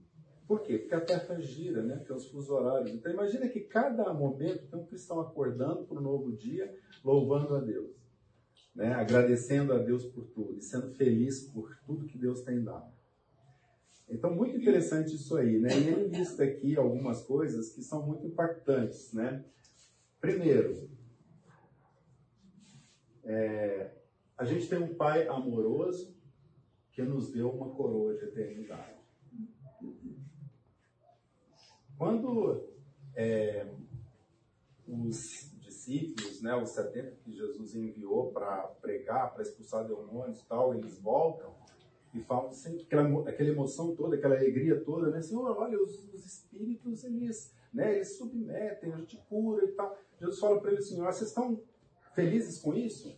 Por 0.48 0.62
quê? 0.62 0.78
Porque 0.78 0.96
a 0.96 1.02
Terra 1.02 1.40
gira, 1.40 1.82
né? 1.82 1.98
tem 1.98 2.16
os 2.16 2.28
fusos 2.28 2.50
horários. 2.50 2.92
Então 2.92 3.12
imagina 3.12 3.48
que 3.48 3.62
cada 3.62 4.14
momento 4.14 4.68
tem 4.68 4.80
um 4.80 4.86
cristão 4.86 5.20
acordando 5.20 5.86
para 5.86 5.98
um 5.98 6.02
novo 6.02 6.32
dia, 6.32 6.76
louvando 7.04 7.56
a 7.56 7.60
Deus 7.60 8.02
né, 8.76 8.94
agradecendo 8.94 9.74
a 9.74 9.78
Deus 9.78 10.06
por 10.06 10.26
tudo 10.28 10.58
e 10.58 10.62
sendo 10.62 10.94
feliz 10.96 11.42
por 11.48 11.78
tudo 11.86 12.08
que 12.08 12.18
Deus 12.18 12.42
tem 12.42 12.64
dado. 12.64 12.92
Então, 14.12 14.36
muito 14.36 14.58
interessante 14.58 15.16
isso 15.16 15.38
aí, 15.38 15.58
né? 15.58 15.70
E 15.72 15.88
ele 15.88 16.18
lista 16.18 16.44
aqui 16.44 16.76
algumas 16.76 17.24
coisas 17.24 17.70
que 17.70 17.82
são 17.82 18.06
muito 18.06 18.28
impactantes, 18.28 19.14
né? 19.14 19.46
Primeiro, 20.20 20.90
é, 23.24 23.92
a 24.38 24.44
gente 24.44 24.68
tem 24.68 24.80
um 24.80 24.94
pai 24.96 25.28
amoroso 25.28 26.14
que 26.92 27.02
nos 27.02 27.32
deu 27.32 27.50
uma 27.50 27.70
coroa 27.74 28.14
de 28.16 28.26
eternidade. 28.26 29.00
Quando 31.98 32.68
é, 33.16 33.66
os 34.88 35.52
discípulos, 35.62 36.42
né, 36.42 36.54
os 36.56 36.72
70 36.72 37.12
que 37.24 37.32
Jesus 37.32 37.76
enviou 37.76 38.32
para 38.32 38.64
pregar, 38.82 39.34
para 39.34 39.44
expulsar 39.44 39.88
demônios 39.88 40.42
e 40.42 40.46
tal, 40.46 40.76
eles 40.76 41.00
voltam 41.00 41.56
e 42.14 42.22
falam 42.22 42.52
sempre 42.54 42.82
aquela, 42.82 43.30
aquela 43.30 43.50
emoção 43.50 43.96
toda, 43.96 44.16
aquela 44.16 44.36
alegria 44.36 44.80
toda, 44.82 45.10
né? 45.10 45.22
Senhor, 45.22 45.58
olha, 45.58 45.82
os, 45.82 45.98
os 46.14 46.26
espíritos, 46.26 47.04
eles, 47.04 47.54
né, 47.74 47.96
eles 47.96 48.18
submetem, 48.18 48.92
a 48.92 48.98
gente 48.98 49.18
cura 49.30 49.64
e 49.66 49.72
tal. 49.72 49.98
Jesus 50.20 50.40
fala 50.40 50.60
para 50.60 50.72
eles, 50.74 50.88
Senhor, 50.88 51.06
vocês 51.06 51.30
estão 51.30 51.62
felizes 52.14 52.60
com 52.60 52.74
isso? 52.74 53.18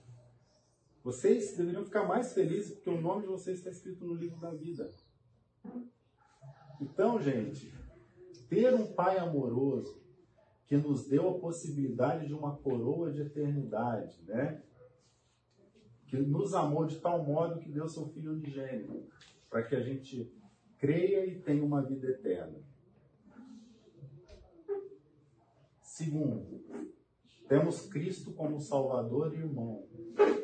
Vocês 1.04 1.58
deveriam 1.58 1.84
ficar 1.84 2.08
mais 2.08 2.34
felizes 2.34 2.76
porque 2.76 2.90
o 2.90 3.02
nome 3.02 3.24
de 3.24 3.28
vocês 3.28 3.58
está 3.58 3.70
escrito 3.70 4.06
no 4.06 4.14
livro 4.14 4.40
da 4.40 4.52
vida. 4.52 4.90
Então, 6.80 7.20
gente, 7.20 7.74
ter 8.48 8.74
um 8.74 8.94
pai 8.94 9.18
amoroso, 9.18 10.02
que 10.68 10.78
nos 10.78 11.08
deu 11.08 11.30
a 11.30 11.40
possibilidade 11.40 12.28
de 12.28 12.34
uma 12.34 12.56
coroa 12.58 13.12
de 13.12 13.22
eternidade, 13.22 14.24
né? 14.24 14.62
Que 16.14 16.20
nos 16.20 16.54
amou 16.54 16.86
de 16.86 17.00
tal 17.00 17.24
modo 17.26 17.60
que 17.60 17.72
deu 17.72 17.90
seu 17.90 18.06
Filho 18.10 18.34
unigênito, 18.34 19.04
para 19.50 19.64
que 19.64 19.76
a 19.76 19.80
gente 19.80 20.32
creia 20.78 21.26
e 21.26 21.40
tenha 21.40 21.66
uma 21.66 21.82
vida 21.82 22.08
eterna. 22.08 22.60
Segundo, 25.82 26.64
temos 27.48 27.88
Cristo 27.88 28.32
como 28.34 28.62
Salvador 28.62 29.34
e 29.34 29.38
irmão. 29.40 29.88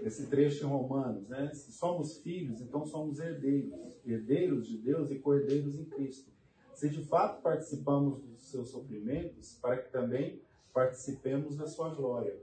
Esse 0.02 0.26
trecho 0.26 0.66
em 0.66 0.68
Romanos, 0.68 1.30
né? 1.30 1.54
Se 1.54 1.72
somos 1.72 2.18
filhos, 2.18 2.62
então 2.62 2.84
somos 2.84 3.20
herdeiros, 3.20 4.02
herdeiros 4.04 4.68
de 4.68 4.76
Deus 4.76 5.12
e 5.12 5.20
cordeiros 5.20 5.78
em 5.78 5.86
Cristo 5.86 6.32
se 6.74 6.90
de 6.90 7.04
fato 7.04 7.44
participamos 7.44 8.24
dos 8.24 8.50
seus 8.50 8.70
sofrimentos, 8.70 9.60
para 9.62 9.78
que 9.78 9.92
também 9.92 10.42
participemos 10.74 11.56
da 11.56 11.68
sua 11.68 11.94
glória. 11.94 12.36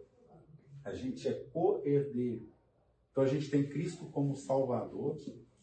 A 0.85 0.93
gente 0.93 1.27
é 1.27 1.33
co-herdeiro. 1.53 2.56
Então 3.17 3.25
a 3.25 3.29
gente 3.29 3.49
tem 3.49 3.67
Cristo 3.67 4.05
como 4.11 4.37
Salvador, 4.37 5.17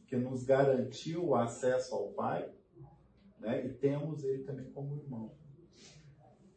que 0.07 0.17
nos 0.17 0.43
garantiu 0.43 1.23
o 1.23 1.35
acesso 1.35 1.93
ao 1.93 2.11
Pai, 2.13 2.51
né? 3.39 3.63
e 3.63 3.71
temos 3.71 4.23
Ele 4.23 4.41
também 4.41 4.71
como 4.71 4.97
irmão. 4.97 5.35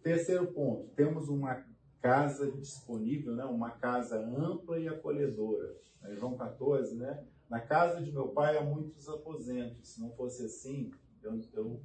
Terceiro 0.03 0.47
ponto, 0.55 0.89
temos 0.95 1.29
uma 1.29 1.67
casa 2.01 2.51
disponível, 2.51 3.35
né? 3.35 3.45
uma 3.45 3.73
casa 3.73 4.19
ampla 4.19 4.81
e 4.81 4.89
acolhedora. 4.89 5.77
João 6.15 6.35
14, 6.35 6.97
né? 6.97 7.27
Na 7.47 7.61
casa 7.61 8.01
de 8.01 8.11
meu 8.11 8.29
pai 8.29 8.57
há 8.57 8.65
muitos 8.65 9.07
aposentos. 9.07 9.91
Se 9.91 10.01
não 10.01 10.13
fosse 10.13 10.47
assim, 10.47 10.91
eu, 11.23 11.39
eu 11.53 11.83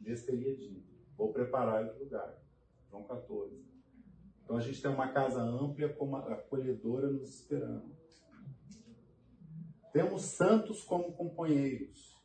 lhes 0.00 0.24
teria 0.24 0.56
Vou 1.18 1.34
preparar 1.34 1.84
o 1.84 1.98
lugar. 1.98 2.42
João 2.88 3.04
14. 3.04 3.62
Então 4.42 4.56
a 4.56 4.60
gente 4.60 4.80
tem 4.80 4.90
uma 4.90 5.08
casa 5.08 5.42
ampla, 5.42 5.86
acolhedora, 6.32 7.10
nos 7.10 7.40
esperando. 7.40 7.93
Temos 9.94 10.22
santos 10.22 10.82
como 10.82 11.12
companheiros. 11.12 12.20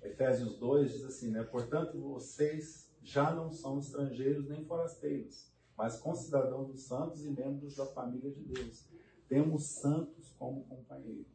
Efésios 0.00 0.56
2 0.58 0.92
diz 0.92 1.04
assim, 1.04 1.32
né? 1.32 1.42
Portanto, 1.42 2.00
vocês 2.00 2.88
já 3.02 3.34
não 3.34 3.50
são 3.50 3.80
estrangeiros 3.80 4.48
nem 4.48 4.64
forasteiros, 4.64 5.50
mas 5.76 5.98
concidadãos 5.98 6.68
dos 6.68 6.82
santos 6.82 7.24
e 7.24 7.30
membros 7.30 7.74
da 7.74 7.86
família 7.86 8.30
de 8.30 8.44
Deus. 8.44 8.86
Temos 9.28 9.64
santos 9.64 10.32
como 10.38 10.62
companheiros. 10.66 11.26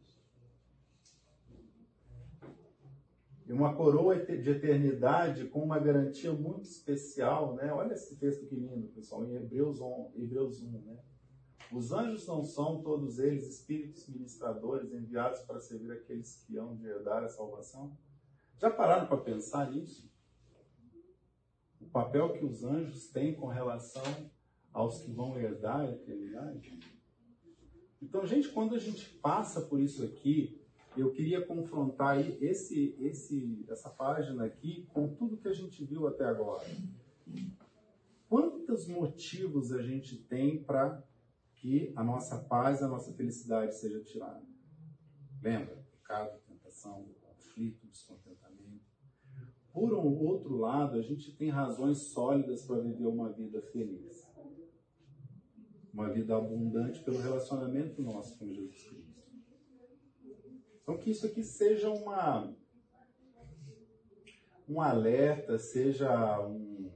e 3.45 3.51
uma 3.51 3.75
coroa 3.75 4.15
de 4.15 4.49
eternidade 4.49 5.43
com 5.49 5.61
uma 5.61 5.77
garantia 5.77 6.31
muito 6.31 6.63
especial, 6.63 7.53
né? 7.55 7.73
Olha 7.73 7.95
esse 7.95 8.15
texto 8.15 8.45
que 8.47 8.55
lindo, 8.55 8.87
pessoal, 8.95 9.25
em 9.25 9.35
Hebreus 9.35 9.81
1, 9.81 10.11
Hebreus 10.15 10.61
1 10.61 10.71
né? 10.85 10.97
Os 11.73 11.93
anjos 11.93 12.27
não 12.27 12.43
são 12.43 12.81
todos 12.81 13.17
eles 13.17 13.47
espíritos 13.47 14.07
ministradores 14.07 14.91
enviados 14.91 15.39
para 15.41 15.59
servir 15.59 15.91
aqueles 15.93 16.43
que 16.45 16.57
hão 16.57 16.75
de 16.75 16.85
herdar 16.85 17.23
a 17.23 17.29
salvação? 17.29 17.97
Já 18.59 18.69
pararam 18.69 19.07
para 19.07 19.17
pensar 19.17 19.71
nisso? 19.71 20.11
O 21.79 21.85
papel 21.85 22.33
que 22.33 22.43
os 22.43 22.63
anjos 22.63 23.07
têm 23.07 23.33
com 23.33 23.47
relação 23.47 24.03
aos 24.73 25.01
que 25.01 25.11
vão 25.11 25.39
herdar 25.39 25.81
a 25.81 25.91
eternidade? 25.91 26.77
Então, 28.01 28.25
gente, 28.25 28.49
quando 28.49 28.75
a 28.75 28.79
gente 28.79 29.07
passa 29.19 29.61
por 29.61 29.79
isso 29.79 30.03
aqui, 30.03 30.61
eu 30.97 31.11
queria 31.11 31.45
confrontar 31.45 32.19
esse, 32.43 32.95
esse, 32.99 33.65
essa 33.69 33.89
página 33.89 34.43
aqui 34.43 34.87
com 34.93 35.15
tudo 35.15 35.37
que 35.37 35.47
a 35.47 35.53
gente 35.53 35.85
viu 35.85 36.05
até 36.05 36.25
agora. 36.25 36.67
Quantos 38.27 38.87
motivos 38.87 39.71
a 39.71 39.81
gente 39.81 40.17
tem 40.17 40.61
para 40.61 41.01
que 41.61 41.93
a 41.95 42.03
nossa 42.03 42.39
paz, 42.39 42.81
a 42.81 42.87
nossa 42.87 43.13
felicidade 43.13 43.75
seja 43.75 44.03
tirada? 44.03 44.41
Lembra? 45.43 45.85
Pecado, 45.91 46.39
tentação, 46.47 47.07
conflito, 47.21 47.85
descontentamento. 47.85 48.81
Por 49.71 49.93
um 49.93 50.17
outro 50.25 50.57
lado, 50.57 50.97
a 50.97 51.01
gente 51.03 51.31
tem 51.37 51.49
razões 51.49 51.99
sólidas 51.99 52.65
para 52.65 52.79
viver 52.79 53.05
uma 53.05 53.31
vida 53.31 53.61
feliz. 53.61 54.27
Uma 55.93 56.09
vida 56.09 56.35
abundante 56.35 57.03
pelo 57.03 57.21
relacionamento 57.21 58.01
nosso 58.01 58.39
com 58.39 58.51
Jesus 58.51 58.83
Cristo. 58.83 59.11
Então 60.81 60.97
que 60.97 61.11
isso 61.11 61.27
aqui 61.27 61.43
seja 61.43 61.89
uma 61.91 62.51
um 64.67 64.81
alerta, 64.81 65.59
seja 65.59 66.39
um 66.47 66.89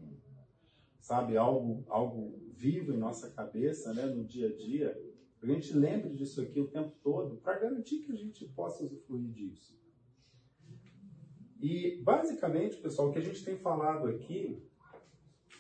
sabe 1.00 1.38
algo 1.38 1.84
algo 1.88 2.45
vivo 2.56 2.94
em 2.94 2.98
nossa 2.98 3.30
cabeça, 3.30 3.94
né, 3.94 4.06
no 4.06 4.24
dia 4.24 4.48
a 4.48 4.56
dia, 4.56 5.00
a 5.42 5.46
gente 5.46 5.74
lembre 5.74 6.14
disso 6.14 6.42
aqui 6.42 6.60
o 6.60 6.68
tempo 6.68 6.96
todo, 7.04 7.38
para 7.38 7.60
garantir 7.60 8.00
que 8.00 8.12
a 8.12 8.16
gente 8.16 8.46
possa 8.48 8.84
usufruir 8.84 9.32
disso. 9.32 9.80
E 11.62 12.02
basicamente, 12.04 12.78
pessoal, 12.78 13.10
o 13.10 13.14
que 13.14 13.20
a 13.20 13.24
gente 13.24 13.44
tem 13.44 13.58
falado 13.58 14.08
aqui 14.08 14.64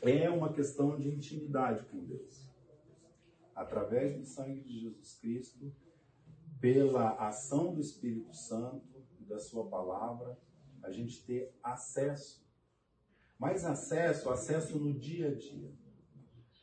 é 0.01 0.29
uma 0.29 0.51
questão 0.51 0.97
de 0.97 1.09
intimidade 1.09 1.85
com 1.85 2.03
Deus. 2.03 2.47
Através 3.53 4.15
do 4.17 4.25
sangue 4.25 4.61
de 4.61 4.79
Jesus 4.79 5.13
Cristo, 5.19 5.73
pela 6.59 7.11
ação 7.15 7.73
do 7.73 7.81
Espírito 7.81 8.35
Santo 8.35 8.83
da 9.19 9.39
Sua 9.39 9.67
palavra, 9.67 10.37
a 10.83 10.91
gente 10.91 11.23
ter 11.23 11.53
acesso. 11.63 12.45
Mais 13.37 13.65
acesso, 13.65 14.29
acesso 14.29 14.79
no 14.79 14.93
dia 14.93 15.29
a 15.29 15.33
dia. 15.33 15.71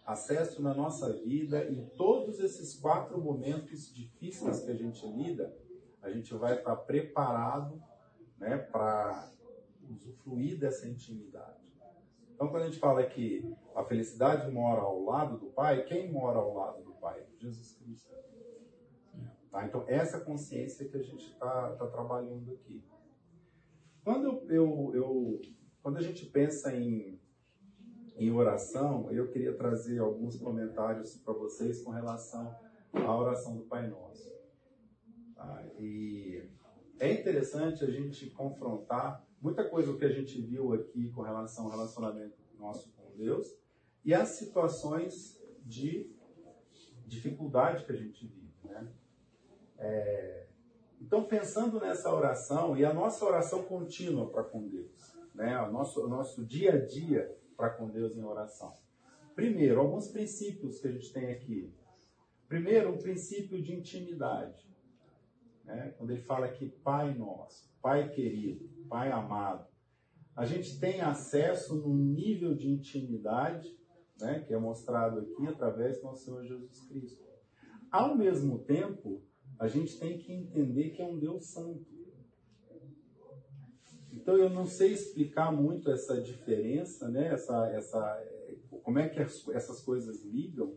Acesso 0.05 0.61
na 0.61 0.75
nossa 0.75 1.13
vida, 1.13 1.65
em 1.71 1.85
todos 1.97 2.41
esses 2.41 2.75
quatro 2.75 3.21
momentos 3.21 3.95
difíceis 3.95 4.61
que 4.61 4.71
a 4.71 4.75
gente 4.75 5.07
lida, 5.07 5.57
a 6.03 6.11
gente 6.11 6.35
vai 6.35 6.59
estar 6.59 6.75
preparado 6.77 7.81
né, 8.39 8.59
para 8.59 9.31
usufruir 9.89 10.59
dessa 10.59 10.89
intimidade. 10.89 11.63
Então, 12.35 12.49
quando 12.49 12.65
a 12.65 12.67
gente 12.67 12.81
fala 12.81 13.05
que 13.05 13.55
a 13.75 13.85
felicidade 13.85 14.51
mora 14.51 14.81
ao 14.81 15.05
lado 15.05 15.39
do 15.39 15.47
Pai, 15.47 15.85
quem 15.85 16.11
mora 16.11 16.39
ao 16.39 16.53
lado 16.53 16.83
do 16.83 16.93
Pai? 16.95 17.25
Jesus 17.39 17.73
Cristo. 17.75 18.13
Tá? 19.53 19.65
Então, 19.65 19.85
essa 19.87 20.19
consciência 20.19 20.89
que 20.89 20.97
a 20.97 21.03
gente 21.03 21.27
está 21.27 21.77
tá 21.77 21.87
trabalhando 21.87 22.53
aqui. 22.53 22.83
Quando, 24.03 24.43
eu, 24.51 24.91
eu, 24.93 25.41
quando 25.83 25.99
a 25.99 26.03
gente 26.03 26.27
pensa 26.27 26.75
em 26.75 27.21
em 28.17 28.31
oração, 28.31 29.11
eu 29.11 29.29
queria 29.29 29.55
trazer 29.55 29.99
alguns 29.99 30.37
comentários 30.37 31.17
para 31.17 31.33
vocês 31.33 31.83
com 31.83 31.91
relação 31.91 32.55
à 32.93 33.17
oração 33.17 33.57
do 33.57 33.65
Pai 33.65 33.89
Nosso. 33.89 34.33
Tá? 35.35 35.65
E 35.79 36.43
é 37.01 37.13
interessante 37.13 37.85
a 37.85 37.91
gente 37.91 38.31
confrontar 38.31 39.27
muita 39.41 39.65
coisa 39.69 39.97
que 39.97 40.05
a 40.05 40.13
gente 40.13 40.41
viu 40.41 40.73
aqui 40.73 41.11
com 41.11 41.23
relação 41.23 41.65
ao 41.65 41.71
relacionamento 41.71 42.37
nosso 42.59 42.93
com 42.93 43.11
Deus 43.17 43.53
e 44.05 44.15
as 44.15 44.31
situações 44.31 45.41
de 45.65 46.11
dificuldade 47.07 47.85
que 47.85 47.93
a 47.93 47.97
gente 47.97 48.27
vive. 48.27 48.53
Né? 48.65 48.89
É, 49.79 50.47
então, 51.01 51.25
pensando 51.25 51.81
nessa 51.81 52.15
oração 52.15 52.77
e 52.77 52.85
a 52.85 52.95
nossa 52.95 53.25
oração 53.25 53.65
contínua 53.65 54.31
para 54.31 54.45
com 54.45 54.69
Deus, 54.69 55.17
né? 55.35 55.61
o, 55.63 55.73
nosso, 55.73 56.05
o 56.05 56.09
nosso 56.09 56.45
dia 56.45 56.75
a 56.75 56.79
dia 56.79 57.37
para 57.57 57.71
com 57.71 57.89
Deus 57.89 58.17
em 58.17 58.25
oração. 58.25 58.77
Primeiro, 59.35 59.81
alguns 59.81 60.09
princípios 60.09 60.79
que 60.81 60.89
a 60.89 60.93
gente 60.93 61.13
tem 61.13 61.31
aqui. 61.31 61.73
Primeiro, 62.49 62.93
um 62.93 62.99
princípio 62.99 63.63
de 63.63 63.75
intimidade. 63.75 64.71
Né? 65.65 65.95
Quando 65.97 66.11
ele 66.11 66.23
fala 66.23 66.47
aqui, 66.47 66.69
Pai 66.85 67.15
nosso, 67.15 67.71
Pai 67.81 68.11
querido, 68.11 68.69
Pai 68.89 69.11
amado. 69.11 69.67
A 70.37 70.45
gente 70.47 70.79
tem 70.79 71.01
acesso 71.01 71.77
num 71.77 71.95
nível 71.95 72.55
de 72.55 72.69
intimidade, 72.69 73.77
né, 74.19 74.41
que 74.47 74.55
é 74.55 74.59
mostrado 74.59 75.21
aqui 75.21 75.47
através 75.47 75.99
do 75.99 76.05
nosso 76.05 76.25
Senhor 76.25 76.45
Jesus 76.45 76.81
Cristo. 76.89 77.23
Ao 77.91 78.17
mesmo 78.17 78.59
tempo, 78.61 79.23
a 79.59 79.69
gente 79.69 79.99
tem 79.99 80.19
que 80.19 80.33
entender 80.33 80.91
que 80.91 81.03
é 81.03 81.05
um 81.05 81.19
Deus 81.19 81.47
santo. 81.47 82.02
Então 84.23 84.37
eu 84.37 84.49
não 84.49 84.65
sei 84.65 84.93
explicar 84.93 85.51
muito 85.51 85.91
essa 85.91 86.21
diferença, 86.21 87.09
né? 87.09 87.35
Essa, 87.35 87.67
essa, 87.73 88.25
como 88.85 89.01
é 89.01 89.09
que 89.09 89.19
essas 89.19 89.81
coisas 89.81 90.23
ligam, 90.23 90.77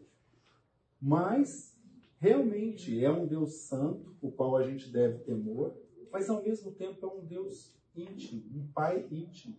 mas 0.99 1.79
realmente 2.17 3.05
é 3.05 3.11
um 3.11 3.27
Deus 3.27 3.53
santo, 3.67 4.17
o 4.19 4.31
qual 4.31 4.57
a 4.57 4.63
gente 4.63 4.91
deve 4.91 5.19
temor, 5.19 5.77
mas 6.11 6.27
ao 6.27 6.41
mesmo 6.41 6.71
tempo 6.71 7.05
é 7.05 7.09
um 7.09 7.23
Deus 7.23 7.77
íntimo, 7.95 8.43
um 8.55 8.67
Pai 8.73 9.07
íntimo. 9.11 9.55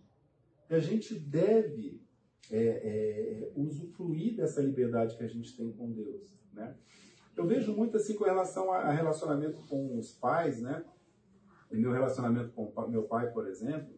E 0.69 0.75
a 0.75 0.79
gente 0.79 1.17
deve 1.17 2.01
é, 2.51 2.59
é, 2.59 3.51
usufruir 3.55 4.35
dessa 4.35 4.61
liberdade 4.61 5.15
que 5.15 5.23
a 5.23 5.29
gente 5.29 5.55
tem 5.55 5.71
com 5.71 5.93
Deus, 5.93 6.37
né? 6.51 6.75
Eu 7.37 7.47
vejo 7.47 7.73
muito 7.73 7.95
assim 7.95 8.15
com 8.15 8.25
relação 8.25 8.73
a 8.73 8.91
relacionamento 8.91 9.61
com 9.67 9.97
os 9.97 10.11
pais, 10.11 10.59
né? 10.59 10.83
Em 11.71 11.77
meu 11.77 11.91
relacionamento 11.91 12.51
com 12.51 12.87
meu 12.87 13.03
pai, 13.03 13.31
por 13.31 13.47
exemplo, 13.47 13.97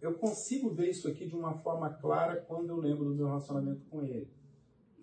eu 0.00 0.14
consigo 0.14 0.70
ver 0.70 0.90
isso 0.90 1.08
aqui 1.08 1.26
de 1.26 1.36
uma 1.36 1.54
forma 1.58 1.92
clara 1.94 2.40
quando 2.40 2.70
eu 2.70 2.76
lembro 2.76 3.04
do 3.04 3.14
meu 3.14 3.26
relacionamento 3.26 3.84
com 3.86 4.02
ele. 4.02 4.30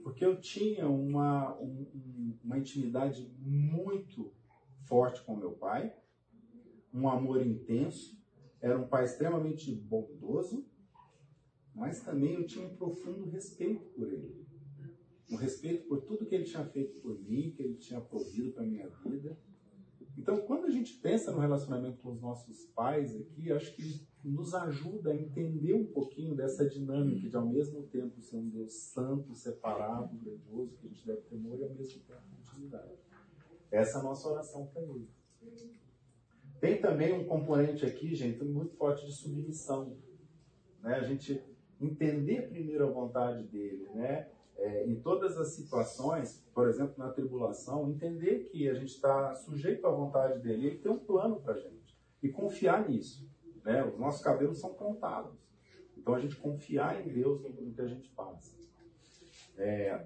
Porque 0.03 0.26
eu 0.26 0.39
tinha 0.39 0.88
uma, 0.88 1.55
um, 1.60 2.38
uma 2.43 2.58
intimidade 2.58 3.32
muito 3.39 4.34
forte 4.86 5.24
com 5.24 5.36
meu 5.36 5.51
pai, 5.51 5.93
um 6.93 7.08
amor 7.08 7.45
intenso, 7.45 8.18
era 8.60 8.78
um 8.78 8.88
pai 8.88 9.05
extremamente 9.05 9.72
bondoso, 9.76 10.66
mas 11.76 12.01
também 12.01 12.34
eu 12.34 12.47
tinha 12.47 12.66
um 12.66 12.76
profundo 12.76 13.30
respeito 13.30 13.86
por 13.89 14.12
ele. 14.12 14.47
Um 15.30 15.36
respeito 15.36 15.88
por 15.88 16.01
tudo 16.01 16.26
que 16.26 16.34
ele 16.34 16.45
tinha 16.45 16.66
feito 16.66 16.99
por 17.01 17.20
mim, 17.20 17.51
que 17.51 17.62
ele 17.62 17.76
tinha 17.76 18.01
provido 18.01 18.53
para 18.53 18.66
minha 18.66 18.88
vida. 18.88 19.38
Então, 20.18 20.38
quando 20.41 20.65
a 20.65 20.72
gente 20.72 20.95
pensa 20.95 21.32
no 21.32 21.39
relacionamento 21.39 21.99
com 21.99 22.11
os 22.11 22.20
nossos 22.20 22.65
pais 22.76 23.15
aqui, 23.15 23.51
acho 23.51 23.76
que 23.76 24.07
nos 24.24 24.53
ajuda 24.55 25.11
a 25.11 25.15
entender 25.15 25.74
um 25.76 25.86
pouquinho 25.86 26.36
dessa 26.36 26.68
dinâmica 26.68 27.30
de, 27.30 27.36
ao 27.36 27.45
mesmo 27.45 27.84
tempo, 27.84 28.20
ser 28.20 28.38
um 28.38 28.49
Deus 28.49 28.74
santo, 28.74 29.36
separado, 29.36 30.18
grandioso, 30.18 30.76
que 30.78 30.88
a 30.88 30.89
gente 30.89 31.05
deve 31.05 31.22
temor, 31.22 31.59
e 31.59 31.63
ao 31.63 31.70
mesmo 31.70 32.01
tempo 32.01 32.22
intimidade. 32.39 32.97
Essa 33.72 33.97
é 33.97 34.01
a 34.01 34.03
nossa 34.03 34.28
oração 34.28 34.65
para 34.68 34.82
ele. 34.82 35.07
Tem 36.59 36.82
também 36.82 37.13
um 37.13 37.26
componente 37.26 37.86
aqui, 37.86 38.15
gente, 38.15 38.43
muito 38.43 38.76
forte 38.76 39.05
de 39.05 39.13
submissão. 39.13 39.95
Né? 40.82 40.95
A 40.95 41.03
gente 41.03 41.43
entender 41.80 42.49
primeiro 42.49 42.88
a 42.88 42.91
vontade 42.91 43.43
dele, 43.43 43.88
né? 43.93 44.28
É, 44.58 44.86
em 44.86 44.95
todas 44.95 45.38
as 45.38 45.49
situações, 45.49 46.43
por 46.53 46.68
exemplo, 46.68 46.95
na 46.97 47.10
tribulação, 47.10 47.89
entender 47.89 48.49
que 48.51 48.68
a 48.68 48.74
gente 48.74 48.93
está 48.93 49.36
sujeito 49.36 49.86
à 49.86 49.91
vontade 49.91 50.39
dele, 50.39 50.68
ele 50.68 50.78
tem 50.80 50.91
um 50.91 50.99
plano 50.99 51.39
para 51.39 51.53
a 51.53 51.58
gente. 51.58 51.95
E 52.22 52.30
confiar 52.30 52.89
nisso. 52.89 53.30
Né? 53.64 53.84
Os 53.84 53.99
nossos 53.99 54.22
cabelos 54.22 54.60
são 54.60 54.74
contados. 54.74 55.38
Então 55.95 56.16
a 56.16 56.20
gente 56.20 56.36
confiar 56.36 57.05
em 57.05 57.10
Deus 57.12 57.41
no, 57.41 57.74
que 57.74 57.82
a 57.82 57.88
gente 57.88 58.10
faz. 58.12 58.55
É, 59.58 60.05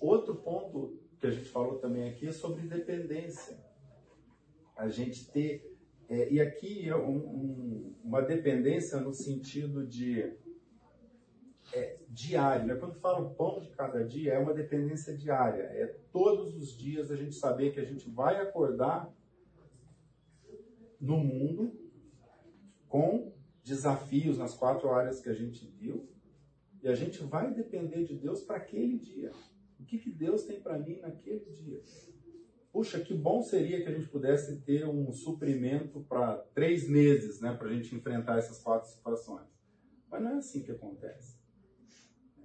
outro 0.00 0.36
ponto 0.36 0.98
que 1.20 1.26
a 1.26 1.30
gente 1.30 1.48
falou 1.48 1.78
também 1.78 2.08
aqui 2.08 2.26
é 2.26 2.32
sobre 2.32 2.66
dependência. 2.66 3.58
A 4.76 4.88
gente 4.88 5.30
ter. 5.30 5.72
É, 6.08 6.32
e 6.32 6.40
aqui 6.40 6.88
é 6.88 6.96
um, 6.96 7.16
um, 7.16 7.94
uma 8.02 8.20
dependência 8.20 9.00
no 9.00 9.14
sentido 9.14 9.86
de 9.86 10.34
é, 11.74 11.98
diário. 12.08 12.66
Né? 12.66 12.76
Quando 12.76 12.94
fala 12.94 13.20
o 13.20 13.34
pão 13.34 13.60
de 13.60 13.70
cada 13.70 14.04
dia, 14.04 14.34
é 14.34 14.38
uma 14.38 14.54
dependência 14.54 15.16
diária. 15.16 15.62
É 15.62 15.86
todos 16.12 16.54
os 16.56 16.76
dias 16.76 17.10
a 17.10 17.16
gente 17.16 17.34
saber 17.34 17.72
que 17.72 17.80
a 17.80 17.84
gente 17.84 18.08
vai 18.08 18.40
acordar 18.40 19.12
no 21.00 21.18
mundo 21.18 21.72
com 22.88 23.32
desafios 23.62 24.38
nas 24.38 24.54
quatro 24.54 24.90
áreas 24.90 25.20
que 25.20 25.28
a 25.28 25.34
gente 25.34 25.66
viu 25.66 26.08
e 26.82 26.88
a 26.88 26.94
gente 26.94 27.22
vai 27.24 27.52
depender 27.52 28.04
de 28.04 28.14
Deus 28.14 28.42
para 28.42 28.56
aquele 28.56 28.98
dia. 28.98 29.32
O 29.80 29.84
que, 29.84 29.98
que 29.98 30.10
Deus 30.10 30.44
tem 30.44 30.60
para 30.60 30.78
mim 30.78 31.00
naquele 31.00 31.50
dia? 31.50 31.82
Puxa, 32.72 33.00
que 33.00 33.14
bom 33.14 33.42
seria 33.42 33.82
que 33.82 33.88
a 33.88 33.92
gente 33.92 34.08
pudesse 34.08 34.60
ter 34.62 34.86
um 34.86 35.12
suprimento 35.12 36.00
para 36.08 36.36
três 36.54 36.88
meses, 36.88 37.40
né, 37.40 37.54
para 37.54 37.68
a 37.68 37.72
gente 37.72 37.94
enfrentar 37.94 38.38
essas 38.38 38.58
quatro 38.58 38.88
situações. 38.88 39.46
Mas 40.10 40.22
não 40.22 40.30
é 40.32 40.34
assim 40.36 40.62
que 40.62 40.72
acontece 40.72 41.33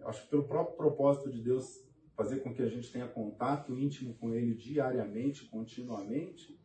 acho 0.06 0.24
que 0.24 0.30
pelo 0.30 0.44
próprio 0.44 0.76
propósito 0.76 1.32
de 1.32 1.42
Deus 1.42 1.84
fazer 2.16 2.42
com 2.42 2.54
que 2.54 2.62
a 2.62 2.68
gente 2.68 2.92
tenha 2.92 3.08
contato 3.08 3.78
íntimo 3.78 4.14
com 4.16 4.34
Ele 4.34 4.54
diariamente, 4.54 5.46
continuamente, 5.46 6.60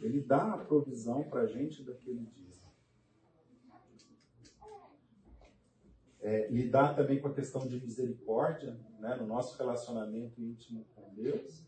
Ele 0.00 0.20
dá 0.20 0.54
a 0.54 0.58
provisão 0.58 1.24
para 1.24 1.40
a 1.40 1.46
gente 1.46 1.82
daquele 1.82 2.24
dia. 2.26 2.54
É, 6.20 6.48
lidar 6.48 6.94
também 6.94 7.20
com 7.20 7.28
a 7.28 7.34
questão 7.34 7.66
de 7.66 7.78
misericórdia, 7.84 8.78
né, 9.00 9.16
no 9.16 9.26
nosso 9.26 9.58
relacionamento 9.58 10.40
íntimo 10.40 10.86
com 10.94 11.12
Deus. 11.12 11.66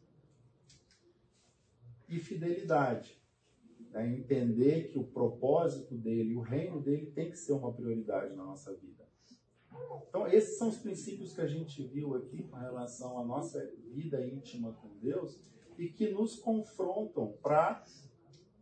E 2.09 2.21
fidelidade. 2.21 3.21
Né, 3.91 4.09
entender 4.09 4.89
que 4.89 4.99
o 4.99 5.05
propósito 5.05 5.97
dele, 5.97 6.37
o 6.37 6.41
reino 6.41 6.81
dele 6.81 7.07
tem 7.07 7.29
que 7.29 7.37
ser 7.37 7.53
uma 7.53 7.73
prioridade 7.73 8.35
na 8.37 8.45
nossa 8.45 8.73
vida. 8.73 8.96
Então, 10.09 10.27
esses 10.27 10.57
são 10.59 10.69
os 10.69 10.79
princípios 10.79 11.35
que 11.35 11.41
a 11.41 11.47
gente 11.47 11.83
viu 11.83 12.15
aqui 12.17 12.43
com 12.45 12.57
relação 12.57 13.19
à 13.19 13.25
nossa 13.25 13.65
vida 13.93 14.25
íntima 14.25 14.73
com 14.73 14.89
Deus 15.01 15.41
e 15.79 15.89
que 15.89 16.11
nos 16.11 16.37
confrontam 16.37 17.37
para 17.43 17.85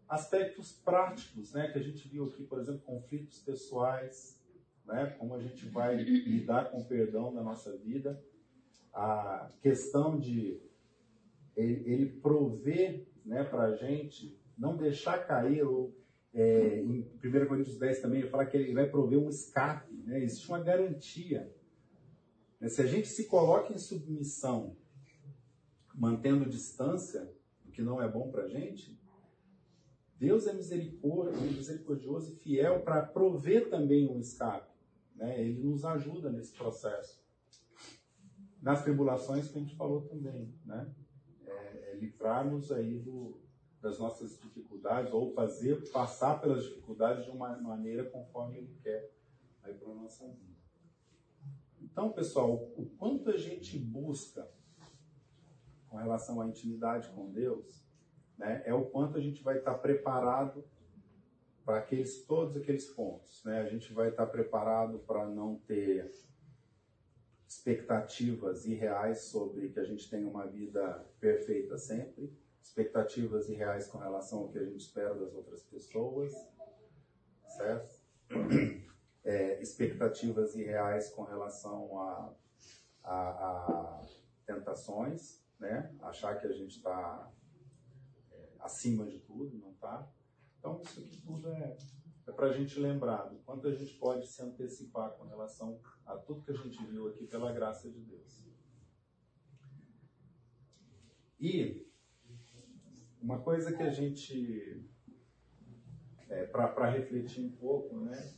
aspectos 0.08 0.72
práticos, 0.72 1.52
né? 1.52 1.70
Que 1.70 1.78
a 1.78 1.82
gente 1.82 2.08
viu 2.08 2.24
aqui, 2.24 2.44
por 2.44 2.60
exemplo, 2.60 2.80
conflitos 2.82 3.38
pessoais, 3.38 4.40
né? 4.84 5.14
Como 5.18 5.34
a 5.34 5.40
gente 5.40 5.66
vai 5.66 5.96
lidar 6.02 6.70
com 6.70 6.80
o 6.80 6.84
perdão 6.84 7.32
na 7.32 7.42
nossa 7.42 7.76
vida, 7.76 8.22
a 8.92 9.50
questão 9.60 10.18
de 10.18 10.60
ele, 11.56 11.82
ele 11.90 12.06
prover, 12.06 13.06
né, 13.24 13.44
para 13.44 13.64
a 13.64 13.76
gente 13.76 14.38
não 14.56 14.76
deixar 14.76 15.26
cair 15.26 15.64
ou 15.64 15.94
é, 16.34 16.80
em 16.80 17.08
1 17.24 17.46
Coríntios 17.46 17.78
10 17.78 18.00
também, 18.00 18.20
ele 18.20 18.28
fala 18.28 18.44
que 18.44 18.56
ele 18.56 18.74
vai 18.74 18.88
prover 18.88 19.18
um 19.18 19.28
escape, 19.28 19.94
né? 20.04 20.22
existe 20.22 20.48
uma 20.48 20.60
garantia. 20.60 21.54
Né? 22.60 22.68
Se 22.68 22.82
a 22.82 22.86
gente 22.86 23.06
se 23.06 23.26
coloca 23.26 23.72
em 23.72 23.78
submissão, 23.78 24.76
mantendo 25.94 26.44
distância, 26.48 27.32
o 27.64 27.70
que 27.70 27.82
não 27.82 28.02
é 28.02 28.08
bom 28.08 28.30
para 28.32 28.42
a 28.42 28.48
gente, 28.48 28.98
Deus 30.18 30.46
é 30.48 30.52
misericordioso 30.52 32.32
e 32.32 32.36
fiel 32.36 32.80
para 32.80 33.02
prover 33.02 33.70
também 33.70 34.08
um 34.08 34.18
escape. 34.18 34.74
Né? 35.14 35.40
Ele 35.40 35.62
nos 35.62 35.84
ajuda 35.84 36.30
nesse 36.30 36.52
processo. 36.52 37.22
Nas 38.60 38.82
tribulações 38.82 39.48
que 39.48 39.58
a 39.58 39.60
gente 39.60 39.76
falou 39.76 40.02
também, 40.02 40.52
né? 40.64 40.90
É, 41.46 41.92
é 41.92 41.96
livrar-nos 41.96 42.72
aí 42.72 42.98
do, 42.98 43.38
das 43.84 43.98
nossas 43.98 44.40
dificuldades 44.40 45.12
ou 45.12 45.30
fazer 45.34 45.90
passar 45.92 46.40
pelas 46.40 46.64
dificuldades 46.64 47.26
de 47.26 47.30
uma 47.30 47.54
maneira 47.58 48.02
conforme 48.08 48.56
Ele 48.56 48.74
quer 48.82 49.12
aí 49.62 49.74
para 49.74 49.92
a 49.92 49.94
nossa 49.94 50.26
vida. 50.26 50.54
Então, 51.82 52.10
pessoal, 52.10 52.54
o 52.54 52.86
quanto 52.98 53.28
a 53.28 53.36
gente 53.36 53.78
busca 53.78 54.50
com 55.90 55.98
relação 55.98 56.40
à 56.40 56.48
intimidade 56.48 57.10
com 57.10 57.30
Deus, 57.30 57.84
né, 58.38 58.62
é 58.64 58.72
o 58.72 58.86
quanto 58.86 59.18
a 59.18 59.20
gente 59.20 59.42
vai 59.42 59.58
estar 59.58 59.74
preparado 59.74 60.64
para 61.62 61.78
aqueles 61.78 62.24
todos 62.24 62.56
aqueles 62.56 62.86
pontos, 62.86 63.42
né? 63.44 63.60
A 63.60 63.66
gente 63.66 63.92
vai 63.92 64.08
estar 64.08 64.26
preparado 64.26 64.98
para 64.98 65.26
não 65.26 65.56
ter 65.56 66.10
expectativas 67.46 68.66
irreais 68.66 69.20
sobre 69.20 69.70
que 69.70 69.78
a 69.78 69.84
gente 69.84 70.10
tenha 70.10 70.28
uma 70.28 70.46
vida 70.46 71.06
perfeita 71.20 71.78
sempre, 71.78 72.30
expectativas 72.64 73.48
irreais 73.48 73.86
com 73.86 73.98
relação 73.98 74.40
ao 74.40 74.48
que 74.48 74.58
a 74.58 74.64
gente 74.64 74.80
espera 74.80 75.14
das 75.14 75.32
outras 75.34 75.62
pessoas, 75.62 76.32
certo? 77.56 78.02
É, 79.26 79.58
expectativas 79.62 80.54
irreais 80.54 81.08
com 81.08 81.22
relação 81.22 81.98
a, 81.98 82.34
a, 83.02 83.14
a 83.14 84.02
tentações, 84.44 85.42
né? 85.58 85.96
Achar 86.02 86.38
que 86.38 86.46
a 86.46 86.52
gente 86.52 86.76
está 86.76 87.32
é, 88.30 88.48
acima 88.60 89.06
de 89.06 89.20
tudo, 89.20 89.56
não 89.56 89.70
está. 89.70 90.06
Então 90.58 90.78
isso 90.82 91.00
aqui 91.00 91.22
tudo 91.22 91.48
é 91.48 91.74
é 92.26 92.32
para 92.32 92.46
a 92.46 92.52
gente 92.52 92.78
lembrar 92.80 93.24
do 93.24 93.38
quanto 93.40 93.68
a 93.68 93.74
gente 93.74 93.94
pode 93.94 94.26
se 94.26 94.42
antecipar 94.42 95.10
com 95.12 95.24
relação 95.24 95.78
a 96.06 96.16
tudo 96.16 96.42
que 96.42 96.52
a 96.52 96.56
gente 96.56 96.84
viu 96.86 97.08
aqui 97.08 97.26
pela 97.26 97.52
graça 97.52 97.90
de 97.90 98.00
Deus. 98.00 98.42
E 101.38 101.86
uma 103.24 103.40
coisa 103.40 103.72
que 103.72 103.82
a 103.82 103.90
gente, 103.90 104.84
é, 106.28 106.44
para 106.46 106.90
refletir 106.90 107.44
um 107.44 107.50
pouco, 107.50 107.96
né? 107.96 108.34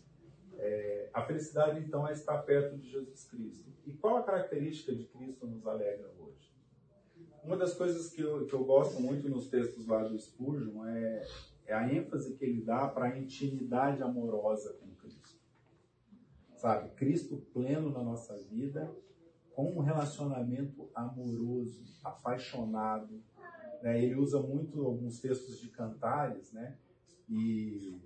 É, 0.58 1.10
a 1.12 1.22
felicidade 1.22 1.80
então 1.80 2.08
é 2.08 2.12
estar 2.12 2.38
perto 2.38 2.78
de 2.78 2.90
Jesus 2.90 3.24
Cristo. 3.24 3.70
E 3.84 3.92
qual 3.92 4.16
a 4.16 4.22
característica 4.22 4.94
de 4.94 5.04
Cristo 5.04 5.46
nos 5.46 5.66
alegra 5.66 6.10
hoje? 6.18 6.54
Uma 7.44 7.56
das 7.56 7.74
coisas 7.74 8.08
que 8.10 8.22
eu, 8.22 8.46
que 8.46 8.54
eu 8.54 8.64
gosto 8.64 9.00
muito 9.00 9.28
nos 9.28 9.48
textos 9.48 9.86
lá 9.86 10.02
do 10.02 10.18
Spurgeon 10.18 10.86
é 10.86 11.26
é 11.66 11.74
a 11.74 11.92
ênfase 11.92 12.34
que 12.34 12.44
ele 12.44 12.62
dá 12.62 12.88
para 12.88 13.06
a 13.06 13.18
intimidade 13.18 14.02
amorosa 14.02 14.72
com 14.74 14.86
Cristo. 14.94 15.36
Sabe? 16.54 16.90
Cristo 16.90 17.36
pleno 17.52 17.90
na 17.90 18.02
nossa 18.02 18.36
vida, 18.44 18.90
com 19.52 19.72
um 19.72 19.80
relacionamento 19.80 20.88
amoroso, 20.94 21.82
apaixonado. 22.04 23.20
Né? 23.82 24.02
Ele 24.02 24.16
usa 24.16 24.40
muito 24.40 24.84
alguns 24.84 25.20
textos 25.20 25.60
de 25.60 25.68
cantares, 25.68 26.52
né? 26.52 26.76
E 27.28 28.00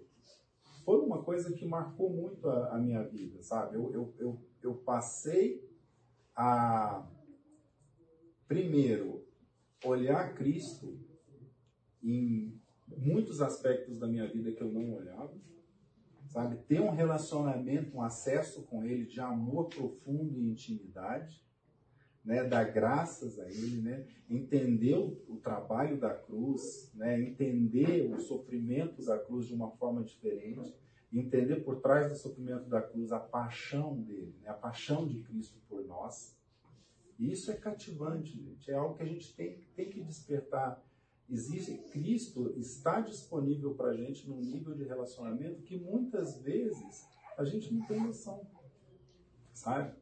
foi 0.84 0.98
uma 1.00 1.22
coisa 1.22 1.52
que 1.52 1.64
marcou 1.64 2.10
muito 2.10 2.48
a, 2.48 2.76
a 2.76 2.78
minha 2.78 3.02
vida, 3.02 3.42
sabe? 3.42 3.76
Eu, 3.76 3.92
eu, 3.92 4.14
eu, 4.18 4.40
eu 4.62 4.74
passei 4.74 5.68
a, 6.34 7.06
primeiro, 8.48 9.26
olhar 9.84 10.34
Cristo 10.34 10.98
em 12.02 12.60
muitos 12.88 13.40
aspectos 13.40 13.98
da 13.98 14.06
minha 14.06 14.26
vida 14.26 14.52
que 14.52 14.62
eu 14.62 14.72
não 14.72 14.94
olhava, 14.94 15.34
sabe? 16.26 16.56
Ter 16.66 16.80
um 16.80 16.90
relacionamento, 16.90 17.96
um 17.96 18.02
acesso 18.02 18.62
com 18.62 18.84
Ele 18.84 19.04
de 19.04 19.20
amor 19.20 19.68
profundo 19.68 20.40
e 20.40 20.48
intimidade, 20.50 21.44
né? 22.24 22.44
Dar 22.44 22.64
graças 22.64 23.38
a 23.38 23.48
Ele, 23.50 23.80
né? 23.80 24.06
Entender 24.28 24.96
o, 24.96 25.36
trabalho 25.42 25.98
da 25.98 26.14
cruz, 26.14 26.90
né? 26.94 27.20
Entender 27.20 28.12
o 28.12 28.18
sofrimento 28.20 29.04
da 29.04 29.18
cruz 29.18 29.46
de 29.46 29.54
uma 29.54 29.70
forma 29.70 30.02
diferente, 30.04 30.74
entender 31.12 31.56
por 31.56 31.80
trás 31.80 32.12
do 32.12 32.18
sofrimento 32.18 32.68
da 32.68 32.80
cruz 32.80 33.10
a 33.10 33.18
paixão 33.18 34.00
dele, 34.00 34.36
né? 34.42 34.50
a 34.50 34.54
paixão 34.54 35.06
de 35.06 35.22
Cristo 35.22 35.58
por 35.68 35.84
nós. 35.84 36.36
E 37.18 37.32
isso 37.32 37.50
é 37.50 37.56
cativante, 37.56 38.32
gente. 38.32 38.70
É 38.70 38.74
algo 38.74 38.96
que 38.96 39.02
a 39.02 39.06
gente 39.06 39.34
tem, 39.34 39.58
tem 39.74 39.90
que 39.90 40.02
despertar 40.02 40.82
existe 41.30 41.78
Cristo 41.92 42.52
está 42.58 43.00
disponível 43.00 43.74
para 43.74 43.90
a 43.90 43.96
gente 43.96 44.28
num 44.28 44.40
nível 44.40 44.74
de 44.74 44.82
relacionamento 44.82 45.62
que 45.62 45.78
muitas 45.78 46.40
vezes 46.42 47.06
a 47.38 47.44
gente 47.44 47.72
não 47.72 47.86
tem 47.86 48.00
noção, 48.00 48.44
sabe? 49.52 49.94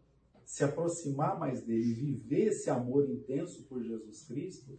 Se 0.49 0.65
aproximar 0.65 1.39
mais 1.39 1.63
dele, 1.63 1.93
viver 1.93 2.47
esse 2.47 2.71
amor 2.71 3.07
intenso 3.07 3.65
por 3.65 3.83
Jesus 3.83 4.23
Cristo, 4.25 4.79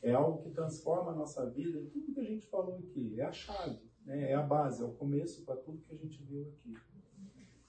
é 0.00 0.12
algo 0.12 0.40
que 0.40 0.50
transforma 0.50 1.10
a 1.10 1.14
nossa 1.16 1.50
vida 1.50 1.80
em 1.80 1.86
tudo 1.86 2.14
que 2.14 2.20
a 2.20 2.24
gente 2.24 2.46
falou 2.46 2.76
aqui. 2.76 3.18
É 3.18 3.24
a 3.24 3.32
chave, 3.32 3.80
né? 4.06 4.30
é 4.30 4.34
a 4.34 4.42
base, 4.42 4.80
é 4.80 4.84
o 4.84 4.92
começo 4.92 5.44
para 5.44 5.56
tudo 5.56 5.82
que 5.82 5.92
a 5.92 5.98
gente 5.98 6.22
viu 6.22 6.42
aqui. 6.42 6.76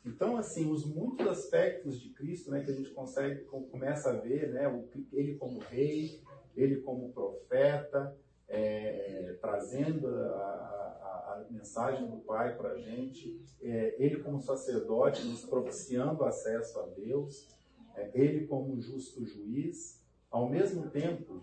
Então, 0.06 0.38
assim, 0.38 0.72
os 0.72 0.86
muitos 0.86 1.26
aspectos 1.26 2.00
de 2.00 2.10
Cristo 2.10 2.52
né, 2.52 2.64
que 2.64 2.70
a 2.70 2.76
gente 2.76 2.92
consegue, 2.92 3.44
começa 3.46 4.12
a 4.12 4.20
ver, 4.20 4.54
né, 4.54 4.68
ele 5.12 5.34
como 5.38 5.58
rei, 5.62 6.22
ele 6.56 6.82
como 6.82 7.12
profeta, 7.12 8.16
é, 8.52 9.38
trazendo 9.42 10.08
a, 10.08 10.12
a, 10.12 11.46
a, 11.48 11.48
mensagem 11.50 12.10
do 12.10 12.18
Pai 12.18 12.58
para 12.58 12.74
a 12.74 12.78
gente, 12.78 13.42
é, 13.62 13.96
ele 13.98 14.22
como 14.22 14.42
sacerdote 14.42 15.26
nos 15.26 15.46
propiciando 15.46 16.26
acesso 16.26 16.80
a 16.80 16.86
Deus, 16.88 17.48
é, 17.96 18.12
ele 18.14 18.46
como 18.48 18.80
justo 18.82 19.26
juiz, 19.26 20.04
ao 20.30 20.50
mesmo 20.50 20.90
tempo 20.90 21.42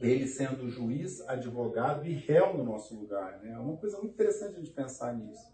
ele 0.00 0.26
sendo 0.26 0.68
juiz, 0.68 1.20
advogado 1.28 2.06
e 2.06 2.14
réu 2.14 2.56
no 2.56 2.64
nosso 2.64 2.98
lugar. 2.98 3.38
Né? 3.40 3.52
É 3.52 3.58
uma 3.58 3.76
coisa 3.76 3.98
muito 3.98 4.14
interessante 4.14 4.54
a 4.54 4.58
gente 4.58 4.70
pensar 4.70 5.14
nisso. 5.14 5.52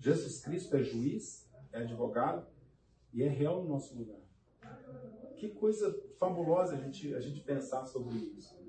Jesus 0.00 0.40
Cristo 0.40 0.76
é 0.76 0.82
juiz, 0.82 1.48
é 1.72 1.78
advogado 1.78 2.44
e 3.12 3.22
é 3.22 3.28
réu 3.28 3.62
no 3.62 3.68
nosso 3.68 3.96
lugar. 3.96 4.20
Que 5.36 5.48
coisa 5.48 5.96
fabulosa 6.18 6.74
a 6.74 6.76
gente, 6.76 7.14
a 7.14 7.20
gente 7.20 7.40
pensar 7.40 7.86
sobre 7.86 8.16
isso. 8.36 8.63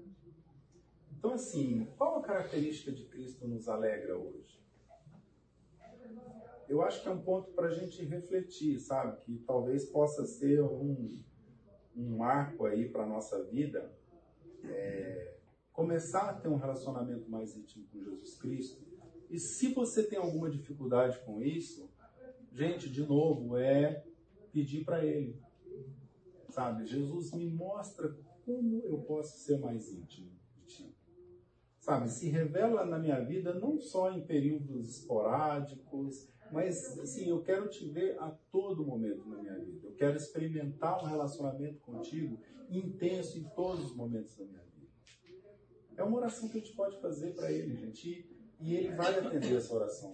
Então, 1.26 1.34
assim, 1.34 1.88
qual 1.98 2.20
a 2.20 2.22
característica 2.22 2.92
de 2.92 3.04
Cristo 3.06 3.48
nos 3.48 3.68
alegra 3.68 4.16
hoje? 4.16 4.64
Eu 6.70 6.84
acho 6.84 7.02
que 7.02 7.08
é 7.08 7.12
um 7.12 7.20
ponto 7.20 7.52
para 7.54 7.66
a 7.66 7.72
gente 7.72 8.06
refletir, 8.06 8.80
sabe? 8.80 9.20
Que 9.22 9.40
talvez 9.40 9.86
possa 9.86 10.24
ser 10.28 10.62
um, 10.62 11.20
um 11.96 12.18
marco 12.18 12.68
aí 12.68 12.88
para 12.88 13.06
a 13.06 13.08
nossa 13.08 13.44
vida. 13.46 13.92
É, 14.64 15.34
começar 15.74 16.30
a 16.30 16.34
ter 16.34 16.48
um 16.48 16.58
relacionamento 16.58 17.28
mais 17.28 17.58
íntimo 17.58 17.88
com 17.92 18.00
Jesus 18.00 18.38
Cristo. 18.38 18.86
E 19.28 19.40
se 19.40 19.74
você 19.74 20.04
tem 20.04 20.20
alguma 20.20 20.48
dificuldade 20.48 21.20
com 21.26 21.42
isso, 21.42 21.90
gente, 22.52 22.88
de 22.88 23.02
novo, 23.02 23.58
é 23.58 24.06
pedir 24.52 24.86
para 24.86 25.04
Ele 25.04 25.44
sabe? 26.50 26.86
Jesus 26.86 27.34
me 27.34 27.50
mostra 27.50 28.16
como 28.46 28.82
eu 28.86 29.00
posso 29.00 29.40
ser 29.40 29.60
mais 29.60 29.92
íntimo. 29.92 30.35
Sabe? 31.86 32.10
Se 32.10 32.28
revela 32.30 32.84
na 32.84 32.98
minha 32.98 33.24
vida 33.24 33.54
não 33.54 33.80
só 33.80 34.12
em 34.12 34.26
períodos 34.26 34.90
esporádicos, 34.90 36.28
mas 36.52 36.98
assim, 36.98 37.30
eu 37.30 37.44
quero 37.44 37.70
te 37.70 37.88
ver 37.88 38.18
a 38.20 38.32
todo 38.52 38.84
momento 38.84 39.30
na 39.30 39.38
minha 39.38 39.60
vida. 39.60 39.90
Eu 39.90 39.94
quero 39.94 40.18
experimentar 40.18 41.00
um 41.04 41.06
relacionamento 41.06 41.80
contigo 41.82 42.40
intenso 42.72 43.38
em 43.38 43.44
todos 43.56 43.86
os 43.86 43.96
momentos 43.96 44.36
da 44.36 44.46
minha 44.46 44.64
vida. 44.64 44.88
É 45.96 46.04
uma 46.04 46.18
oração 46.18 46.50
que 46.50 46.58
a 46.58 46.60
gente 46.60 46.76
pode 46.76 47.00
fazer 47.00 47.36
para 47.36 47.52
ele, 47.52 47.76
gente, 47.76 48.28
e 48.60 48.74
ele 48.74 48.96
vai 48.96 49.20
atender 49.20 49.56
essa 49.56 49.76
oração. 49.76 50.12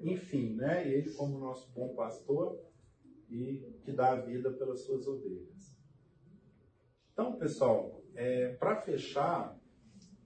Enfim, 0.00 0.54
né? 0.54 0.88
Ele, 0.88 1.10
como 1.14 1.40
nosso 1.40 1.72
bom 1.72 1.92
pastor, 1.96 2.62
e 3.28 3.80
que 3.84 3.90
dá 3.90 4.12
a 4.12 4.20
vida 4.20 4.52
pelas 4.52 4.82
suas 4.82 5.08
ovelhas. 5.08 5.74
Então, 7.12 7.36
pessoal, 7.36 8.03
é, 8.14 8.48
para 8.54 8.76
fechar, 8.76 9.58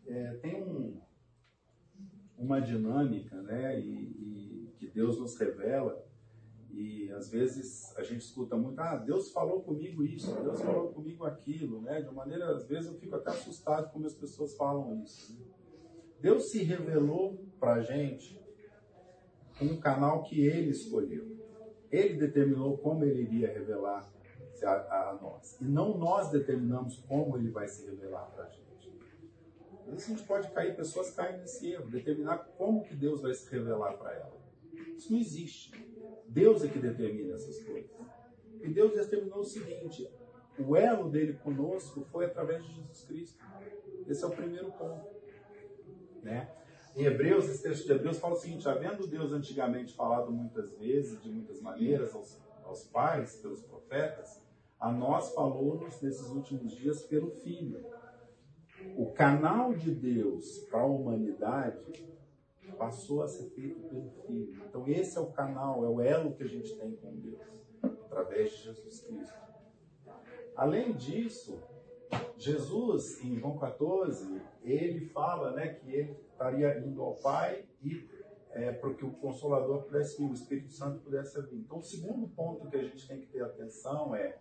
é, 0.06 0.34
tem 0.34 0.62
um, 0.62 1.00
uma 2.36 2.60
dinâmica 2.60 3.40
né, 3.42 3.80
e, 3.80 3.92
e, 3.92 4.74
que 4.78 4.88
Deus 4.88 5.18
nos 5.18 5.36
revela, 5.38 6.06
e 6.70 7.10
às 7.12 7.30
vezes 7.30 7.96
a 7.96 8.02
gente 8.02 8.20
escuta 8.20 8.56
muito, 8.56 8.78
ah, 8.80 8.96
Deus 8.96 9.32
falou 9.32 9.62
comigo 9.62 10.04
isso, 10.04 10.32
Deus 10.42 10.60
falou 10.60 10.92
comigo 10.92 11.24
aquilo, 11.24 11.80
né? 11.80 12.02
De 12.02 12.14
maneira, 12.14 12.54
às 12.54 12.68
vezes 12.68 12.92
eu 12.92 12.98
fico 12.98 13.16
até 13.16 13.30
assustado 13.30 13.90
como 13.90 14.06
as 14.06 14.14
pessoas 14.14 14.54
falam 14.54 15.02
isso. 15.02 15.34
Né? 15.34 15.46
Deus 16.20 16.50
se 16.50 16.62
revelou 16.62 17.44
para 17.58 17.74
a 17.74 17.82
gente 17.82 18.40
um 19.60 19.80
canal 19.80 20.22
que 20.22 20.40
Ele 20.40 20.70
escolheu. 20.70 21.36
Ele 21.90 22.18
determinou 22.18 22.76
como 22.78 23.02
ele 23.02 23.22
iria 23.22 23.52
revelar 23.52 24.08
a, 24.64 25.10
a, 25.10 25.18
nós. 25.20 25.56
E 25.60 25.64
não 25.64 25.96
nós 25.96 26.30
determinamos 26.30 26.98
como 27.08 27.36
ele 27.36 27.50
vai 27.50 27.68
se 27.68 27.86
revelar 27.86 28.26
para 28.26 28.44
a 28.44 28.48
gente. 28.48 28.68
Às 29.80 29.86
vezes 29.86 30.06
a 30.06 30.10
gente 30.10 30.26
pode 30.26 30.50
cair, 30.50 30.76
pessoas 30.76 31.10
caem 31.10 31.38
nesse 31.38 31.72
erro, 31.72 31.88
determinar 31.88 32.38
como 32.58 32.84
que 32.84 32.94
Deus 32.94 33.22
vai 33.22 33.32
se 33.32 33.50
revelar 33.50 33.96
para 33.96 34.12
ela. 34.12 34.36
Isso 34.96 35.12
não 35.12 35.18
existe. 35.18 35.72
Deus 36.28 36.62
é 36.62 36.68
que 36.68 36.78
determina 36.78 37.34
essas 37.34 37.62
coisas. 37.62 37.90
E 38.60 38.68
Deus 38.68 38.92
determinou 38.92 39.40
o 39.40 39.44
seguinte: 39.44 40.10
o 40.58 40.76
elo 40.76 41.08
dele 41.08 41.34
conosco 41.34 42.04
foi 42.12 42.26
através 42.26 42.64
de 42.64 42.74
Jesus 42.74 43.04
Cristo. 43.04 43.44
Esse 44.06 44.24
é 44.24 44.26
o 44.26 44.30
primeiro 44.30 44.70
ponto. 44.72 45.06
Né? 46.22 46.50
Em 46.96 47.04
Hebreus, 47.04 47.48
esse 47.48 47.62
texto 47.62 47.86
de 47.86 47.92
Hebreus 47.92 48.18
fala 48.18 48.34
o 48.34 48.36
seguinte: 48.36 48.68
havendo 48.68 49.06
Deus 49.06 49.32
antigamente 49.32 49.94
falado 49.94 50.30
muitas 50.30 50.76
vezes, 50.76 51.22
de 51.22 51.30
muitas 51.30 51.60
maneiras, 51.60 52.14
aos, 52.14 52.40
aos 52.64 52.84
pais, 52.84 53.36
pelos 53.36 53.62
profetas, 53.62 54.42
a 54.78 54.90
nós 54.92 55.34
falou-nos 55.34 56.00
nesses 56.00 56.30
últimos 56.30 56.72
dias 56.72 57.02
pelo 57.02 57.30
Filho. 57.30 57.84
O 58.96 59.12
canal 59.12 59.74
de 59.74 59.90
Deus 59.90 60.58
para 60.70 60.80
a 60.80 60.86
humanidade 60.86 62.06
passou 62.76 63.22
a 63.22 63.28
ser 63.28 63.50
feito 63.50 63.80
pelo 63.88 64.10
Filho. 64.26 64.62
Então 64.68 64.86
esse 64.86 65.18
é 65.18 65.20
o 65.20 65.32
canal, 65.32 65.84
é 65.84 65.88
o 65.88 66.00
elo 66.00 66.34
que 66.34 66.44
a 66.44 66.48
gente 66.48 66.76
tem 66.76 66.94
com 66.96 67.14
Deus, 67.16 67.40
através 67.82 68.52
de 68.52 68.64
Jesus 68.64 69.00
Cristo. 69.00 69.38
Além 70.54 70.92
disso, 70.92 71.60
Jesus, 72.36 73.22
em 73.24 73.36
João 73.36 73.58
14, 73.58 74.40
ele 74.62 75.06
fala 75.06 75.52
né, 75.52 75.74
que 75.74 75.90
ele 75.90 76.16
estaria 76.30 76.78
indo 76.78 77.02
ao 77.02 77.14
Pai 77.14 77.64
e 77.82 78.08
é, 78.52 78.72
para 78.72 78.94
que 78.94 79.04
o 79.04 79.12
Consolador 79.12 79.82
pudesse 79.82 80.18
vir, 80.18 80.30
o 80.30 80.32
Espírito 80.32 80.72
Santo 80.72 81.00
pudesse 81.00 81.40
vir. 81.42 81.58
Então, 81.58 81.78
o 81.78 81.82
segundo 81.82 82.28
ponto 82.28 82.68
que 82.68 82.76
a 82.76 82.82
gente 82.82 83.06
tem 83.06 83.20
que 83.20 83.26
ter 83.26 83.42
atenção 83.42 84.14
é, 84.14 84.38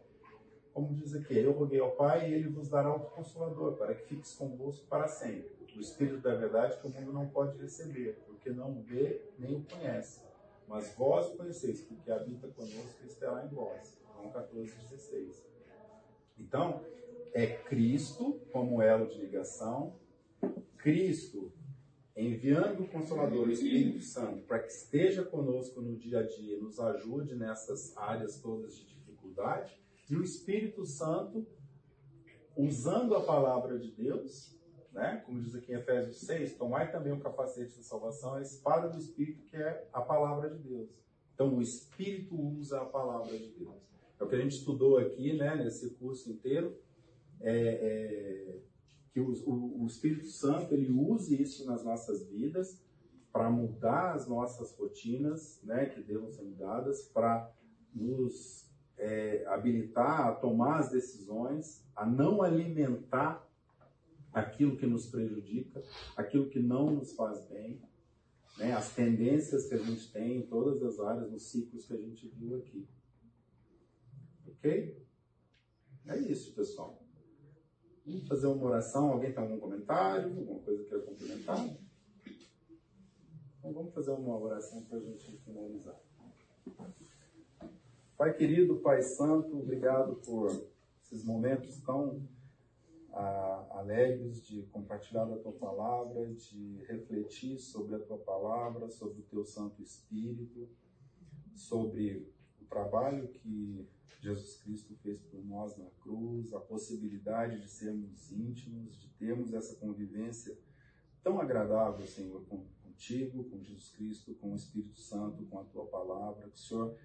como 0.77 0.93
diz 0.93 1.15
aqui, 1.15 1.35
eu 1.35 1.53
roguei 1.53 1.79
ao 1.79 1.89
Pai 1.93 2.29
e 2.29 2.35
ele 2.35 2.49
vos 2.49 2.69
dará 2.69 2.93
o 2.93 2.99
Consolador, 2.99 3.77
para 3.77 3.95
que 3.95 4.03
fiques 4.03 4.35
convosco 4.35 4.85
para 4.85 5.07
sempre. 5.07 5.49
O 5.75 5.79
Espírito 5.79 6.19
da 6.19 6.35
verdade 6.35 6.79
que 6.79 6.85
o 6.85 6.91
mundo 6.91 7.11
não 7.11 7.27
pode 7.27 7.57
receber, 7.57 8.19
porque 8.27 8.51
não 8.51 8.77
o 8.77 8.83
vê 8.83 9.23
nem 9.39 9.55
o 9.55 9.63
conhece. 9.63 10.21
Mas 10.67 10.93
vós 10.95 11.29
o 11.29 11.37
conheceis, 11.37 11.81
porque 11.81 12.11
habita 12.11 12.47
conosco 12.49 12.95
e 13.03 13.07
estará 13.07 13.43
em 13.43 13.47
vós. 13.47 13.99
João 14.13 14.29
14, 14.29 14.71
16. 14.91 15.43
Então, 16.37 16.83
é 17.33 17.47
Cristo 17.47 18.39
como 18.51 18.79
elo 18.79 19.07
de 19.07 19.17
ligação, 19.17 19.95
Cristo 20.77 21.51
enviando 22.15 22.83
o 22.83 22.87
Consolador, 22.87 23.47
o 23.47 23.51
Espírito 23.51 24.01
Santo, 24.01 24.43
para 24.43 24.59
que 24.59 24.71
esteja 24.71 25.23
conosco 25.23 25.81
no 25.81 25.95
dia 25.95 26.19
a 26.19 26.23
dia, 26.23 26.59
nos 26.59 26.79
ajude 26.79 27.33
nessas 27.33 27.97
áreas 27.97 28.39
todas 28.39 28.77
de 28.77 28.85
dificuldade, 28.85 29.86
e 30.09 30.15
o 30.15 30.23
Espírito 30.23 30.85
Santo 30.85 31.45
usando 32.55 33.15
a 33.15 33.21
palavra 33.21 33.77
de 33.77 33.91
Deus, 33.91 34.57
né? 34.91 35.21
como 35.25 35.41
diz 35.41 35.53
aqui 35.53 35.71
em 35.71 35.75
Efésios 35.75 36.17
6, 36.21 36.55
tomai 36.55 36.91
também 36.91 37.13
o 37.13 37.19
capacete 37.19 37.77
da 37.77 37.83
salvação, 37.83 38.33
a 38.33 38.41
espada 38.41 38.89
do 38.89 38.97
Espírito, 38.97 39.43
que 39.43 39.55
é 39.55 39.87
a 39.93 40.01
palavra 40.01 40.49
de 40.49 40.57
Deus. 40.57 40.89
Então, 41.33 41.55
o 41.55 41.61
Espírito 41.61 42.35
usa 42.35 42.81
a 42.81 42.85
palavra 42.85 43.37
de 43.37 43.49
Deus. 43.51 43.75
É 44.19 44.23
o 44.23 44.27
que 44.27 44.35
a 44.35 44.39
gente 44.39 44.57
estudou 44.57 44.97
aqui, 44.97 45.37
né, 45.37 45.55
nesse 45.55 45.91
curso 45.91 46.31
inteiro, 46.31 46.75
é, 47.39 47.51
é, 47.51 48.59
que 49.13 49.19
o, 49.19 49.31
o, 49.47 49.83
o, 49.83 49.85
Espírito 49.85 50.27
Santo 50.27 50.73
ele 50.73 50.91
use 50.91 51.39
isso 51.39 51.63
nas 51.67 51.83
nossas 51.83 52.25
vidas 52.27 52.81
para 53.31 53.51
mudar 53.51 54.15
as 54.15 54.27
nossas 54.27 54.75
rotinas, 54.75 55.61
né, 55.63 55.85
que 55.85 56.01
devam 56.01 56.31
ser 56.31 56.41
mudadas, 56.41 57.03
para 57.03 57.53
nos 57.93 58.66
é, 58.97 59.45
habilitar 59.47 60.27
a 60.27 60.33
tomar 60.33 60.79
as 60.79 60.89
decisões, 60.89 61.85
a 61.95 62.05
não 62.05 62.41
alimentar 62.41 63.47
aquilo 64.33 64.77
que 64.77 64.85
nos 64.85 65.07
prejudica, 65.07 65.83
aquilo 66.15 66.49
que 66.49 66.59
não 66.59 66.91
nos 66.91 67.13
faz 67.13 67.45
bem, 67.47 67.81
né, 68.57 68.73
as 68.73 68.93
tendências 68.93 69.67
que 69.67 69.75
a 69.75 69.77
gente 69.77 70.11
tem 70.11 70.37
em 70.37 70.41
todas 70.41 70.81
as 70.83 70.99
áreas, 70.99 71.31
nos 71.31 71.43
ciclos 71.43 71.85
que 71.85 71.93
a 71.93 71.97
gente 71.97 72.27
viu 72.27 72.57
aqui. 72.57 72.87
Ok? 74.47 75.05
É 76.07 76.17
isso, 76.17 76.53
pessoal. 76.53 77.03
Vamos 78.05 78.27
fazer 78.27 78.47
uma 78.47 78.65
oração. 78.65 79.11
Alguém 79.11 79.33
tem 79.33 79.43
algum 79.43 79.59
comentário? 79.59 80.29
Alguma 80.29 80.59
coisa 80.61 80.83
que 80.83 80.89
queira 80.89 81.03
complementar? 81.03 81.67
Então 83.59 83.73
vamos 83.73 83.93
fazer 83.93 84.11
uma 84.11 84.39
oração 84.39 84.81
para 84.85 84.97
a 84.97 85.01
gente 85.01 85.37
finalizar. 85.39 85.99
Pai 88.17 88.33
querido, 88.33 88.77
Pai 88.77 89.03
Santo, 89.03 89.59
obrigado 89.59 90.15
por 90.15 90.49
esses 91.03 91.23
momentos 91.23 91.79
tão 91.81 92.27
ah, 93.13 93.67
alegres 93.73 94.41
de 94.43 94.63
compartilhar 94.71 95.31
a 95.31 95.37
tua 95.37 95.51
palavra, 95.51 96.33
de 96.33 96.83
refletir 96.87 97.59
sobre 97.59 97.93
a 97.93 97.99
tua 97.99 98.17
palavra, 98.17 98.89
sobre 98.89 99.19
o 99.19 99.23
teu 99.23 99.45
Santo 99.45 99.83
Espírito, 99.83 100.67
sobre 101.53 102.27
o 102.59 102.65
trabalho 102.65 103.27
que 103.27 103.87
Jesus 104.19 104.55
Cristo 104.63 104.95
fez 105.03 105.21
por 105.21 105.45
nós 105.45 105.77
na 105.77 105.85
cruz, 106.01 106.51
a 106.55 106.59
possibilidade 106.59 107.61
de 107.61 107.69
sermos 107.69 108.31
íntimos, 108.31 108.99
de 108.99 109.09
termos 109.09 109.53
essa 109.53 109.75
convivência 109.75 110.57
tão 111.21 111.39
agradável, 111.39 112.07
Senhor, 112.07 112.43
contigo, 112.47 113.43
com 113.43 113.61
Jesus 113.61 113.89
Cristo, 113.91 114.33
com 114.41 114.53
o 114.53 114.55
Espírito 114.55 114.99
Santo, 114.99 115.45
com 115.45 115.59
a 115.59 115.63
tua 115.65 115.85
palavra, 115.85 116.49
que 116.49 116.55
o 116.55 116.59
Senhor 116.59 116.97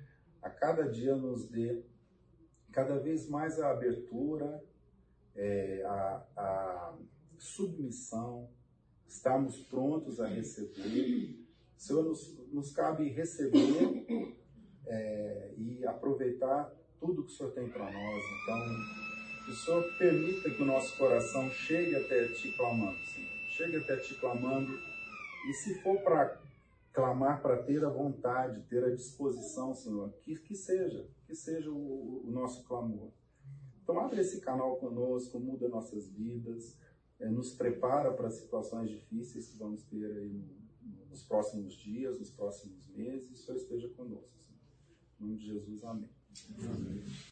a 0.42 0.50
cada 0.50 0.88
dia 0.88 1.14
nos 1.14 1.48
dê 1.48 1.82
cada 2.72 2.98
vez 2.98 3.28
mais 3.28 3.60
a 3.60 3.70
abertura, 3.70 4.62
é, 5.36 5.82
a, 5.84 6.26
a 6.36 6.94
submissão, 7.38 8.48
estarmos 9.06 9.60
prontos 9.64 10.20
a 10.20 10.26
receber. 10.26 11.38
Senhor, 11.76 12.04
nos, 12.04 12.38
nos 12.52 12.72
cabe 12.72 13.08
receber 13.08 14.34
é, 14.86 15.54
e 15.58 15.86
aproveitar 15.86 16.72
tudo 16.98 17.24
que 17.24 17.32
o 17.32 17.36
Senhor 17.36 17.52
tem 17.52 17.68
para 17.68 17.84
nós. 17.84 18.24
Então, 18.42 19.44
que 19.44 19.50
o 19.50 19.54
Senhor 19.54 19.98
permita 19.98 20.50
que 20.50 20.62
o 20.62 20.64
nosso 20.64 20.96
coração 20.96 21.50
chegue 21.50 21.94
até 21.96 22.28
Ti 22.28 22.52
clamando, 22.56 22.98
Senhor. 23.06 23.30
Chegue 23.50 23.76
até 23.76 23.96
Ti 23.96 24.14
clamando. 24.14 24.72
E 25.48 25.52
se 25.54 25.82
for 25.82 26.00
para 26.02 26.40
clamar, 26.92 27.40
para 27.40 27.62
ter 27.62 27.84
a 27.84 27.88
vontade, 27.88 28.62
ter 28.68 28.84
a 28.84 28.94
disposição, 28.94 29.74
Senhor, 29.74 30.12
que, 30.20 30.36
que 30.36 30.54
seja, 30.54 31.08
que 31.26 31.34
seja 31.34 31.70
o, 31.70 32.26
o 32.26 32.30
nosso 32.30 32.64
clamor. 32.64 33.10
Então, 33.82 33.98
abre 33.98 34.20
esse 34.20 34.40
canal 34.40 34.76
conosco, 34.76 35.40
muda 35.40 35.68
nossas 35.68 36.06
vidas, 36.08 36.78
é, 37.18 37.28
nos 37.28 37.52
prepara 37.54 38.12
para 38.12 38.30
situações 38.30 38.90
difíceis 38.90 39.48
que 39.48 39.58
vamos 39.58 39.82
ter 39.84 40.04
aí 40.04 40.28
no, 40.28 41.06
nos 41.08 41.22
próximos 41.22 41.74
dias, 41.74 42.18
nos 42.18 42.30
próximos 42.30 42.88
meses. 42.88 43.30
O 43.30 43.36
Senhor 43.36 43.56
esteja 43.56 43.88
conosco. 43.90 44.30
Senhor. 44.38 44.60
Em 45.20 45.24
nome 45.24 45.38
de 45.38 45.46
Jesus, 45.46 45.84
amém. 45.84 46.10
Amém. 46.58 47.02